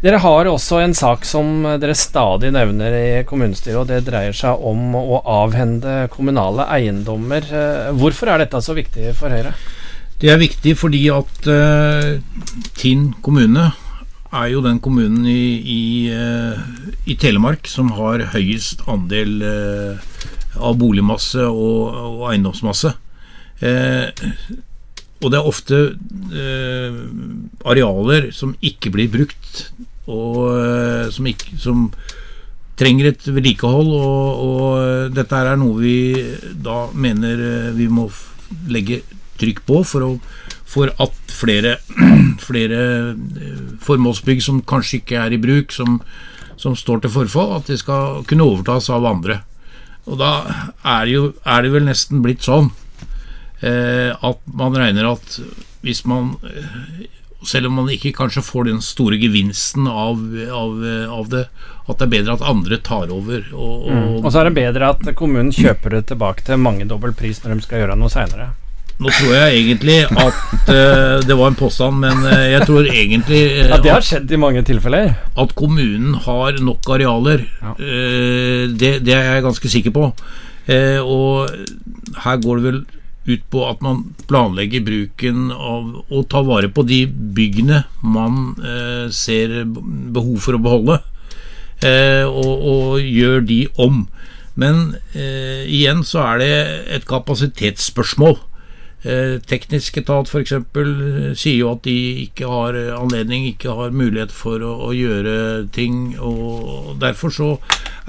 Dere 0.00 0.20
har 0.22 0.48
også 0.48 0.80
en 0.80 0.94
sak 0.96 1.26
som 1.28 1.66
dere 1.82 1.94
stadig 1.98 2.52
nevner 2.54 2.94
i 2.96 3.06
kommunestyret, 3.28 3.82
og 3.82 3.90
det 3.90 4.04
dreier 4.06 4.34
seg 4.36 4.64
om 4.64 4.96
å 4.96 5.20
avhende 5.28 6.06
kommunale 6.12 6.64
eiendommer. 6.72 7.44
Eh, 7.44 7.92
hvorfor 7.98 8.32
er 8.32 8.42
dette 8.42 8.62
så 8.64 8.76
viktig 8.78 9.12
for 9.18 9.34
Høyre? 9.34 9.52
Det 10.22 10.30
er 10.30 10.38
viktig 10.38 10.76
fordi 10.78 11.02
at 11.10 11.48
uh, 11.50 12.12
Tinn 12.78 13.08
kommune 13.26 13.72
er 14.32 14.48
jo 14.52 14.62
den 14.64 14.78
kommunen 14.80 15.26
i, 15.28 15.58
i, 15.58 15.82
uh, 16.14 16.54
i 17.10 17.16
Telemark 17.18 17.66
som 17.68 17.90
har 17.98 18.22
høyest 18.32 18.84
andel 18.88 19.42
uh, 19.42 20.12
av 20.62 20.78
boligmasse 20.78 21.42
og, 21.42 21.90
og 21.90 22.28
eiendomsmasse. 22.30 22.94
Og 25.22 25.30
det 25.30 25.38
er 25.38 25.48
ofte 25.48 25.78
eh, 26.34 26.96
arealer 27.68 28.30
som 28.34 28.56
ikke 28.58 28.90
blir 28.94 29.10
brukt, 29.12 29.68
og 30.10 30.48
eh, 30.50 31.06
som, 31.14 31.28
ikke, 31.30 31.54
som 31.62 31.84
trenger 32.78 33.12
et 33.12 33.28
vedlikehold. 33.28 33.92
Og, 33.94 34.42
og 34.46 35.14
dette 35.14 35.38
er 35.38 35.54
noe 35.60 35.78
vi 35.78 35.96
da 36.58 36.88
mener 36.92 37.44
eh, 37.46 37.70
vi 37.78 37.86
må 37.92 38.08
legge 38.72 39.02
trykk 39.40 39.62
på 39.66 39.80
for, 39.86 40.08
å, 40.08 40.58
for 40.68 40.90
at 41.02 41.14
flere, 41.30 41.78
flere 42.48 42.82
eh, 43.14 43.64
formålsbygg 43.86 44.42
som 44.42 44.60
kanskje 44.66 45.04
ikke 45.04 45.22
er 45.22 45.38
i 45.38 45.42
bruk, 45.42 45.70
som, 45.74 46.00
som 46.58 46.74
står 46.78 47.06
til 47.06 47.14
forfall, 47.14 47.56
at 47.60 47.70
de 47.70 47.78
skal 47.78 48.26
kunne 48.26 48.50
overtas 48.50 48.90
av 48.90 49.06
andre. 49.06 49.44
Og 50.10 50.18
da 50.18 50.34
er, 50.82 51.06
jo, 51.12 51.28
er 51.46 51.62
det 51.62 51.76
vel 51.76 51.86
nesten 51.86 52.24
blitt 52.24 52.42
sånn 52.42 52.72
Eh, 52.72 52.81
at 53.62 54.40
man 54.58 54.74
regner 54.74 55.06
at 55.12 55.36
hvis 55.82 56.04
man 56.08 56.36
eh, 56.46 57.06
selv 57.46 57.66
om 57.66 57.80
man 57.80 57.90
ikke 57.90 58.14
kanskje 58.14 58.44
får 58.46 58.68
den 58.68 58.80
store 58.84 59.18
gevinsten 59.18 59.88
av, 59.90 60.20
av, 60.54 60.82
av 61.10 61.30
det, 61.32 61.42
at 61.90 61.98
det 61.98 62.06
er 62.06 62.12
bedre 62.12 62.36
at 62.38 62.44
andre 62.46 62.78
tar 62.86 63.10
over. 63.10 63.48
Og, 63.50 63.88
og, 63.88 63.90
mm. 63.90 64.18
og, 64.20 64.28
så 64.30 64.42
er 64.42 64.48
det 64.48 64.60
bedre 64.60 64.92
at 64.94 65.08
kommunen 65.18 65.50
kjøper 65.54 65.96
det 65.96 66.04
tilbake 66.12 66.46
til 66.46 66.62
mangedobbel 66.62 67.16
pris 67.18 67.42
når 67.42 67.56
de 67.56 67.66
skal 67.66 67.82
gjøre 67.82 67.98
noe 67.98 68.12
seinere. 68.14 68.52
Nå 69.02 69.10
tror 69.10 69.32
jeg 69.34 69.56
egentlig 69.56 69.96
at 70.04 70.36
uh, 70.68 71.16
Det 71.24 71.34
var 71.34 71.48
en 71.48 71.56
påstand, 71.58 71.96
men 72.04 72.20
uh, 72.22 72.44
jeg 72.52 72.66
tror 72.68 72.86
egentlig 72.86 73.40
uh, 73.56 73.72
At 73.74 73.82
Det 73.82 73.90
har 73.90 74.04
skjedd 74.04 74.30
i 74.30 74.38
mange 74.38 74.62
tilfeller? 74.68 75.14
At 75.34 75.54
kommunen 75.58 76.12
har 76.22 76.60
nok 76.62 76.90
arealer. 76.94 77.42
Ja. 77.64 77.72
Det, 78.70 78.92
det, 79.02 79.16
er 79.16 79.40
jeg 79.40 79.46
ganske 79.48 79.72
sikker 79.72 79.96
på. 79.96 80.12
og 81.02 82.20
her 82.22 82.36
går 82.44 82.60
det 82.60 82.64
vel 82.68 82.84
ut 83.24 83.42
på 83.50 83.62
at 83.68 83.82
man 83.84 84.02
planlegger 84.30 84.82
bruken 84.86 85.50
av 85.54 86.02
å 86.10 86.22
ta 86.30 86.42
vare 86.46 86.70
på 86.72 86.84
de 86.86 87.04
byggene 87.06 87.84
man 88.02 88.56
eh, 88.58 89.06
ser 89.14 89.62
behov 89.66 90.40
for 90.42 90.58
å 90.58 90.62
beholde, 90.62 90.98
eh, 91.86 92.26
og, 92.26 92.66
og, 92.72 92.96
gjør 93.02 93.44
de 93.46 93.60
om. 93.82 94.06
Men 94.58 94.96
eh, 95.14 95.62
igjen 95.70 96.02
så 96.04 96.24
er 96.26 96.42
det 96.42 96.56
et 96.98 97.06
kapasitetsspørsmål. 97.08 98.40
Eh, 99.02 99.38
teknisk 99.50 99.96
etat 99.98 100.28
f.eks. 100.30 100.52
sier 101.38 101.56
jo 101.56 101.72
at 101.72 101.86
de 101.86 101.96
ikke 102.26 102.50
har 102.50 102.76
anledning, 102.98 103.48
ikke 103.50 103.74
har 103.78 103.94
mulighet 103.94 104.34
for 104.34 104.62
å, 104.62 104.74
å 104.90 104.92
gjøre 104.94 105.68
ting. 105.74 106.18
og 106.18 106.98
Derfor 107.02 107.34
så 107.34 107.54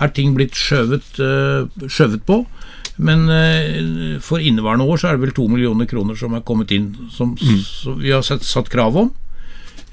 er 0.01 0.13
ting 0.13 0.35
blitt 0.37 0.57
skjøvet, 0.57 1.15
eh, 1.21 1.87
skjøvet 1.87 2.25
på. 2.25 2.43
Men 2.97 3.25
eh, 3.31 4.19
for 4.21 4.41
inneværende 4.41 4.85
år 4.85 5.01
så 5.01 5.09
er 5.09 5.17
det 5.17 5.25
vel 5.25 5.35
to 5.35 5.47
millioner 5.49 5.89
kroner 5.89 6.17
som 6.19 6.35
er 6.37 6.45
kommet 6.45 6.71
inn, 6.75 6.91
som, 7.13 7.33
mm. 7.33 7.59
som 7.65 7.97
vi 8.01 8.13
har 8.13 8.21
satt, 8.25 8.45
satt 8.45 8.69
krav 8.73 8.97
om. 8.99 9.09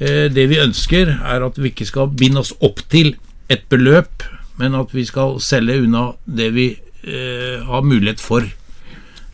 Eh, 0.01 0.29
det 0.33 0.47
vi 0.51 0.61
ønsker, 0.61 1.17
er 1.17 1.47
at 1.47 1.59
vi 1.61 1.73
ikke 1.73 1.89
skal 1.89 2.13
binde 2.13 2.43
oss 2.45 2.53
opp 2.61 2.83
til 2.93 3.15
et 3.51 3.65
beløp, 3.73 4.27
men 4.61 4.77
at 4.77 4.93
vi 4.95 5.07
skal 5.09 5.39
selge 5.45 5.81
unna 5.81 6.11
det 6.29 6.51
vi 6.57 6.69
eh, 6.77 7.61
har 7.65 7.87
mulighet 7.87 8.21
for. 8.21 8.45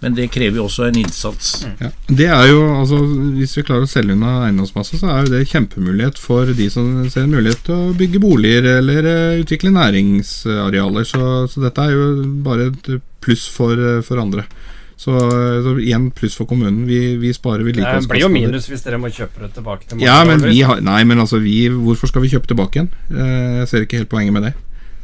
Men 0.03 0.17
det 0.17 0.29
krever 0.33 0.61
jo 0.61 0.67
også 0.67 0.91
en 0.91 0.99
innsats. 1.01 1.51
Ja, 1.81 1.89
det 2.09 2.29
er 2.29 2.51
jo, 2.51 2.61
altså 2.83 2.99
Hvis 3.39 3.57
vi 3.57 3.65
klarer 3.65 3.87
å 3.87 3.91
selge 3.91 4.13
unna 4.17 4.43
eiendomsmasse, 4.45 5.01
så 5.01 5.09
er 5.09 5.25
jo 5.25 5.33
det 5.33 5.49
kjempemulighet 5.49 6.21
for 6.21 6.53
de 6.59 6.69
som 6.73 6.91
ser 7.13 7.25
en 7.25 7.33
mulighet 7.33 7.65
til 7.67 7.77
å 7.77 7.97
bygge 7.97 8.21
boliger 8.21 8.69
eller 8.77 9.09
uh, 9.09 9.41
utvikle 9.41 9.73
næringsarealer. 9.73 11.09
Så, 11.09 11.23
så, 11.53 11.65
dette 11.65 11.87
er 11.87 11.97
jo 11.97 12.09
bare 12.45 12.71
et 12.73 12.91
pluss 13.25 13.47
for, 13.53 13.73
uh, 13.81 14.03
for 14.05 14.21
andre. 14.21 14.45
Så, 14.97 15.13
så, 15.65 15.73
igjen 15.81 16.11
pluss 16.17 16.37
for 16.37 16.49
kommunen. 16.49 16.85
Vi, 16.89 17.17
vi 17.21 17.33
sparer 17.37 17.65
vedlikeholdskostnader. 17.65 18.21
Det 18.21 18.31
blir 18.31 18.45
jo 18.45 18.49
minus 18.53 18.69
hvis 18.69 18.85
dere 18.85 19.01
må 19.01 19.13
kjøpe 19.13 19.45
det 19.45 19.51
tilbake 19.57 19.89
til 19.89 20.05
Ja, 20.05 20.21
men 20.29 20.45
vi 20.45 20.61
har, 20.65 20.81
nei, 20.85 21.03
men 21.09 21.25
altså 21.25 21.41
vi, 21.41 21.67
hvorfor 21.73 22.13
skal 22.13 22.25
vi 22.25 22.33
kjøpe 22.33 22.53
tilbake 22.53 22.81
igjen? 22.81 22.93
Jeg 23.13 23.69
ser 23.73 23.89
ikke 23.89 24.05
helt 24.05 24.13
poenget 24.13 24.37
med 24.37 24.49
det. 24.51 24.55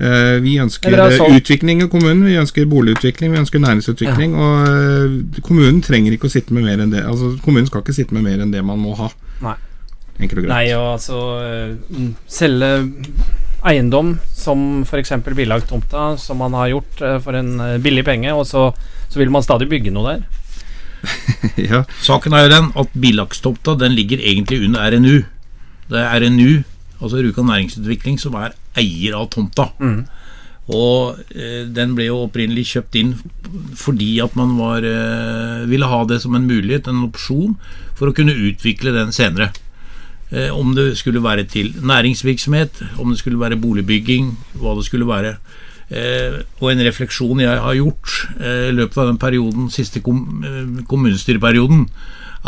Eh, 0.02 0.40
vi 0.42 0.56
ønsker 0.58 0.96
sånn. 1.14 1.36
utvikling 1.38 1.84
i 1.84 1.88
kommunen, 1.90 2.24
vi 2.26 2.34
ønsker 2.40 2.66
boligutvikling, 2.66 3.30
vi 3.36 3.38
ønsker 3.38 3.62
næringsutvikling. 3.62 4.34
Ja. 4.34 4.46
Og 4.46 4.70
eh, 4.72 5.42
kommunen 5.46 5.78
trenger 5.84 6.16
ikke 6.16 6.26
å 6.26 6.32
sitte 6.32 6.54
med 6.56 6.66
mer 6.66 6.82
enn 6.82 6.90
det 6.90 7.04
Altså 7.06 7.36
Kommunen 7.44 7.68
skal 7.68 7.84
ikke 7.84 7.94
sitte 7.94 8.16
med 8.16 8.26
mer 8.26 8.42
enn 8.42 8.50
det 8.50 8.64
man 8.66 8.80
må 8.82 8.96
ha. 8.98 9.12
Nei. 9.44 9.54
Enkelt 10.18 10.40
og 10.40 10.46
greit. 10.48 10.50
Nei, 10.50 10.64
og 10.74 10.88
altså 10.96 11.20
eh, 11.46 12.08
selge 12.26 12.72
eiendom 13.62 14.16
som 14.34 14.82
f.eks. 14.82 15.14
billagtomta, 15.38 16.16
som 16.18 16.40
man 16.42 16.56
har 16.58 16.72
gjort 16.72 17.02
for 17.22 17.38
en 17.38 17.52
billig 17.84 18.02
penge, 18.08 18.32
og 18.34 18.42
så, 18.48 18.72
så 19.06 19.20
vil 19.22 19.30
man 19.30 19.44
stadig 19.46 19.68
bygge 19.70 19.92
noe 19.94 20.16
der. 20.16 20.24
ja. 21.70 21.84
Saken 22.02 22.34
er 22.34 22.48
jo 22.48 22.50
den 22.56 22.72
at 22.82 22.98
billagstomta 23.04 23.76
den 23.78 23.94
ligger 23.94 24.18
egentlig 24.18 24.64
under 24.66 24.90
RNU. 24.90 25.22
Det 25.94 26.02
er 26.02 26.26
RNU, 26.26 26.64
altså 26.98 27.22
Rjukan 27.22 27.46
Næringsutvikling, 27.52 28.18
som 28.18 28.34
er 28.42 28.58
eier 28.78 29.16
av 29.18 29.30
tomta. 29.32 29.70
Og 30.72 31.18
eh, 31.34 31.64
den 31.66 31.96
ble 31.96 32.06
jo 32.06 32.20
opprinnelig 32.28 32.68
kjøpt 32.76 32.98
inn 33.00 33.16
fordi 33.76 34.14
at 34.22 34.36
man 34.38 34.54
var, 34.56 34.86
eh, 34.86 35.64
ville 35.68 35.88
ha 35.90 36.04
det 36.06 36.20
som 36.22 36.36
en 36.38 36.46
mulighet, 36.46 36.88
en 36.88 37.02
opsjon, 37.08 37.56
for 37.98 38.08
å 38.08 38.14
kunne 38.16 38.36
utvikle 38.36 38.94
den 38.94 39.12
senere. 39.12 39.50
Eh, 40.30 40.48
om 40.54 40.72
det 40.74 40.96
skulle 40.96 41.20
være 41.20 41.44
til 41.50 41.74
næringsvirksomhet, 41.82 42.80
om 43.02 43.10
det 43.10 43.18
skulle 43.20 43.42
være 43.42 43.60
boligbygging, 43.60 44.30
hva 44.62 44.76
det 44.78 44.86
skulle 44.86 45.08
være. 45.10 45.36
Eh, 45.92 46.40
og 46.62 46.70
en 46.70 46.86
refleksjon 46.86 47.42
jeg 47.42 47.58
har 47.66 47.76
gjort 47.76 48.14
eh, 48.40 48.70
i 48.70 48.76
løpet 48.78 49.02
av 49.02 49.10
den 49.10 49.20
perioden, 49.20 49.68
siste 49.68 50.00
kom, 50.00 50.22
eh, 50.46 50.84
kommunestyreperioden, 50.88 51.84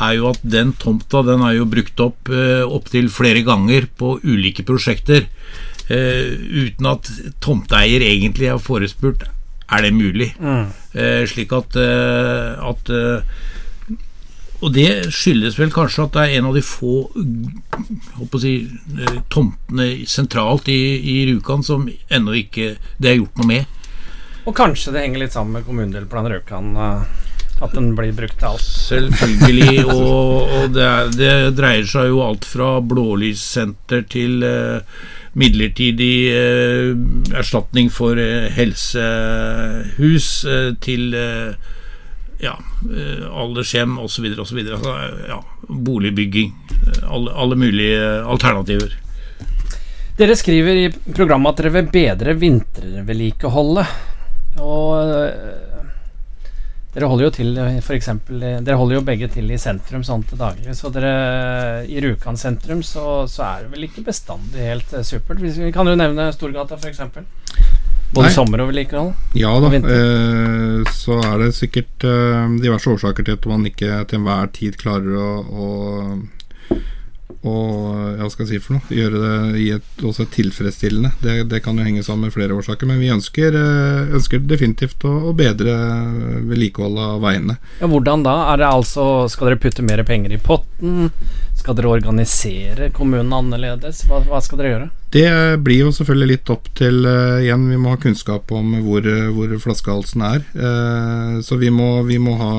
er 0.00 0.14
jo 0.16 0.30
at 0.32 0.40
den 0.42 0.72
tomta 0.80 1.20
den 1.26 1.44
er 1.44 1.58
jo 1.58 1.68
brukt 1.70 2.00
opp 2.02 2.30
eh, 2.32 2.64
opptil 2.64 3.10
flere 3.12 3.44
ganger 3.46 3.90
på 3.98 4.16
ulike 4.24 4.64
prosjekter. 4.66 5.28
Eh, 5.92 6.32
uten 6.64 6.86
at 6.88 7.10
tomteeier 7.44 8.04
egentlig 8.06 8.48
har 8.48 8.62
forespurt 8.62 9.26
er 9.72 9.84
det 9.84 9.92
mulig. 9.96 10.30
Eh, 10.40 11.24
slik 11.28 11.52
at, 11.52 11.76
eh, 11.76 12.68
at 12.70 12.90
Og 14.64 14.72
det 14.72 15.12
skyldes 15.12 15.58
vel 15.58 15.68
kanskje 15.68 16.04
at 16.06 16.12
det 16.14 16.22
er 16.22 16.38
en 16.38 16.46
av 16.48 16.54
de 16.54 16.62
få 16.64 17.10
håper 18.16 18.38
å 18.38 18.40
si, 18.40 18.52
tomtene 19.28 20.06
sentralt 20.08 20.70
i, 20.72 20.78
i 21.04 21.16
Rjukan 21.28 21.60
som 21.66 21.84
ennå 22.08 22.36
ikke 22.38 22.78
det 22.96 23.10
er 23.10 23.18
gjort 23.18 23.42
noe 23.42 23.50
med. 23.50 23.66
Og 24.46 24.56
kanskje 24.56 24.94
det 24.94 25.02
henger 25.02 25.20
litt 25.20 25.36
sammen 25.36 25.58
med 25.58 25.66
kommunedelplan 25.66 26.30
Rjukan? 26.32 26.70
At 27.62 27.74
den 27.76 27.92
blir 27.94 28.14
brukt 28.16 28.38
til 28.40 28.48
alt. 28.50 28.64
Selvfølgelig. 28.64 29.84
Og, 29.94 30.54
og 30.58 30.72
det, 30.74 30.86
er, 30.86 31.12
det 31.14 31.34
dreier 31.58 31.86
seg 31.88 32.10
jo 32.10 32.24
alt 32.24 32.46
fra 32.48 32.78
blålyssenter 32.82 34.02
til 34.10 34.42
eh, 34.46 35.04
midlertidig 35.38 36.16
eh, 36.34 36.90
erstatning 37.38 37.92
for 37.94 38.18
eh, 38.20 38.50
helsehus 38.54 40.28
eh, 40.50 40.68
til 40.84 41.14
eh, 41.18 41.54
ja, 42.42 42.56
eh, 42.90 43.24
aldershjem 43.30 43.98
osv. 44.02 44.28
osv. 44.38 44.60
Altså, 44.64 44.96
ja, 45.28 45.40
boligbygging. 45.68 46.52
Alle, 47.06 47.32
alle 47.32 47.56
mulige 47.58 48.02
alternativer. 48.22 48.98
Dere 50.18 50.36
skriver 50.38 50.78
i 50.78 50.90
programmet 50.90 51.54
at 51.54 51.62
dere 51.62 51.74
vil 51.78 51.88
bedre 51.94 52.34
vintervedlikeholdet. 52.38 53.94
Og 54.62 54.94
dere 56.94 57.08
holder 57.10 57.26
jo 57.26 57.30
til 57.34 57.56
øh, 57.58 57.78
for 57.82 57.96
eksempel, 57.96 58.42
øh, 58.42 58.60
Dere 58.62 58.78
holder 58.78 59.00
jo 59.00 59.06
begge 59.06 59.28
til 59.34 59.50
i 59.50 59.58
sentrum 59.58 60.04
sånn 60.06 60.22
til 60.30 60.38
daglig. 60.38 60.76
Så 60.78 60.92
dere 60.94 61.84
i 61.90 61.98
Rjukan 62.02 62.38
sentrum 62.38 62.84
så, 62.86 63.24
så 63.30 63.42
er 63.48 63.64
det 63.64 63.72
vel 63.74 63.88
ikke 63.88 64.04
bestandig 64.06 64.62
helt 64.62 64.94
øh, 64.94 65.02
supert. 65.06 65.42
Vi, 65.42 65.50
vi 65.58 65.72
kan 65.74 65.90
jo 65.90 65.96
nevne 65.98 66.30
Storgata 66.36 66.78
f.eks. 66.78 67.02
Både 68.14 68.28
Nei. 68.28 68.34
sommer 68.34 68.62
og 68.62 68.70
vedlikehold. 68.70 69.10
Ja 69.34 69.50
da, 69.58 69.72
eh, 69.74 70.92
så 70.94 71.18
er 71.18 71.40
det 71.42 71.50
sikkert 71.56 72.06
eh, 72.06 72.44
diverse 72.62 72.92
årsaker 72.92 73.26
til 73.26 73.40
at 73.40 73.48
man 73.50 73.66
ikke 73.66 74.04
til 74.06 74.20
enhver 74.20 74.52
tid 74.54 74.78
klarer 74.78 75.18
å, 75.18 75.30
å, 75.42 75.68
å 77.44 77.54
ja, 78.18 78.28
skal 78.32 78.46
jeg 78.46 78.50
si 78.54 78.60
for 78.62 78.76
noe, 78.76 78.94
gjøre 78.94 79.20
det 79.20 79.60
i 79.60 79.66
et, 79.76 79.86
også 80.04 80.26
tilfredsstillende. 80.32 81.12
Det, 81.20 81.36
det 81.50 81.60
kan 81.64 81.76
jo 81.78 81.84
henge 81.86 82.04
sammen 82.04 82.28
med 82.28 82.36
flere 82.36 82.56
årsaker, 82.56 82.88
men 82.88 83.00
vi 83.02 83.12
ønsker, 83.12 83.56
eh, 83.58 84.14
ønsker 84.16 84.44
definitivt 84.48 85.04
å, 85.08 85.12
å 85.30 85.34
bedre 85.36 85.74
vedlikeholdet 86.48 87.04
av 87.04 87.24
veiene. 87.24 87.58
Ja, 87.80 87.90
Hvordan 87.90 88.24
da? 88.26 88.36
Er 88.52 88.62
det 88.62 88.70
altså, 88.70 89.06
Skal 89.32 89.50
dere 89.50 89.60
putte 89.60 89.84
mer 89.84 90.02
penger 90.08 90.34
i 90.34 90.40
potten? 90.40 91.10
Skal 91.58 91.78
dere 91.78 91.92
organisere 91.94 92.90
kommunen 92.94 93.32
annerledes? 93.32 94.04
Hva, 94.08 94.22
hva 94.28 94.40
skal 94.44 94.60
dere 94.60 94.74
gjøre? 94.74 94.90
Det 95.14 95.30
blir 95.62 95.84
jo 95.84 95.92
selvfølgelig 95.94 96.26
litt 96.32 96.50
opp 96.50 96.64
til 96.74 97.04
uh, 97.06 97.38
Igjen, 97.38 97.68
vi 97.70 97.78
må 97.78 97.92
ha 97.92 97.98
kunnskap 98.02 98.50
om 98.54 98.72
hvor, 98.82 99.04
eh, 99.06 99.28
hvor 99.30 99.52
flaskehalsen 99.62 100.24
er. 100.26 100.42
Uh, 100.58 101.36
så 101.46 101.54
vi 101.60 101.70
må, 101.70 102.02
vi 102.08 102.18
må 102.18 102.34
ha 102.40 102.54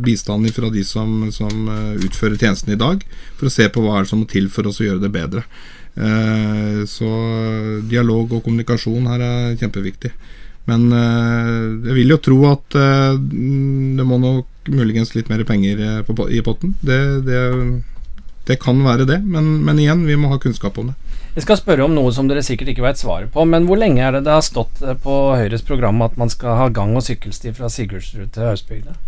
bistand 0.00 0.48
fra 0.56 0.70
de 0.72 0.86
som, 0.88 1.26
som 1.34 1.68
utfører 2.00 2.38
tjenesten 2.40 2.72
i 2.72 2.80
dag, 2.80 3.04
for 3.36 3.50
å 3.50 3.52
se 3.52 3.68
på 3.68 3.84
hva 3.84 3.98
er 3.98 4.06
det 4.06 4.12
som 4.12 4.22
må 4.22 4.30
til 4.30 4.48
for 4.52 4.70
oss 4.70 4.80
å 4.80 4.86
gjøre 4.86 5.04
det 5.04 5.12
bedre. 5.12 5.44
Uh, 5.92 6.88
så 6.88 7.10
dialog 7.90 8.38
og 8.38 8.46
kommunikasjon 8.46 9.12
her 9.12 9.26
er 9.28 9.60
kjempeviktig. 9.60 10.14
Men 10.70 10.86
jeg 10.94 11.94
vil 11.96 12.12
jo 12.14 12.20
tro 12.22 12.36
at 12.46 12.70
det 12.70 14.04
må 14.06 14.14
nok 14.22 14.68
muligens 14.70 15.10
litt 15.16 15.26
mer 15.26 15.42
penger 15.42 16.04
på, 16.06 16.14
i 16.30 16.38
potten. 16.46 16.76
Det, 16.86 16.98
det, 17.26 17.40
det 18.46 18.60
kan 18.62 18.78
være 18.86 19.08
det, 19.10 19.18
men, 19.26 19.56
men 19.66 19.80
igjen, 19.82 20.06
vi 20.06 20.14
må 20.14 20.30
ha 20.30 20.38
kunnskap 20.38 20.78
om 20.78 20.92
det. 20.92 21.11
Jeg 21.32 21.46
skal 21.46 21.56
spørre 21.56 21.86
om 21.86 21.94
noe 21.96 22.10
som 22.12 22.26
dere 22.28 22.42
sikkert 22.44 22.74
ikke 22.74 22.84
vet 22.84 23.00
svaret 23.00 23.30
på, 23.32 23.44
men 23.48 23.64
hvor 23.64 23.78
lenge 23.80 24.02
er 24.04 24.12
det 24.12 24.26
det 24.26 24.34
har 24.34 24.44
stått 24.44 24.82
eh, 24.84 24.98
på 25.00 25.14
Høyres 25.38 25.64
program 25.64 26.02
at 26.04 26.18
man 26.20 26.28
skal 26.32 26.58
ha 26.58 26.66
gang- 26.68 26.92
og 26.98 27.06
sykkelsti 27.06 27.54
fra 27.56 27.70
Sigurdsrud 27.72 28.28
til 28.34 28.50
Høstbygda? 28.50 28.98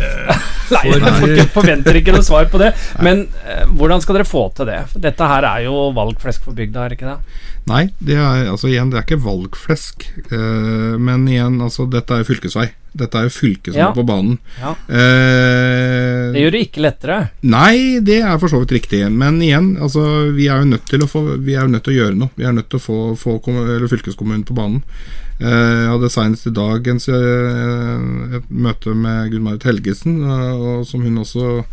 Nei, 0.70 0.82
jeg 0.88 1.44
forventer 1.52 1.98
ikke 2.00 2.14
noe 2.14 2.24
svar 2.24 2.46
på 2.48 2.56
det. 2.62 2.70
Men 3.04 3.26
eh, 3.44 3.66
hvordan 3.68 4.00
skal 4.00 4.16
dere 4.16 4.28
få 4.28 4.46
til 4.56 4.70
det? 4.70 4.80
Dette 5.04 5.28
her 5.34 5.44
er 5.50 5.66
jo 5.66 5.90
valgflesk 5.96 6.48
for 6.48 6.56
bygda, 6.56 6.86
er 6.86 6.94
det 6.94 7.00
ikke 7.00 7.10
det? 7.10 7.38
Nei, 7.68 7.82
det 8.00 8.16
er, 8.16 8.46
altså 8.54 8.70
igjen, 8.70 8.88
det 8.88 9.02
er 9.02 9.04
ikke 9.04 9.20
valgflesk. 9.26 10.08
eh, 10.32 10.96
men 10.96 11.28
igjen, 11.28 11.60
altså, 11.60 11.84
dette 11.92 12.22
er 12.22 12.24
fylkesvei. 12.24 12.70
Dette 12.96 13.14
er 13.20 13.28
jo 13.28 13.34
fylket 13.34 13.72
som 13.72 13.80
Ja. 13.80 13.88
er 13.90 13.94
på 13.94 14.06
banen. 14.06 14.38
Ja. 14.60 14.72
Eh, 14.88 16.32
Det 16.32 16.42
gjør 16.42 16.50
det 16.56 16.62
ikke 16.68 16.82
lettere. 16.84 17.18
Nei, 17.42 18.00
det 18.00 18.20
er 18.22 18.38
for 18.38 18.48
så 18.48 18.60
vidt 18.62 18.74
riktig. 18.76 19.04
Men 19.12 19.40
igjen, 19.40 19.76
altså, 19.80 20.32
vi 20.34 20.48
er 20.48 20.60
jo 20.64 20.70
nødt 20.72 20.86
til 20.90 21.00
å 21.04 21.08
få 21.10 21.22
er 21.54 21.68
nødt 21.68 21.84
til 21.84 21.94
å 21.94 21.98
gjøre 22.00 22.16
noe. 22.18 22.30
Vi 22.36 22.44
er 22.44 22.52
nødt 22.52 22.68
til 22.70 22.78
å 22.80 22.82
få, 22.82 22.98
få 23.16 23.38
eller 23.46 23.88
fylkeskommunen 23.90 24.44
på 24.44 24.54
banen. 24.54 24.82
Eh, 25.40 25.46
Jeg 25.46 25.88
hadde 25.94 26.10
senest 26.12 26.46
i 26.46 26.50
dag 26.52 26.86
en, 26.86 27.00
eh, 27.00 28.36
et 28.36 28.50
møte 28.50 28.94
med 28.94 29.30
Gunn-Marit 29.32 29.62
Helgesen, 29.64 30.20
eh, 30.22 30.52
og 30.60 30.86
som 30.86 31.00
hun 31.02 31.16
også 31.22 31.64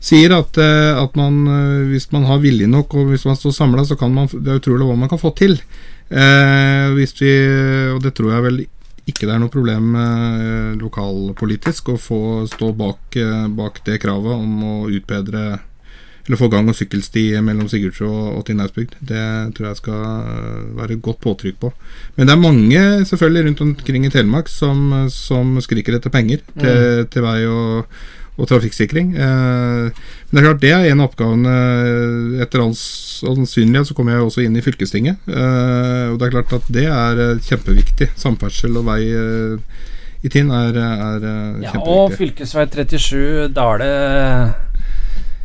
sier 0.00 0.32
at, 0.36 0.56
eh, 0.58 0.96
at 1.02 1.14
man, 1.16 1.44
hvis 1.90 2.10
man 2.12 2.24
har 2.24 2.38
vilje 2.40 2.66
nok 2.68 2.94
og 2.94 3.08
hvis 3.10 3.24
man 3.26 3.36
står 3.36 3.52
samla, 3.52 3.84
så 3.84 3.96
kan 3.98 4.12
man 4.12 4.26
Det 4.28 4.48
er 4.48 4.58
utrolig 4.60 4.86
hva 4.86 4.96
man 4.98 5.08
kan 5.08 5.18
få 5.18 5.34
til. 5.36 5.58
Eh, 6.10 6.90
hvis 6.96 7.14
vi, 7.20 7.32
og 7.94 8.02
det 8.02 8.14
tror 8.14 8.32
jeg 8.32 8.42
vel 8.42 8.66
ikke 9.10 9.26
det 9.28 9.34
er 9.34 9.42
noe 9.42 9.52
problem 9.52 9.96
eh, 9.98 10.76
lokalpolitisk 10.80 11.92
å 11.94 11.98
få 12.00 12.20
stå 12.50 12.70
bak, 12.78 13.18
eh, 13.18 13.48
bak 13.56 13.82
det 13.86 14.00
kravet 14.02 14.38
om 14.38 14.62
å 14.64 14.76
utbedre 14.90 15.44
eller 16.26 16.38
få 16.38 16.50
gang- 16.52 16.68
og 16.70 16.76
sykkelsti 16.76 17.24
mellom 17.42 17.66
Sigurdsjø 17.70 18.06
og, 18.06 18.26
og 18.38 18.44
til 18.46 18.60
Det 19.00 19.24
tror 19.56 19.66
jeg 19.68 19.80
skal 19.80 20.00
eh, 20.04 20.62
være 20.78 20.94
et 20.94 21.02
godt 21.02 21.20
påtrykk 21.20 21.58
på. 21.58 21.72
Men 22.16 22.26
det 22.26 22.34
er 22.34 22.44
mange 22.44 22.82
selvfølgelig 23.08 23.46
rundt 23.46 23.60
omkring 23.66 24.06
i 24.06 24.10
Telemark 24.10 24.48
som, 24.48 25.08
som 25.10 25.58
skriker 25.60 25.96
etter 25.96 26.10
penger 26.10 26.44
til, 26.58 27.06
til 27.10 27.22
vei 27.22 27.40
og, 27.46 27.86
og 28.40 28.48
trafikksikring. 28.50 29.12
Eh, 29.14 29.90
men 29.92 30.32
det 30.32 30.40
er 30.40 30.48
klart 30.48 30.62
det 30.64 30.72
er 30.74 30.88
en 30.90 31.02
av 31.02 31.10
oppgavene. 31.10 31.54
Etter 32.44 32.64
all 32.64 32.74
sannsynlighet 32.78 33.90
så 33.90 33.96
kommer 33.96 34.16
jeg 34.16 34.26
også 34.26 34.44
inn 34.46 34.56
i 34.56 34.64
fylkestinget. 34.64 35.28
Eh, 35.28 36.06
og 36.12 36.18
det 36.20 36.28
er 36.28 36.34
klart 36.38 36.56
at 36.60 36.72
det 36.72 36.86
er 36.88 37.22
eh, 37.26 37.44
kjempeviktig. 37.46 38.12
Samferdsel 38.20 38.80
og 38.80 38.88
vei 38.88 39.02
eh, 39.08 39.84
i 40.24 40.32
Tinn 40.32 40.50
er, 40.52 40.76
er 40.76 41.20
kjempeviktig. 41.20 41.68
Ja, 41.68 41.84
og 41.84 42.16
fylkesvei 42.16 42.66
37 42.68 43.52
Dale 43.56 43.92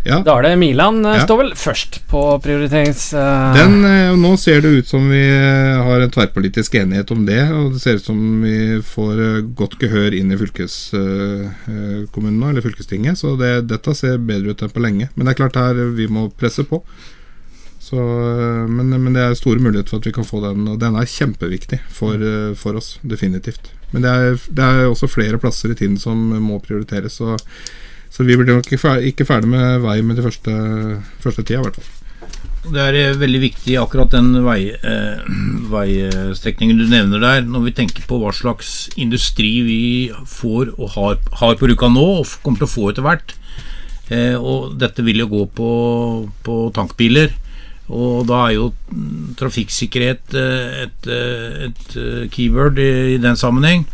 Ja. 0.06 0.20
Dale-Milan 0.26 1.06
eh, 1.06 1.16
Ja. 1.18 1.24
står 1.26 1.38
vel 1.40 1.54
først 1.58 2.00
på 2.10 2.20
prioriterings... 2.44 3.08
Uh... 3.14 3.56
Den, 3.58 3.80
eh, 3.90 4.12
nå 4.14 4.36
ser 4.38 4.62
det 4.62 4.70
ut 4.78 4.88
som 4.88 5.08
vi 5.10 5.24
har 5.26 6.04
en 6.04 6.12
tverrpolitisk 6.14 6.76
enighet 6.78 7.10
om 7.16 7.24
det, 7.26 7.40
og 7.50 7.74
det 7.74 7.82
ser 7.82 7.98
ut 7.98 8.06
som 8.06 8.20
vi 8.44 8.78
får 8.86 9.24
godt 9.58 9.80
gehør 9.82 10.14
inn 10.14 10.32
i 10.32 10.38
fylkeskommunen 10.38 12.38
nå, 12.38 12.52
eller 12.52 12.66
fylkestinget, 12.66 13.18
så 13.18 13.34
det, 13.40 13.66
dette 13.72 13.96
ser 13.98 14.22
bedre 14.22 14.54
ut 14.54 14.62
enn 14.62 14.76
på 14.76 14.84
lenge. 14.84 15.10
Men 15.16 15.26
det 15.26 15.34
er 15.34 15.42
klart 15.42 15.58
her 15.60 15.82
vi 15.98 16.08
må 16.12 16.28
presse 16.30 16.68
på. 16.70 16.84
Så, 17.86 18.02
men, 18.70 18.90
men 18.90 19.14
det 19.14 19.22
er 19.22 19.36
store 19.38 19.62
muligheter 19.62 19.94
for 19.94 20.02
at 20.02 20.08
vi 20.10 20.14
kan 20.14 20.26
få 20.26 20.40
den, 20.42 20.66
og 20.70 20.80
den 20.82 20.96
er 20.98 21.10
kjempeviktig 21.10 21.82
for, 21.94 22.22
for 22.58 22.78
oss, 22.78 22.96
definitivt. 23.06 23.70
Men 23.94 24.06
det 24.06 24.14
er, 24.14 24.38
det 24.58 24.70
er 24.70 24.86
også 24.90 25.10
flere 25.10 25.38
plasser 25.42 25.74
i 25.74 25.78
tiden 25.78 25.98
som 26.02 26.18
må 26.42 26.58
prioriteres, 26.66 27.18
så, 27.22 27.38
så 28.14 28.24
vi 28.24 28.38
blir 28.40 28.56
nok 28.56 28.72
ikke 28.72 29.28
ferdig 29.28 29.52
med 29.52 29.84
vei 29.84 30.00
med 30.06 30.20
de 30.20 30.26
første, 30.26 30.56
første 31.24 31.44
tida, 31.44 31.62
i 31.62 31.68
hvert 31.68 31.80
fall. 31.80 31.94
Det 32.66 32.82
er 32.82 32.96
eh, 32.98 33.18
veldig 33.22 33.42
viktig 33.44 33.76
akkurat 33.78 34.14
den 34.16 34.32
vei, 34.46 34.60
eh, 34.74 35.26
veistrekningen 35.74 36.82
du 36.82 36.88
nevner 36.90 37.22
der, 37.22 37.46
når 37.46 37.68
vi 37.68 37.76
tenker 37.78 38.08
på 38.10 38.20
hva 38.22 38.34
slags 38.34 38.90
industri 38.98 39.54
vi 39.66 39.82
får 40.30 40.74
og 40.80 40.96
har, 40.98 41.20
har 41.42 41.58
på 41.60 41.70
Rjukan 41.70 41.94
nå, 41.94 42.08
og 42.22 42.38
kommer 42.42 42.64
til 42.64 42.70
å 42.70 42.76
få 42.76 42.92
etter 42.92 43.06
hvert. 43.06 43.36
Eh, 44.14 44.36
og 44.38 44.76
dette 44.82 45.06
vil 45.06 45.24
jo 45.24 45.32
gå 45.32 45.46
på, 45.58 45.72
på 46.46 46.60
tankbiler. 46.76 47.34
Og 47.94 48.26
da 48.26 48.48
er 48.48 48.56
jo 48.56 48.70
trafikksikkerhet 49.38 50.34
et, 50.34 50.86
et, 50.86 51.10
eh, 51.10 51.66
et 51.68 51.98
eh, 52.02 52.24
keyword 52.34 52.82
i, 52.82 52.92
i 53.16 53.22
den 53.22 53.38
sammenheng. 53.38 53.86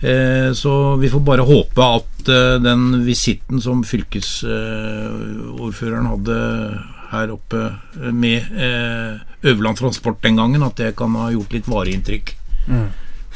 Eh, 0.00 0.52
så 0.52 0.96
vi 0.96 1.10
får 1.10 1.20
bare 1.26 1.42
håpe 1.42 1.82
at 1.82 2.28
eh, 2.30 2.62
den 2.62 3.04
visitten 3.06 3.60
som 3.60 3.84
fylkesordføreren 3.86 6.06
hadde 6.12 6.34
her 7.10 7.30
oppe 7.34 7.58
eh, 7.66 8.12
med 8.14 8.42
Øverland 9.42 9.76
Transport 9.78 10.22
den 10.22 10.36
gangen, 10.38 10.62
at 10.62 10.76
det 10.78 10.96
kan 10.98 11.14
ha 11.18 11.30
gjort 11.34 11.52
litt 11.56 11.68
varig 11.70 11.94
inntrykk. 11.98 12.36
Mm. 12.68 12.88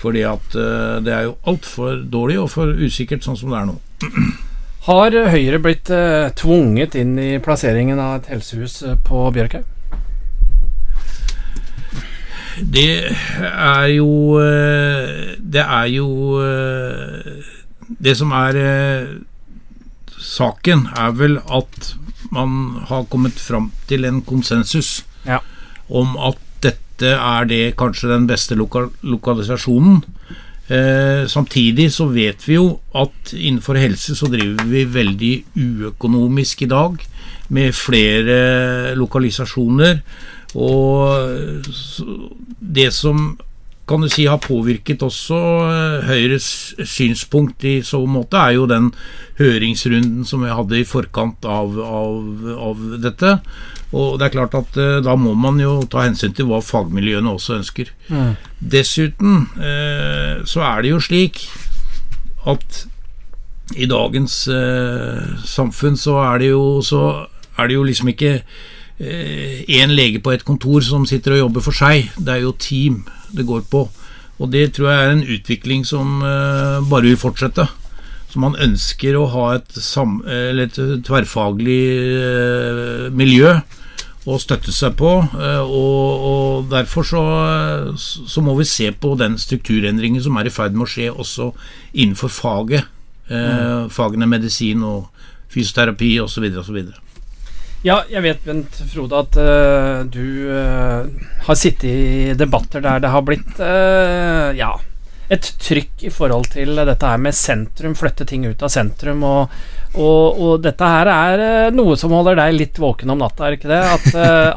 Fordi 0.03 0.23
at 0.27 0.47
det 1.07 1.13
er 1.15 1.23
jo 1.29 1.39
altfor 1.47 1.91
dårlig 2.11 2.39
og 2.43 2.51
for 2.51 2.67
usikkert 2.75 3.23
sånn 3.23 3.39
som 3.39 3.51
det 3.53 3.59
er 3.61 3.67
nå. 3.71 3.77
Har 4.83 5.15
Høyre 5.31 5.59
blitt 5.63 5.87
tvunget 6.41 6.97
inn 6.99 7.15
i 7.23 7.39
plasseringen 7.43 8.01
av 8.03 8.17
et 8.17 8.27
helsehus 8.33 8.83
eh, 8.83 8.97
på 8.99 9.31
Bjørkhaug? 9.35 9.65
Det 12.59 13.17
er 13.43 13.87
jo 13.97 14.39
eh, 14.43 15.37
Det 15.39 15.63
er 15.65 15.89
jo 15.93 16.09
eh, 16.43 17.43
Det 17.89 18.17
som 18.19 18.33
er 18.37 18.59
eh, 18.61 19.13
saken, 20.23 20.87
er 20.97 21.13
vel 21.19 21.39
at 21.51 21.95
man 22.33 22.79
har 22.89 23.05
kommet 23.11 23.37
fram 23.41 23.71
til 23.91 24.05
en 24.09 24.23
konsensus 24.25 25.03
Ja. 25.27 25.39
om 25.91 26.17
at 26.17 26.39
dette 26.63 27.11
er 27.13 27.45
det 27.51 27.77
kanskje 27.77 28.09
den 28.09 28.27
beste 28.27 28.55
loka 28.57 28.87
lokalisasjonen. 29.03 30.01
Eh, 30.73 31.27
samtidig 31.29 31.91
så 31.93 32.07
vet 32.09 32.47
vi 32.49 32.55
jo 32.55 32.79
at 32.95 33.35
innenfor 33.35 33.77
helse 33.77 34.15
så 34.17 34.31
driver 34.31 34.65
vi 34.71 34.85
veldig 34.89 35.33
uøkonomisk 35.59 36.63
i 36.63 36.71
dag, 36.71 36.97
med 37.51 37.75
flere 37.77 38.95
lokalisasjoner. 38.97 40.01
Og 40.59 41.65
det 42.61 42.91
som 42.95 43.33
kan 43.89 44.05
du 44.05 44.09
si 44.09 44.29
har 44.31 44.39
påvirket 44.41 45.03
også 45.03 45.39
eh, 45.67 46.05
Høyres 46.07 46.47
synspunkt 46.87 47.65
i 47.67 47.81
så 47.85 47.99
måte, 48.07 48.39
er 48.39 48.55
jo 48.57 48.69
den 48.71 48.93
høringsrunden 49.41 50.23
som 50.29 50.45
vi 50.47 50.53
hadde 50.55 50.79
i 50.79 50.87
forkant 50.87 51.45
av, 51.45 51.75
av, 51.83 52.47
av 52.71 52.85
dette. 53.03 53.35
Og 53.93 54.17
det 54.21 54.29
er 54.29 54.35
klart 54.37 54.55
at 54.57 54.79
eh, 54.81 55.01
da 55.05 55.17
må 55.19 55.35
man 55.37 55.61
jo 55.61 55.81
ta 55.91 56.07
hensyn 56.07 56.35
til 56.37 56.49
hva 56.49 56.63
fagmiljøene 56.65 57.35
også 57.35 57.59
ønsker. 57.59 57.93
Dessuten 58.61 59.49
eh, 59.59 60.41
så 60.49 60.65
er 60.69 60.85
det 60.85 60.95
jo 60.95 61.03
slik 61.03 61.43
at 62.49 62.85
i 63.79 63.89
dagens 63.89 64.45
eh, 64.53 65.37
samfunn 65.49 65.99
så 65.99 66.19
er 66.23 66.43
det 66.43 66.53
jo 66.53 66.65
så 66.85 67.03
er 67.59 67.69
det 67.69 67.77
jo 67.77 67.85
liksom 67.87 68.11
ikke 68.13 68.39
én 69.03 69.91
lege 69.97 70.21
på 70.23 70.31
et 70.33 70.45
kontor 70.47 70.85
som 70.87 71.07
sitter 71.09 71.35
og 71.35 71.45
jobber 71.47 71.65
for 71.65 71.75
seg. 71.75 72.13
Det 72.19 72.37
er 72.37 72.45
jo 72.45 72.55
team 72.55 73.03
det 73.35 73.47
går 73.49 73.65
på. 73.71 73.87
Og 74.43 74.51
det 74.51 74.73
tror 74.75 74.91
jeg 74.91 75.03
er 75.05 75.13
en 75.13 75.29
utvikling 75.37 75.85
som 75.87 76.23
eh, 76.27 76.81
bare 76.91 77.11
vil 77.11 77.21
fortsette. 77.21 77.67
Så 78.33 78.41
man 78.41 78.57
ønsker 78.57 79.19
å 79.19 79.29
ha 79.29 79.47
et, 79.59 79.77
sam, 79.77 80.21
et 80.27 80.79
tverrfaglig 81.07 81.83
eh, 82.01 83.07
miljø 83.13 83.59
å 84.23 84.39
støtte 84.39 84.73
seg 84.75 84.97
på. 84.99 85.13
eh, 85.37 85.61
Og, 85.63 86.27
og 86.31 86.73
derfor 86.73 87.07
så, 87.07 87.23
så 87.99 88.43
må 88.45 88.57
vi 88.59 88.67
se 88.69 88.91
på 88.95 89.15
den 89.21 89.37
strukturendringen 89.39 90.23
som 90.25 90.39
er 90.39 90.49
i 90.49 90.55
ferd 90.55 90.75
med 90.75 90.89
å 90.89 90.93
skje 90.95 91.11
også 91.13 91.53
innenfor 91.93 92.33
faget. 92.33 92.91
Mm. 93.33 93.89
Fagene 93.89 94.27
medisin 94.29 94.83
og 94.85 95.07
fysioterapi 95.53 96.19
osv. 96.21 96.49
osv. 96.61 96.81
Ja, 97.83 98.05
jeg 98.07 98.23
vet, 98.23 98.45
Bent 98.47 98.77
Frode, 98.93 99.19
at 99.25 99.37
uh, 99.43 100.05
du 100.07 100.47
uh, 100.47 101.03
har 101.49 101.57
sittet 101.59 101.89
i 101.91 102.35
debatter 102.39 102.83
der 102.85 103.03
det 103.03 103.11
har 103.11 103.25
blitt 103.27 103.59
uh, 103.59 104.55
ja, 104.55 104.77
et 105.27 105.49
trykk 105.59 106.05
i 106.07 106.13
forhold 106.15 106.47
til 106.53 106.79
dette 106.79 107.11
her 107.11 107.19
med 107.19 107.35
sentrum, 107.35 107.97
flytte 107.99 108.27
ting 108.31 108.47
ut 108.47 108.63
av 108.63 108.71
sentrum. 108.71 109.25
Og, 109.27 109.57
og, 109.97 110.39
og 110.39 110.63
dette 110.63 110.93
her 110.95 111.11
er 111.11 111.75
noe 111.75 111.97
som 111.99 112.15
holder 112.15 112.39
deg 112.39 112.55
litt 112.55 112.79
våken 112.79 113.17
om 113.17 113.19
natta, 113.25 113.49
er 113.49 113.59
ikke 113.59 113.73
det? 113.73 113.83
At, 113.97 114.07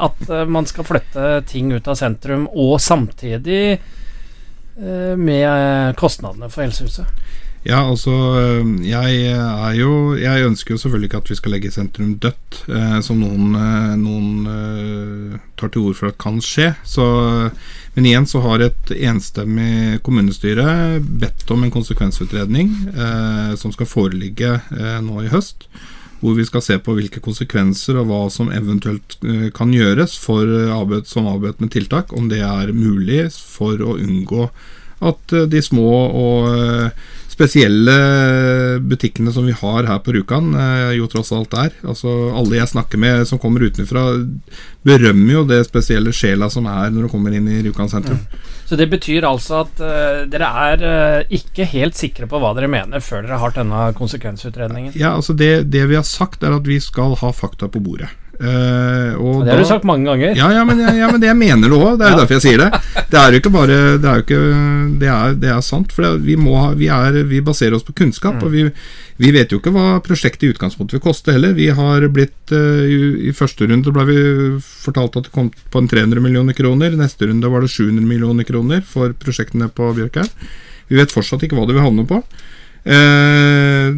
at 0.06 0.34
man 0.52 0.70
skal 0.70 0.86
flytte 0.86 1.32
ting 1.50 1.74
ut 1.74 1.90
av 1.90 1.98
sentrum, 1.98 2.46
og 2.54 2.78
samtidig 2.84 3.80
med 4.76 5.96
kostnadene 5.96 6.52
for 6.52 6.66
helsehuset. 6.68 7.08
Ja, 7.66 7.80
altså 7.82 8.14
jeg 8.86 9.22
er 9.34 9.72
jo 9.80 10.14
Jeg 10.20 10.46
ønsker 10.46 10.76
jo 10.76 10.82
selvfølgelig 10.84 11.10
ikke 11.10 11.22
at 11.24 11.32
vi 11.32 11.38
skal 11.40 11.56
legge 11.56 11.72
sentrum 11.74 12.12
dødt, 12.22 12.60
eh, 12.70 13.00
som 13.02 13.18
noen, 13.24 13.56
eh, 13.58 13.96
noen 13.98 14.46
eh, 14.52 15.40
tar 15.58 15.72
til 15.74 15.88
orde 15.88 15.98
for 15.98 16.12
at 16.12 16.20
kan 16.22 16.38
skje. 16.46 16.76
Så, 16.86 17.08
men 17.96 18.06
igjen 18.06 18.30
så 18.30 18.44
har 18.46 18.62
et 18.62 18.94
enstemmig 18.94 19.98
kommunestyre 20.06 21.02
bedt 21.02 21.50
om 21.56 21.66
en 21.66 21.74
konsekvensutredning 21.74 22.72
eh, 22.94 23.52
som 23.58 23.74
skal 23.74 23.90
foreligge 23.90 24.60
eh, 24.62 25.02
nå 25.02 25.26
i 25.26 25.34
høst. 25.34 25.66
Hvor 26.22 26.38
vi 26.38 26.46
skal 26.46 26.62
se 26.64 26.78
på 26.80 26.94
hvilke 26.96 27.20
konsekvenser 27.22 27.98
og 27.98 28.12
hva 28.12 28.22
som 28.30 28.54
eventuelt 28.54 29.18
eh, 29.26 29.50
kan 29.58 29.74
gjøres 29.74 30.20
for 30.22 30.46
arbeid 30.78 31.10
som 31.10 31.34
avbøtende 31.34 31.74
tiltak. 31.74 32.14
Om 32.14 32.30
det 32.30 32.46
er 32.46 32.78
mulig 32.78 33.24
for 33.34 33.82
å 33.82 33.98
unngå 33.98 34.52
at 35.04 35.34
eh, 35.34 35.48
de 35.50 35.62
små 35.66 35.92
og 36.08 36.50
eh, 36.54 37.06
spesielle 37.36 37.96
butikkene 38.80 39.34
som 39.36 39.46
vi 39.46 39.56
har 39.56 39.88
her 39.90 40.00
på 40.04 40.14
Rjukan, 40.16 40.54
eh, 40.56 40.96
jo 40.96 41.08
tross 41.12 41.34
alt 41.36 41.54
er. 41.60 41.74
Altså 41.84 42.12
Alle 42.36 42.62
jeg 42.62 42.72
snakker 42.72 43.02
med 43.02 43.28
som 43.28 43.42
kommer 43.42 43.66
utenfra, 43.68 44.08
berømmer 44.86 45.34
jo 45.34 45.46
det 45.50 45.64
spesielle 45.68 46.14
sjela 46.16 46.50
som 46.54 46.68
er 46.72 46.94
når 46.94 47.08
du 47.08 47.12
kommer 47.12 47.36
inn 47.36 47.50
i 47.52 47.62
Rjukan 47.66 47.92
sentrum. 47.92 48.22
Så 48.66 48.78
det 48.80 48.88
betyr 48.90 49.28
altså 49.28 49.62
at 49.66 49.82
uh, 49.84 50.24
dere 50.30 50.48
er 50.72 50.86
uh, 50.86 51.34
ikke 51.34 51.68
helt 51.70 51.98
sikre 51.98 52.26
på 52.30 52.40
hva 52.42 52.56
dere 52.58 52.72
mener 52.72 53.04
før 53.04 53.26
dere 53.26 53.38
har 53.42 53.54
denne 53.54 53.88
konsekvensutredningen? 53.98 54.96
Ja, 54.98 55.14
altså 55.14 55.36
det, 55.38 55.68
det 55.74 55.86
vi 55.92 56.00
har 56.00 56.08
sagt, 56.08 56.42
er 56.42 56.56
at 56.58 56.66
vi 56.66 56.80
skal 56.82 57.14
ha 57.22 57.34
fakta 57.36 57.70
på 57.70 57.84
bordet. 57.84 58.10
Og 58.36 59.46
Det 59.46 59.54
har 59.54 59.62
du 59.62 59.68
sagt 59.68 59.86
mange 59.88 60.10
ganger. 60.10 60.36
Ja, 60.36 60.50
ja, 60.52 60.66
men, 60.68 60.82
ja, 60.84 61.08
men 61.12 61.22
det 61.22 61.30
jeg 61.30 61.40
mener 61.40 61.72
det 61.72 61.78
òg. 61.78 61.98
Det 62.00 62.08
er 62.08 62.14
jo 62.14 62.20
derfor 62.22 62.38
jeg 62.38 62.46
sier 62.46 62.64
det. 62.66 62.82
Det 63.12 63.20
er 63.20 63.32
jo 63.32 63.40
ikke 63.40 63.54
bare 63.54 63.78
Det 64.02 64.10
er 64.10 64.20
jo 64.20 64.26
ikke 64.26 64.42
Det 65.00 65.10
er, 65.12 65.36
det 65.40 65.52
er 65.54 65.64
sant. 65.66 65.96
For 65.96 66.06
det, 66.06 66.12
vi, 66.26 66.36
ha, 66.36 66.66
vi, 66.76 66.90
er, 66.92 67.20
vi 67.30 67.42
baserer 67.46 67.78
oss 67.78 67.86
på 67.88 67.96
kunnskap. 67.96 68.42
Og 68.44 68.52
vi, 68.52 68.66
vi 69.22 69.32
vet 69.36 69.54
jo 69.54 69.62
ikke 69.62 69.74
hva 69.76 70.02
prosjektet 70.04 70.48
i 70.48 70.52
utgangspunktet 70.56 70.98
vil 70.98 71.06
koste 71.06 71.36
heller. 71.36 71.56
Vi 71.56 71.70
har 71.78 72.08
blitt 72.12 72.52
uh, 72.52 72.84
i, 72.84 73.30
I 73.30 73.36
første 73.36 73.70
runde 73.70 73.94
ble 73.96 74.08
vi 74.10 74.20
fortalt 74.60 75.16
at 75.22 75.30
det 75.30 75.36
kom 75.36 75.54
på 75.72 75.84
en 75.84 75.92
300 75.92 76.24
millioner 76.24 76.58
kroner. 76.58 76.98
Neste 77.00 77.30
runde 77.30 77.52
var 77.52 77.64
det 77.64 77.72
700 77.72 78.04
millioner 78.04 78.48
kroner 78.48 78.84
for 78.88 79.16
prosjektene 79.22 79.72
på 79.72 79.94
Bjørkhaug. 79.96 80.52
Vi 80.92 81.00
vet 81.00 81.14
fortsatt 81.14 81.46
ikke 81.46 81.58
hva 81.58 81.66
det 81.70 81.78
vil 81.78 81.86
havne 81.86 82.06
på. 82.10 82.20
Eh, 82.86 83.90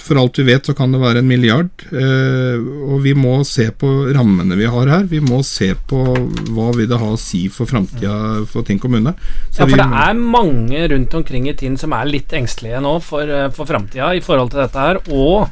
for 0.00 0.16
alt 0.16 0.38
vi 0.38 0.46
vet, 0.48 0.64
så 0.66 0.72
kan 0.74 0.92
det 0.94 1.00
være 1.02 1.20
en 1.20 1.28
milliard. 1.28 1.68
Eh, 1.92 2.56
og 2.88 3.02
vi 3.04 3.12
må 3.14 3.40
se 3.44 3.68
på 3.76 3.90
rammene 4.16 4.56
vi 4.56 4.68
har 4.72 4.88
her. 4.88 5.04
Vi 5.10 5.20
må 5.20 5.42
se 5.46 5.74
på 5.74 6.00
hva 6.48 6.70
vil 6.76 6.88
det 6.88 7.00
ha 7.02 7.10
å 7.12 7.20
si 7.20 7.44
for 7.52 7.68
framtida 7.68 8.46
for 8.48 8.66
Tinn 8.66 8.80
kommune. 8.80 9.12
Så 9.50 9.64
Ja, 9.64 9.68
for 9.68 9.76
det 9.76 9.88
er 10.06 10.14
mange 10.16 10.88
rundt 10.94 11.14
omkring 11.20 11.50
i 11.50 11.54
Tinn 11.54 11.76
som 11.80 11.92
er 11.92 12.08
litt 12.08 12.32
engstelige 12.32 12.80
nå 12.80 12.96
for, 13.04 13.28
eh, 13.28 13.50
for 13.50 13.68
framtida 13.68 14.14
i 14.16 14.24
forhold 14.24 14.50
til 14.50 14.64
dette 14.64 14.88
her, 14.88 15.02
og 15.12 15.50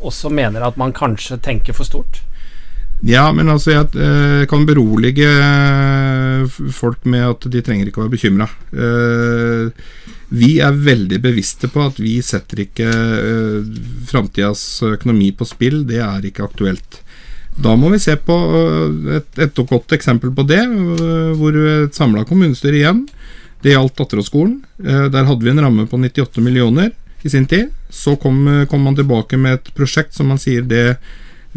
også 0.00 0.30
mener 0.32 0.64
at 0.64 0.78
man 0.80 0.92
kanskje 0.92 1.42
tenker 1.42 1.74
for 1.74 1.84
stort. 1.84 2.22
Ja, 3.06 3.28
men 3.32 3.48
altså 3.48 3.74
jeg 3.74 3.94
eh, 3.94 4.46
kan 4.50 4.66
berolige 4.66 5.28
folk 6.74 7.04
med 7.06 7.26
at 7.28 7.46
de 7.50 7.62
trenger 7.62 7.86
ikke 7.86 8.02
å 8.02 8.06
være 8.06 8.16
bekymra. 8.16 8.48
Eh, 8.74 9.70
vi 10.28 10.58
er 10.60 10.76
veldig 10.76 11.20
bevisste 11.24 11.70
på 11.72 11.86
at 11.88 11.98
vi 12.00 12.18
setter 12.24 12.66
ikke 12.66 12.88
uh, 12.88 13.68
framtidas 14.08 14.62
økonomi 14.84 15.30
på 15.36 15.46
spill. 15.48 15.84
Det 15.88 16.02
er 16.04 16.26
ikke 16.28 16.44
aktuelt. 16.44 17.00
Da 17.58 17.72
må 17.80 17.88
vi 17.90 17.98
se 17.98 18.14
på 18.22 18.34
eh, 18.54 19.06
et, 19.16 19.38
et 19.42 19.56
godt 19.66 19.90
eksempel 19.96 20.30
på 20.30 20.44
det, 20.46 20.60
eh, 20.62 21.30
hvor 21.34 21.56
et 21.58 21.96
samla 21.96 22.22
kommunestyre 22.22 22.78
igjen 22.78 23.00
Det 23.64 23.72
gjaldt 23.72 23.96
Datteråsskolen. 23.98 24.60
Der 24.78 25.26
hadde 25.26 25.42
vi 25.42 25.50
en 25.50 25.58
ramme 25.64 25.88
på 25.90 25.98
98 25.98 26.38
millioner 26.38 26.92
i 27.26 27.32
sin 27.32 27.48
tid. 27.50 27.72
Så 27.90 28.14
kom, 28.14 28.44
kom 28.70 28.86
man 28.86 28.94
tilbake 28.94 29.40
med 29.42 29.56
et 29.56 29.72
prosjekt 29.74 30.14
som 30.14 30.30
man 30.30 30.38
sier 30.38 30.62
det 30.62 31.00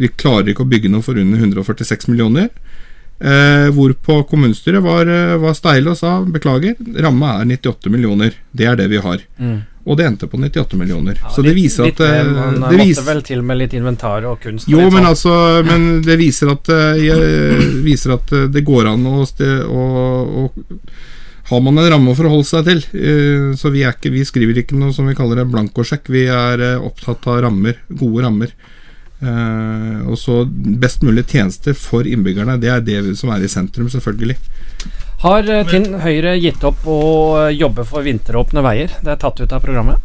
vi 0.02 0.10
klarer 0.10 0.50
ikke 0.50 0.66
å 0.66 0.72
bygge 0.72 0.90
noe 0.90 1.06
for 1.06 1.22
under 1.22 1.38
146 1.38 2.10
millioner. 2.10 2.50
Eh, 3.22 3.68
hvorpå 3.76 4.24
kommunestyret 4.30 4.82
var, 4.82 5.06
eh, 5.06 5.36
var 5.38 5.54
steile 5.54 5.94
og 5.94 5.98
sa 6.00 6.16
beklager, 6.26 6.80
ramma 7.06 7.36
er 7.42 7.52
98 7.52 7.92
millioner. 7.94 8.34
Det 8.52 8.66
er 8.66 8.80
det 8.80 8.90
vi 8.90 8.98
har. 9.04 9.22
Og 9.86 9.98
det 9.98 10.06
endte 10.06 10.28
på 10.30 10.38
98 10.38 10.78
millioner. 10.78 11.18
så 11.34 11.42
det 11.42 11.54
viser 11.58 11.88
litt 11.90 12.00
at 12.00 12.26
litt, 12.26 12.36
Man 12.36 12.60
det 12.70 12.82
måtte 12.84 13.06
vel 13.06 13.22
til 13.26 13.42
med 13.42 13.58
litt 13.58 13.74
inventar 13.74 14.26
og 14.30 14.42
kunst. 14.44 14.70
Jo, 14.70 14.84
men 14.90 15.02
sånn. 15.02 15.10
altså 15.10 15.34
Men 15.72 15.88
det 16.06 16.18
viser 16.22 16.52
at, 16.54 16.70
eh, 16.70 17.02
jeg, 17.02 17.70
viser 17.86 18.14
at 18.18 18.34
eh, 18.38 18.50
det 18.52 18.66
går 18.68 18.92
an 18.92 19.08
å, 19.10 19.24
å, 19.26 19.88
å 20.44 20.46
Har 21.52 21.64
man 21.66 21.82
en 21.82 21.90
ramme 21.92 22.14
å 22.14 22.16
forholde 22.18 22.48
seg 22.48 22.70
til, 22.70 22.84
eh, 22.94 23.48
så 23.58 23.74
vi, 23.74 23.82
er 23.84 23.98
ikke, 23.98 24.14
vi 24.14 24.26
skriver 24.28 24.62
ikke 24.62 24.78
noe 24.78 24.94
som 24.94 25.10
vi 25.10 25.18
kaller 25.18 25.42
en 25.42 25.52
blankosjekk. 25.52 26.14
Vi 26.14 26.28
er 26.30 26.62
eh, 26.62 26.86
opptatt 26.86 27.26
av 27.28 27.42
rammer. 27.48 27.82
Gode 27.90 28.28
rammer. 28.28 28.54
Eh, 29.22 29.98
og 30.10 30.18
så 30.18 30.42
best 30.82 31.04
mulig 31.06 31.28
tjenester 31.30 31.76
for 31.78 32.08
innbyggerne. 32.10 32.58
Det 32.62 32.72
er 32.74 32.86
det 32.86 33.02
som 33.20 33.30
er 33.34 33.44
i 33.46 33.52
sentrum, 33.52 33.90
selvfølgelig. 33.94 34.38
Har 35.22 35.46
eh, 35.46 35.68
Tinn 35.70 36.00
Høyre 36.02 36.34
gitt 36.42 36.64
opp 36.66 36.88
å 36.90 37.02
eh, 37.44 37.52
jobbe 37.54 37.86
for 37.86 38.06
vinteråpne 38.08 38.64
veier? 38.66 38.96
Det 39.06 39.14
er 39.14 39.22
tatt 39.22 39.44
ut 39.44 39.54
av 39.54 39.62
programmet. 39.62 40.02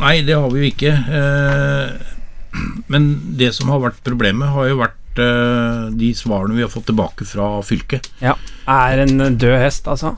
Nei, 0.00 0.22
det 0.24 0.38
har 0.40 0.48
vi 0.48 0.62
jo 0.62 0.70
ikke. 0.70 0.92
Uh, 1.12 2.72
Men 2.88 3.10
det 3.36 3.50
som 3.52 3.68
har 3.68 3.82
vært 3.82 4.00
problemet, 4.06 4.48
har 4.54 4.70
jo 4.70 4.78
vært 4.80 5.20
uh, 5.20 5.92
de 5.92 6.08
svarene 6.16 6.56
vi 6.56 6.64
har 6.64 6.72
fått 6.72 6.88
tilbake 6.88 7.26
fra 7.28 7.58
fylket. 7.60 8.08
Ja. 8.24 8.32
Er 8.64 9.04
en 9.04 9.36
død 9.36 9.58
hest, 9.60 9.90
altså? 9.92 10.14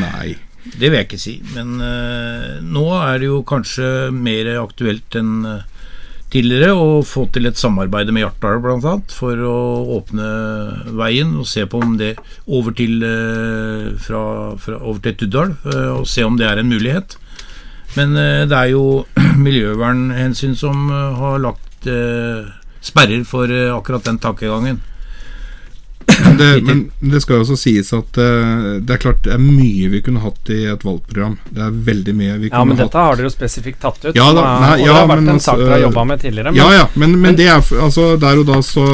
Nei. 0.00 0.34
Det 0.66 0.90
vil 0.90 0.98
jeg 0.98 1.06
ikke 1.06 1.22
si. 1.22 1.36
Men 1.54 1.78
nå 2.66 2.84
er 2.98 3.20
det 3.22 3.28
jo 3.28 3.36
kanskje 3.46 4.08
mer 4.10 4.48
aktuelt 4.58 5.14
enn 5.14 5.44
tidligere 6.36 6.74
å 6.76 7.02
få 7.06 7.26
til 7.32 7.48
et 7.48 7.58
samarbeid 7.58 8.10
med 8.12 8.24
Hjartdal 8.24 8.58
bl.a. 8.64 8.94
for 9.12 9.40
å 9.48 9.58
åpne 9.98 10.26
veien 10.98 11.34
og 11.40 11.48
se 11.48 11.64
på 11.68 11.80
om 11.80 11.94
det 12.00 12.14
over 12.46 12.74
til, 12.76 12.98
eh, 13.06 13.94
fra, 14.02 14.22
fra, 14.60 14.80
over 14.82 15.00
til 15.04 15.16
Tuddal, 15.22 15.54
eh, 15.72 15.92
og 15.94 16.08
se 16.10 16.26
om 16.26 16.36
det 16.36 16.48
er 16.48 16.60
en 16.60 16.68
mulighet. 16.72 17.16
Men 17.96 18.16
eh, 18.20 18.44
det 18.48 18.58
er 18.58 18.74
jo 18.74 19.06
miljøvernhensyn 19.46 20.56
som 20.58 20.90
har 20.90 21.40
lagt 21.42 21.62
sperrer 22.82 23.22
for 23.28 23.50
akkurat 23.76 24.06
den 24.08 24.18
tankegangen. 24.18 24.80
Men 26.24 26.38
det, 26.40 26.48
men 26.68 27.12
det 27.12 27.20
skal 27.24 27.42
også 27.42 27.58
sies 27.60 27.92
at 27.96 28.20
uh, 28.20 28.76
det 28.80 28.96
er 28.96 29.02
klart 29.02 29.22
det 29.26 29.34
er 29.36 29.42
mye 29.42 29.90
vi 29.92 30.02
kunne 30.06 30.22
hatt 30.24 30.52
i 30.52 30.62
et 30.72 30.86
valgprogram. 30.86 31.36
Det 31.50 31.62
er 31.68 31.78
veldig 31.90 32.16
mye 32.16 32.38
vi 32.40 32.50
kunne 32.50 32.56
hatt. 32.56 32.60
Ja, 32.60 32.64
men 32.64 32.76
hatt. 32.80 32.84
dette 32.86 33.06
har 33.06 33.20
dere 33.20 33.30
jo 33.30 33.36
spesifikt 33.36 33.80
tatt 33.84 34.02
ut. 34.08 34.12
Ja 34.16 34.32
da, 34.32 34.48
nei, 34.64 34.74
og 34.80 34.84
det 34.84 34.90
ja, 34.90 34.98
har 34.98 35.08
vært 35.12 35.24
men 35.24 35.36
en 35.36 35.46
sak 35.46 35.60
dere 35.60 35.70
har 35.70 35.78
altså, 35.78 35.88
jobba 35.90 36.04
med 36.12 36.26
tidligere. 36.26 36.52
Men 36.52 36.60
Ja 36.62 36.68
ja, 36.74 36.90
men, 36.94 37.16
men, 37.22 37.38
det 37.38 37.48
er 37.52 37.72
altså 37.86 38.10
der 38.20 38.42
og 38.42 38.50
da 38.50 38.60
så 38.64 38.86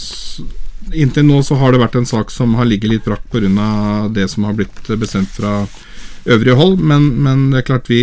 så 0.00 0.46
Inntil 0.94 1.24
nå 1.26 1.40
så 1.42 1.56
har 1.58 1.72
det 1.74 1.80
vært 1.82 1.96
en 1.98 2.06
sak 2.06 2.30
som 2.30 2.52
har 2.54 2.68
ligget 2.68 2.92
litt 2.92 3.06
brakk 3.08 3.24
pga. 3.32 4.06
det 4.14 4.28
som 4.30 4.44
har 4.46 4.54
blitt 4.54 4.86
bestemt 5.00 5.32
fra 5.34 5.64
øvrige 6.26 6.54
hold, 6.58 6.78
men, 6.78 7.08
men 7.22 7.50
det 7.50 7.60
er 7.60 7.66
klart 7.66 7.90
vi, 7.90 8.02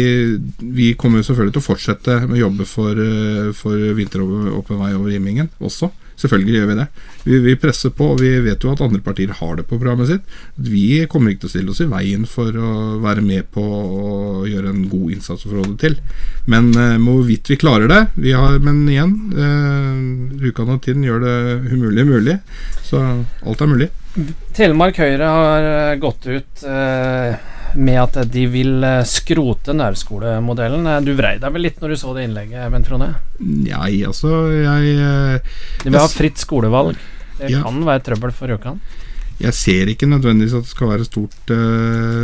vi 0.60 0.94
kommer 1.00 1.20
jo 1.20 1.28
selvfølgelig 1.30 1.56
til 1.56 1.64
å 1.64 1.66
fortsette 1.66 2.18
med 2.26 2.38
å 2.38 2.42
jobbe 2.46 2.68
for, 2.68 3.00
eh, 3.00 3.52
for 3.56 3.96
vinteråpen 3.98 4.80
vei 4.80 4.94
over 4.96 5.12
Gimmingen 5.12 5.50
også. 5.60 5.92
Selvfølgelig 6.20 6.58
gjør 6.58 6.70
vi 6.70 6.78
det. 6.80 6.88
Vi, 7.24 7.40
vi 7.46 7.56
presser 7.60 7.94
på, 7.96 8.12
og 8.14 8.22
vi 8.22 8.32
vet 8.46 8.64
jo 8.64 8.72
at 8.74 8.84
andre 8.84 9.02
partier 9.04 9.34
har 9.40 9.56
det 9.58 9.66
på 9.70 9.80
programmet 9.80 10.10
sitt. 10.12 10.38
Vi 10.56 11.04
kommer 11.12 11.34
ikke 11.34 11.46
til 11.46 11.52
å 11.52 11.54
stille 11.56 11.74
oss 11.74 11.84
i 11.84 11.90
veien 11.92 12.28
for 12.30 12.54
å 12.54 12.74
være 13.04 13.24
med 13.26 13.50
på 13.54 13.64
å 13.64 14.14
gjøre 14.50 14.74
en 14.74 14.86
god 14.92 15.16
innsats 15.18 15.48
for 15.48 15.62
å 15.62 15.68
til. 15.80 15.98
Men 16.50 16.72
eh, 16.78 17.00
hvorvidt 17.02 17.50
vi 17.54 17.60
klarer 17.60 17.90
det 17.90 18.02
vi 18.16 18.34
har, 18.36 18.60
Men 18.64 18.84
igjen, 18.92 19.14
eh, 19.34 20.44
Rjukan 20.44 20.76
og 20.76 20.84
Tinn 20.86 21.04
gjør 21.06 21.24
det 21.24 21.38
umulige 21.72 22.08
mulig. 22.08 22.38
Så 22.84 23.02
alt 23.02 23.62
er 23.64 23.72
mulig. 23.72 23.90
Telemark 24.54 25.00
Høyre 25.02 25.32
har 25.38 25.68
eh, 25.72 25.96
gått 26.02 26.28
ut 26.30 26.66
eh, 26.70 27.34
med 27.76 28.00
at 28.02 28.32
de 28.32 28.46
vil 28.52 28.84
eh, 28.84 29.04
skrote 29.08 29.74
nærskolemodellen. 29.76 30.86
Eh, 30.88 31.00
Du 31.06 31.14
vrei 31.18 31.38
deg 31.42 31.54
vel 31.56 31.62
litt 31.68 31.80
når 31.82 31.90
du 31.90 31.96
så 32.00 32.14
det 32.16 32.28
innlegget, 32.28 32.70
Bent 32.72 32.88
Frone? 32.90 33.10
Nei, 33.40 34.04
altså 34.08 34.30
Jeg, 34.54 34.94
eh, 35.00 35.40
De 35.84 35.90
vil 35.90 36.00
ha 36.00 36.08
fritt 36.12 36.38
skolevalg. 36.38 36.96
Det 37.40 37.50
Ja. 37.52 37.64
kan 37.64 37.80
være 37.84 38.04
trøbbel 38.06 38.32
for 38.32 38.48
Rjukan. 38.48 38.80
jeg 39.40 39.54
ser 39.54 39.86
ikke 39.90 40.08
nødvendigvis 40.08 40.54
at 40.54 40.64
det 40.64 40.70
skal 40.70 40.88
være 40.88 41.02
et 41.02 41.10
stort, 41.10 41.52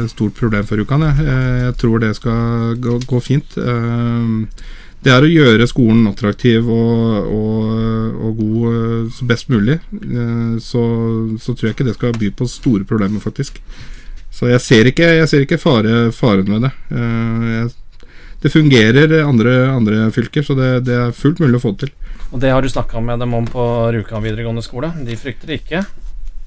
stort 0.10 0.34
problem 0.38 0.64
for 0.64 0.78
Rjukan. 0.78 1.02
Jeg. 1.02 1.26
Jeg 1.66 1.76
tror 1.78 2.00
det 2.00 2.16
skal 2.16 2.76
gå, 2.80 3.00
gå 3.06 3.20
fint. 3.22 3.56
Det 5.02 5.12
er 5.12 5.22
å 5.24 5.32
gjøre 5.32 5.68
skolen 5.68 6.08
attraktiv 6.08 6.68
og, 6.68 7.28
og, 7.32 8.16
og 8.20 8.38
god 8.38 9.12
så 9.16 9.26
best 9.28 9.50
mulig. 9.50 9.80
Så, 10.62 10.82
så 11.39 11.56
tror 11.56 11.68
jeg 11.70 11.76
ikke 11.76 11.88
det 11.88 11.95
skal 11.95 12.14
by 12.20 12.30
på 12.36 12.47
store 12.52 12.84
problemer, 12.88 13.20
faktisk. 13.24 13.60
Så 14.32 14.50
jeg 14.50 14.62
ser 14.64 14.90
ikke, 14.92 15.08
jeg 15.20 15.30
ser 15.30 15.46
ikke 15.46 15.60
fare, 15.62 16.10
faren 16.16 16.50
med 16.50 16.68
det. 16.68 16.74
Eh, 16.94 17.48
jeg, 17.56 17.70
det 18.40 18.52
fungerer 18.54 19.12
i 19.12 19.24
andre, 19.24 19.56
andre 19.68 20.06
fylker, 20.16 20.46
så 20.46 20.56
det, 20.56 20.70
det 20.88 20.96
er 20.96 21.16
fullt 21.16 21.42
mulig 21.44 21.60
å 21.60 21.64
få 21.66 21.74
det 21.76 21.90
til. 21.90 21.96
Og 22.30 22.40
det 22.40 22.54
har 22.54 22.64
du 22.64 22.70
snakka 22.72 23.02
med 23.04 23.20
dem 23.20 23.34
om 23.36 23.48
på 23.50 23.64
Rjukan 23.96 24.24
videregående 24.24 24.64
skole. 24.64 24.94
De 25.04 25.18
frykter 25.20 25.58
ikke. 25.58 25.84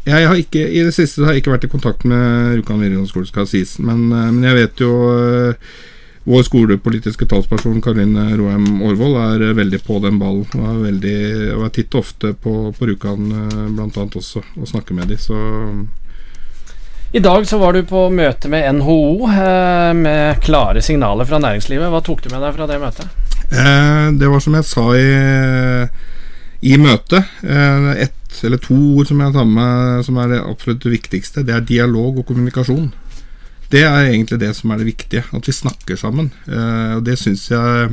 Jeg 0.06 0.26
har 0.26 0.38
ikke, 0.38 0.62
I 0.62 0.82
det 0.86 0.94
siste 0.96 1.22
har 1.22 1.34
jeg 1.34 1.42
ikke 1.42 1.52
vært 1.52 1.66
i 1.68 1.72
kontakt 1.72 2.06
med 2.08 2.56
Rjukan 2.56 2.80
videregående 2.80 3.10
skole, 3.10 3.28
skal 3.28 3.48
sies. 3.50 3.76
Men, 3.82 4.06
eh, 4.08 4.30
men 4.30 4.46
jeg 4.48 4.60
vet 4.62 4.84
jo 4.86 4.92
eh, 5.10 5.72
vår 6.22 6.44
skolepolitiske 6.46 7.26
talsperson 7.28 7.82
Karoline 7.82 8.28
Roheim 8.38 8.78
Aarvold 8.86 9.18
er 9.18 9.56
veldig 9.58 9.82
på 9.84 9.98
den 10.04 10.20
ballen. 10.22 10.46
Og 10.54 10.68
er, 10.70 10.78
veldig, 10.86 11.16
og 11.58 11.66
er 11.66 11.74
titt 11.76 11.98
og 11.98 12.06
ofte 12.06 12.32
på, 12.32 12.54
på 12.78 12.88
Rjukan 12.88 13.26
bl.a. 13.74 14.06
også, 14.06 14.46
og 14.56 14.70
snakker 14.70 14.96
med 14.96 15.12
dem. 15.12 15.20
Så 15.20 15.36
I 17.14 17.20
dag 17.20 17.46
så 17.46 17.58
var 17.58 17.72
du 17.76 17.82
på 17.84 18.06
møte 18.08 18.48
med 18.48 18.64
NHO 18.78 19.28
eh, 19.28 19.90
med 19.92 20.38
klare 20.40 20.80
signaler 20.80 21.28
fra 21.28 21.36
næringslivet. 21.44 21.90
Hva 21.92 22.00
tok 22.00 22.22
du 22.24 22.30
med 22.32 22.40
deg 22.40 22.54
fra 22.56 22.68
det 22.70 22.78
møtet? 22.80 23.18
eh, 23.52 24.06
det 24.16 24.30
var 24.32 24.40
som 24.40 24.56
jeg 24.56 24.64
sa 24.64 24.84
i, 24.96 25.10
i 26.72 26.78
møtet. 26.80 27.34
Eh, 27.44 27.90
ett 28.06 28.40
eller 28.48 28.62
to 28.64 28.78
ord 28.96 29.10
som 29.10 29.20
jeg 29.20 29.34
tar 29.34 29.44
med 29.44 30.06
som 30.06 30.22
er 30.22 30.32
det 30.32 30.40
absolutt 30.40 30.88
viktigste. 30.88 31.44
Det 31.44 31.52
er 31.52 31.68
dialog 31.68 32.22
og 32.22 32.26
kommunikasjon. 32.30 32.88
Det 33.68 33.84
er 33.84 34.08
egentlig 34.08 34.40
det 34.40 34.54
som 34.56 34.72
er 34.72 34.80
det 34.80 34.88
viktige. 34.88 35.26
At 35.36 35.44
vi 35.44 35.52
snakker 35.52 36.00
sammen. 36.00 36.32
Eh, 36.48 36.96
og 36.96 37.04
det 37.04 37.18
syns 37.20 37.44
jeg 37.52 37.92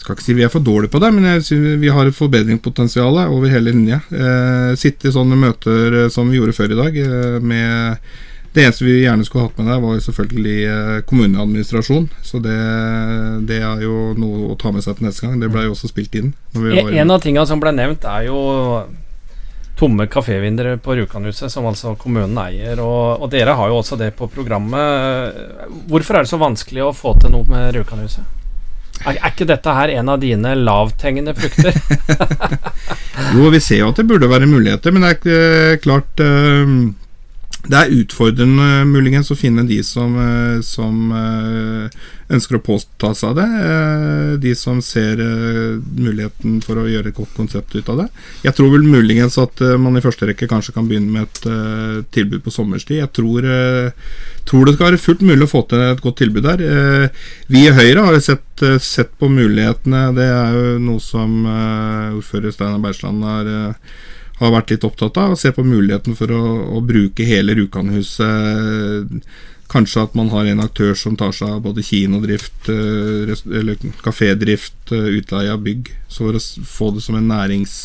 skal 0.00 0.16
ikke 0.16 0.24
si 0.24 0.34
vi 0.38 0.44
er 0.46 0.50
for 0.52 0.64
dårlige 0.64 0.90
på 0.94 1.00
det, 1.02 1.10
men 1.12 1.26
jeg 1.34 1.44
synes 1.44 1.78
vi 1.82 1.92
har 1.92 2.08
et 2.08 2.16
forbedringspotensial 2.16 3.20
over 3.26 3.52
hele 3.52 3.70
linja. 3.74 4.00
Eh, 4.10 4.72
sitte 4.80 5.10
i 5.10 5.14
sånne 5.14 5.36
møter 5.36 5.98
eh, 6.06 6.10
som 6.12 6.30
vi 6.32 6.40
gjorde 6.40 6.56
før 6.56 6.72
i 6.72 6.78
dag, 6.80 6.96
eh, 7.04 7.36
med 7.44 8.06
det 8.50 8.64
eneste 8.64 8.82
vi 8.82 8.96
gjerne 9.04 9.22
skulle 9.28 9.44
hatt 9.46 9.58
med 9.60 9.68
der, 9.70 9.78
var 9.84 9.92
jo 9.94 10.02
selvfølgelig 10.08 10.56
eh, 10.66 10.96
kommuneadministrasjon. 11.06 12.08
Så 12.26 12.40
det, 12.42 12.56
det 13.46 13.60
er 13.62 13.84
jo 13.84 13.92
noe 14.18 14.48
å 14.50 14.56
ta 14.58 14.72
med 14.74 14.82
seg 14.82 14.96
til 14.98 15.06
neste 15.06 15.22
gang. 15.28 15.36
Det 15.38 15.52
ble 15.54 15.68
jo 15.68 15.76
også 15.76 15.92
spilt 15.92 16.16
inn. 16.18 16.32
En, 16.56 16.64
var- 16.64 16.90
en 17.04 17.14
av 17.14 17.22
tingene 17.22 17.46
som 17.46 17.62
ble 17.62 17.70
nevnt, 17.76 18.08
er 18.10 18.26
jo 18.26 18.40
tomme 19.80 20.04
kafévinduer 20.12 20.76
på 20.82 20.96
Rjukanhuset, 20.98 21.48
som 21.52 21.64
altså 21.70 21.94
kommunen 22.00 22.36
eier. 22.42 22.80
Og, 22.82 23.22
og 23.22 23.30
dere 23.32 23.54
har 23.56 23.70
jo 23.70 23.78
også 23.84 23.96
det 24.00 24.10
på 24.18 24.26
programmet. 24.34 25.38
Hvorfor 25.88 26.18
er 26.18 26.26
det 26.26 26.32
så 26.34 26.40
vanskelig 26.42 26.88
å 26.88 26.90
få 26.96 27.14
til 27.22 27.32
noe 27.36 27.46
med 27.48 27.70
Rjukanhuset? 27.78 28.39
Er, 29.00 29.16
er 29.16 29.30
ikke 29.32 29.48
dette 29.48 29.74
her 29.74 29.92
en 29.96 30.10
av 30.12 30.20
dine 30.20 30.54
lavthengende 30.58 31.34
frukter? 31.38 31.76
Jo, 33.34 33.50
vi 33.52 33.60
ser 33.62 33.82
jo 33.82 33.90
at 33.92 34.00
det 34.00 34.08
burde 34.08 34.28
være 34.30 34.48
muligheter, 34.50 34.94
men 34.94 35.04
det 35.06 35.36
er 35.36 35.78
klart 35.82 36.22
eh, 36.24 36.74
Det 37.60 37.76
er 37.76 37.92
utfordrende 37.92 38.86
muligens 38.88 39.28
å 39.30 39.36
finne 39.36 39.66
de 39.68 39.82
som, 39.84 40.14
eh, 40.16 40.60
som 40.64 41.10
eh, 41.12 41.98
ønsker 42.32 42.56
å 42.56 42.62
påta 42.64 43.10
seg 43.14 43.36
det. 43.36 43.44
eh, 43.44 44.32
De 44.40 44.54
som 44.56 44.80
ser 44.80 45.20
muligheten 45.20 46.62
for 46.64 46.80
å 46.80 46.88
gjøre 46.88 47.12
et 47.12 47.18
godt 47.18 47.34
konsept 47.36 47.74
ut 47.76 47.88
av 47.92 48.00
det. 48.00 48.08
Jeg 48.46 48.56
tror 48.56 48.72
vel 48.72 48.88
muligens 48.88 49.36
at 49.38 49.60
man 49.78 49.98
i 49.98 50.00
første 50.00 50.26
rekke 50.30 50.48
kanskje 50.48 50.72
kan 50.72 50.88
begynne 50.88 51.12
med 51.12 51.28
et 51.28 52.08
tilbud 52.16 52.42
på 52.42 52.54
sommerstid. 52.54 53.02
Jeg 53.02 53.12
tror, 53.12 53.44
tror 54.48 54.64
det 54.64 54.74
skal 54.74 54.90
være 54.90 55.02
fullt 55.04 55.24
mulig 55.26 55.44
å 55.44 55.50
få 55.50 55.64
til 55.68 55.84
et 55.84 56.00
godt 56.00 56.20
tilbud 56.22 56.46
der. 56.46 57.10
Vi 57.50 57.66
i 57.66 57.74
Høyre 57.74 58.06
har 58.06 58.20
sett, 58.24 58.64
sett 58.80 59.12
på 59.18 59.28
mulighetene. 59.28 60.14
Det 60.16 60.30
er 60.30 60.56
jo 60.56 60.78
noe 60.86 61.02
som 61.04 61.44
ordfører 61.44 62.54
Steinar 62.54 62.80
Bergsland 62.80 63.26
har 63.26 63.52
har 64.40 64.52
vært 64.54 64.74
litt 64.74 64.84
opptatt 64.88 65.20
av, 65.20 65.34
å 65.34 65.38
se 65.38 65.52
på 65.54 65.64
muligheten 65.66 66.16
for 66.18 66.32
å, 66.32 66.42
å 66.76 66.82
bruke 66.84 67.26
hele 67.28 67.56
Rjukanhuset. 67.58 69.26
Kanskje 69.70 70.02
at 70.02 70.16
man 70.18 70.32
har 70.32 70.48
en 70.50 70.62
aktør 70.64 70.96
som 70.98 71.14
tar 71.18 71.34
seg 71.36 71.52
av 71.54 71.60
både 71.68 71.84
kinodrift, 71.86 72.70
eh, 72.72 73.30
eller 73.60 73.78
kafédrift, 74.02 74.80
eh, 74.90 75.12
utleie 75.20 75.52
av 75.52 75.62
bygg. 75.62 75.92
Så 76.08 76.24
for 76.24 76.40
å 76.40 76.42
få 76.76 76.90
det 76.96 77.06
som 77.06 77.20
en 77.20 77.30
nærings... 77.30 77.76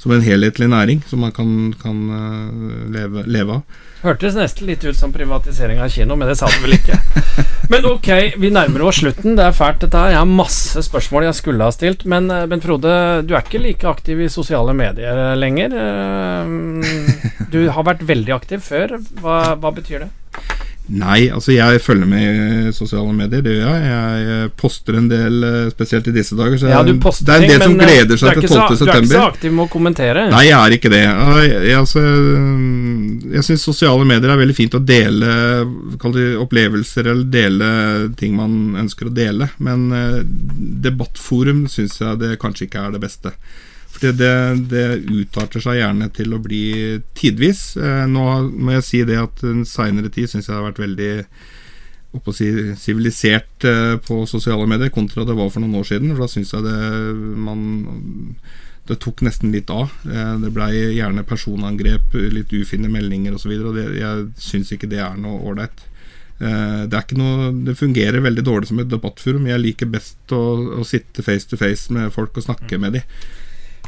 eh, 0.00 0.02
Som 0.02 0.12
en 0.16 0.22
helhetlig 0.24 0.68
næring 0.72 1.02
som 1.06 1.20
man 1.20 1.32
kan, 1.32 1.74
kan 1.82 1.98
eh, 2.10 2.90
leve, 2.96 3.24
leve 3.26 3.60
av. 3.60 3.86
Hørtes 4.00 4.32
nesten 4.32 4.64
litt 4.64 4.84
ut 4.88 4.96
som 4.96 5.12
privatisering 5.12 5.78
av 5.84 5.90
kino, 5.92 6.16
men 6.16 6.28
det 6.30 6.38
sa 6.40 6.48
du 6.48 6.62
vel 6.62 6.72
ikke. 6.78 6.96
Men 7.68 7.84
ok, 7.84 8.08
vi 8.40 8.48
nærmer 8.50 8.82
oss 8.88 9.02
slutten. 9.02 9.36
Det 9.36 9.44
er 9.44 9.52
fælt, 9.52 9.82
dette 9.84 10.00
her. 10.00 10.14
Jeg 10.14 10.22
har 10.22 10.30
masse 10.30 10.80
spørsmål 10.86 11.26
jeg 11.28 11.36
skulle 11.36 11.66
ha 11.68 11.74
stilt. 11.76 12.06
Men 12.08 12.30
eh, 12.32 12.46
Bent 12.48 12.64
Frode, 12.64 12.94
du 13.28 13.34
er 13.36 13.44
ikke 13.44 13.60
like 13.60 13.84
aktiv 13.90 14.22
i 14.24 14.30
sosiale 14.32 14.72
medier 14.74 15.36
lenger. 15.36 15.76
Eh, 15.76 16.56
Du 17.50 17.60
har 17.68 17.82
vært 17.82 18.02
veldig 18.06 18.32
aktiv 18.34 18.60
før. 18.62 18.96
Hva, 19.20 19.56
hva 19.60 19.72
betyr 19.74 20.04
det? 20.06 20.10
Nei, 20.90 21.28
altså 21.30 21.52
jeg 21.54 21.80
følger 21.84 22.08
med 22.10 22.22
i 22.68 22.72
sosiale 22.74 23.12
medier, 23.14 23.42
det 23.44 23.52
gjør 23.60 23.76
jeg. 23.76 23.90
Jeg 23.90 24.24
eh, 24.34 24.48
poster 24.58 24.96
en 24.98 25.06
del, 25.10 25.36
eh, 25.46 25.68
spesielt 25.70 26.08
i 26.10 26.14
disse 26.16 26.34
dager. 26.38 26.58
Så 26.58 26.70
Ja, 26.72 26.80
du 26.82 26.96
poster 27.02 27.28
det 27.28 27.36
er 27.36 27.44
en 27.44 27.52
del 27.52 27.62
som 27.62 27.76
eh, 27.76 27.86
gleder 27.86 28.16
er 28.16 28.22
seg 28.22 28.34
til 28.34 28.42
ikke 28.42 28.50
så- 28.50 28.66
12. 28.66 28.80
Du 28.80 28.90
er 28.90 28.98
ikke 28.98 29.12
så 29.12 29.22
aktiv 29.28 29.54
med 29.54 29.64
å 29.64 29.70
kommentere. 29.70 30.26
Nei, 30.32 30.42
jeg 30.48 30.58
er 30.58 30.76
ikke 30.76 30.90
det. 30.90 31.02
Jeg, 31.06 31.52
jeg, 31.70 31.78
altså, 31.78 32.04
jeg 33.36 33.46
syns 33.46 33.66
sosiale 33.70 34.08
medier 34.08 34.34
er 34.34 34.42
veldig 34.42 34.58
fint 34.58 34.74
å 34.74 34.82
dele 34.82 35.30
det 36.10 36.26
opplevelser 36.42 37.06
eller 37.06 37.30
dele 37.30 37.70
ting 38.18 38.34
man 38.34 38.76
ønsker 38.82 39.06
å 39.10 39.14
dele, 39.14 39.50
men 39.62 39.90
eh, 39.94 40.20
debattforum 40.90 41.66
syns 41.70 42.00
jeg 42.00 42.18
det 42.18 42.38
kanskje 42.42 42.66
ikke 42.66 42.86
er 42.88 42.96
det 42.96 43.04
beste. 43.04 43.34
Fordi 44.00 44.16
det, 44.16 44.34
det 44.70 44.84
utarter 45.12 45.60
seg 45.60 45.76
gjerne 45.76 46.08
til 46.16 46.32
å 46.32 46.40
bli 46.40 46.64
tidvis. 47.16 47.76
Eh, 47.76 48.06
nå 48.08 48.26
må 48.48 48.78
jeg 48.78 48.86
si 48.86 49.00
det 49.04 49.18
at 49.20 49.42
den 49.44 49.66
seinere 49.68 50.08
tid 50.12 50.30
syns 50.30 50.48
jeg 50.48 50.56
har 50.56 50.64
vært 50.64 50.80
veldig 50.80 51.10
å 52.16 52.32
si, 52.34 52.48
sivilisert 52.80 53.66
eh, 53.68 53.98
på 54.00 54.22
sosiale 54.26 54.64
medier, 54.70 54.90
kontra 54.94 55.26
det 55.28 55.36
var 55.36 55.50
for 55.52 55.60
noen 55.60 55.82
år 55.82 55.90
siden. 55.90 56.14
For 56.14 56.24
da 56.24 56.32
syns 56.32 56.54
jeg 56.56 56.64
det 56.64 56.78
man 57.44 57.60
det 58.88 58.96
tok 59.04 59.20
nesten 59.22 59.52
litt 59.52 59.68
av. 59.70 59.92
Eh, 60.08 60.32
det 60.40 60.52
blei 60.56 60.72
gjerne 60.96 61.26
personangrep, 61.28 62.16
litt 62.32 62.56
ufine 62.56 62.88
meldinger 62.90 63.36
osv. 63.36 63.52
Jeg 63.52 64.24
syns 64.40 64.72
ikke 64.72 64.88
det 64.90 65.02
er 65.04 65.20
noe 65.20 65.44
ålreit. 65.52 65.84
ikke 66.40 67.20
noe 67.20 67.50
det 67.68 67.76
fungerer 67.76 68.24
veldig 68.24 68.46
dårlig 68.48 68.70
som 68.70 68.80
et 68.80 68.88
debattforum. 68.88 69.44
Jeg 69.44 69.60
liker 69.60 69.92
best 69.92 70.32
å, 70.32 70.40
å 70.80 70.88
sitte 70.88 71.20
face 71.20 71.52
to 71.52 71.60
face 71.60 71.92
med 71.92 72.08
folk 72.16 72.40
og 72.40 72.48
snakke 72.48 72.80
med 72.80 72.96
dem. 72.96 73.28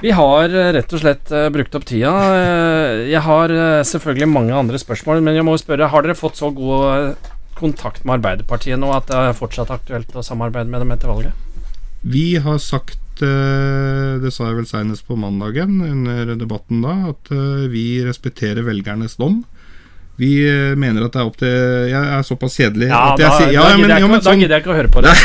Vi 0.00 0.14
har 0.16 0.48
eh, 0.48 0.70
rett 0.78 0.96
og 0.96 1.02
slett 1.02 1.34
brukt 1.54 1.76
opp 1.78 1.84
tida. 1.88 2.14
Jeg 3.08 3.22
har 3.26 3.54
selvfølgelig 3.86 4.30
mange 4.30 4.56
andre 4.56 4.80
spørsmål, 4.80 5.22
men 5.22 5.36
jeg 5.38 5.46
må 5.46 5.58
spørre, 5.60 5.90
har 5.92 6.06
dere 6.06 6.18
fått 6.18 6.40
så 6.40 6.50
god 6.54 7.20
kontakt 7.58 8.06
med 8.06 8.16
Arbeiderpartiet 8.18 8.80
nå 8.80 8.90
at 8.96 9.06
det 9.10 9.18
er 9.18 9.38
fortsatt 9.38 9.70
aktuelt 9.70 10.16
å 10.16 10.24
samarbeide 10.26 10.72
med 10.72 10.82
dem 10.82 10.94
etter 10.96 11.12
valget? 11.12 11.48
Vi 12.02 12.32
har 12.42 12.58
sagt 12.58 12.98
Eh, 13.22 14.12
det 14.22 14.32
sa 14.34 14.48
jeg 14.48 14.58
vel 14.58 14.68
senest 14.68 15.06
på 15.06 15.18
mandagen 15.20 15.80
under 15.84 16.34
debatten 16.38 16.82
da, 16.84 17.12
at 17.12 17.32
eh, 17.34 17.68
vi 17.72 18.02
respekterer 18.06 18.64
velgernes 18.66 19.18
dom. 19.20 19.42
Vi 20.20 20.32
eh, 20.44 20.74
mener 20.78 21.06
at 21.06 21.14
det 21.14 21.20
er 21.22 21.28
opp 21.28 21.38
til 21.40 21.52
Jeg 21.88 22.02
er 22.16 22.24
såpass 22.26 22.58
kjedelig 22.60 22.90
ja, 22.90 22.98
at 23.12 23.22
jeg 23.22 23.30
sier 23.32 23.54
ja, 23.54 23.62
da, 23.64 23.76
gidder 23.78 23.94
jeg, 23.94 24.02
ja, 24.04 24.20
sånn, 24.26 24.42
jeg 24.44 24.60
ikke 24.60 24.74
å 24.74 24.76
høre 24.76 24.92
på 24.92 25.00
det. 25.04 25.14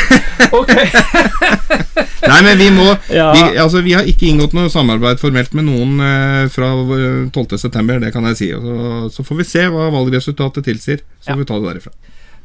Nei, 2.28 2.38
men 2.44 2.58
vi 2.60 2.68
må 2.74 2.86
ja. 3.12 3.28
vi, 3.34 3.42
altså, 3.60 3.82
vi 3.84 3.94
har 3.96 4.08
ikke 4.08 4.28
inngått 4.28 4.56
noe 4.56 4.72
samarbeid 4.72 5.20
formelt 5.20 5.54
med 5.56 5.68
noen 5.68 6.00
eh, 6.04 6.44
fra 6.52 6.72
12.9., 7.32 7.98
det 8.04 8.12
kan 8.14 8.28
jeg 8.30 8.40
si. 8.40 8.50
Så, 8.52 8.76
så, 9.14 9.26
får 9.28 9.42
vi 9.42 9.48
se 9.48 9.66
hva 9.72 9.88
valgresultatet 9.94 10.66
tilsier. 10.68 11.04
Så 11.20 11.32
får 11.32 11.42
vi 11.42 11.48
ta 11.48 11.58
det 11.60 11.68
derifra. 11.72 11.94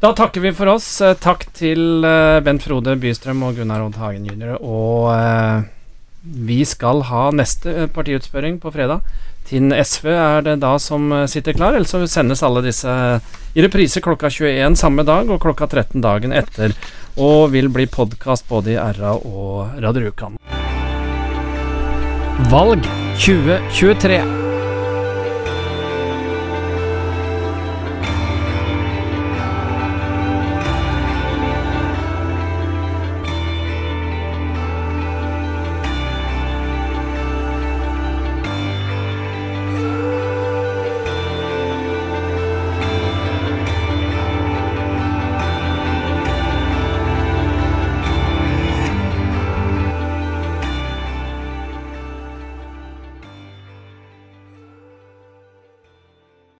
Da 0.03 0.11
takker 0.11 0.43
vi 0.43 0.51
for 0.55 0.67
oss. 0.73 0.87
Eh, 1.01 1.15
takk 1.15 1.45
til 1.55 2.03
eh, 2.03 2.41
Bent 2.43 2.65
Frode 2.65 2.97
Bystrøm 2.99 3.43
og 3.47 3.59
Gunnar 3.59 3.85
Odd 3.85 3.99
Hagen 4.01 4.27
jr. 4.27 4.57
Og 4.59 5.13
eh, 5.15 5.63
vi 6.23 6.63
skal 6.67 7.05
ha 7.07 7.29
neste 7.35 7.87
partiutspørring 7.95 8.59
på 8.63 8.71
fredag. 8.75 9.03
Tinn 9.47 9.73
SV 9.75 10.07
er 10.13 10.45
det 10.45 10.57
da 10.63 10.77
som 10.79 11.11
sitter 11.27 11.55
klar, 11.57 11.75
eller 11.75 11.89
så 11.89 12.03
sendes 12.07 12.43
alle 12.45 12.63
disse 12.63 12.89
i 13.53 13.61
reprise 13.61 14.01
klokka 14.01 14.31
21 14.33 14.77
samme 14.79 15.03
dag 15.05 15.29
og 15.29 15.41
klokka 15.43 15.67
13 15.67 16.01
dagen 16.01 16.33
etter. 16.33 16.73
Og 17.21 17.51
vil 17.53 17.69
bli 17.69 17.85
podkast 17.85 18.47
både 18.49 18.73
i 18.73 18.79
RA 18.79 19.13
og 19.19 19.75
Radio 19.83 20.07
Rjukan. 20.07 20.39
Valg 22.49 22.87
2023. 23.21 24.52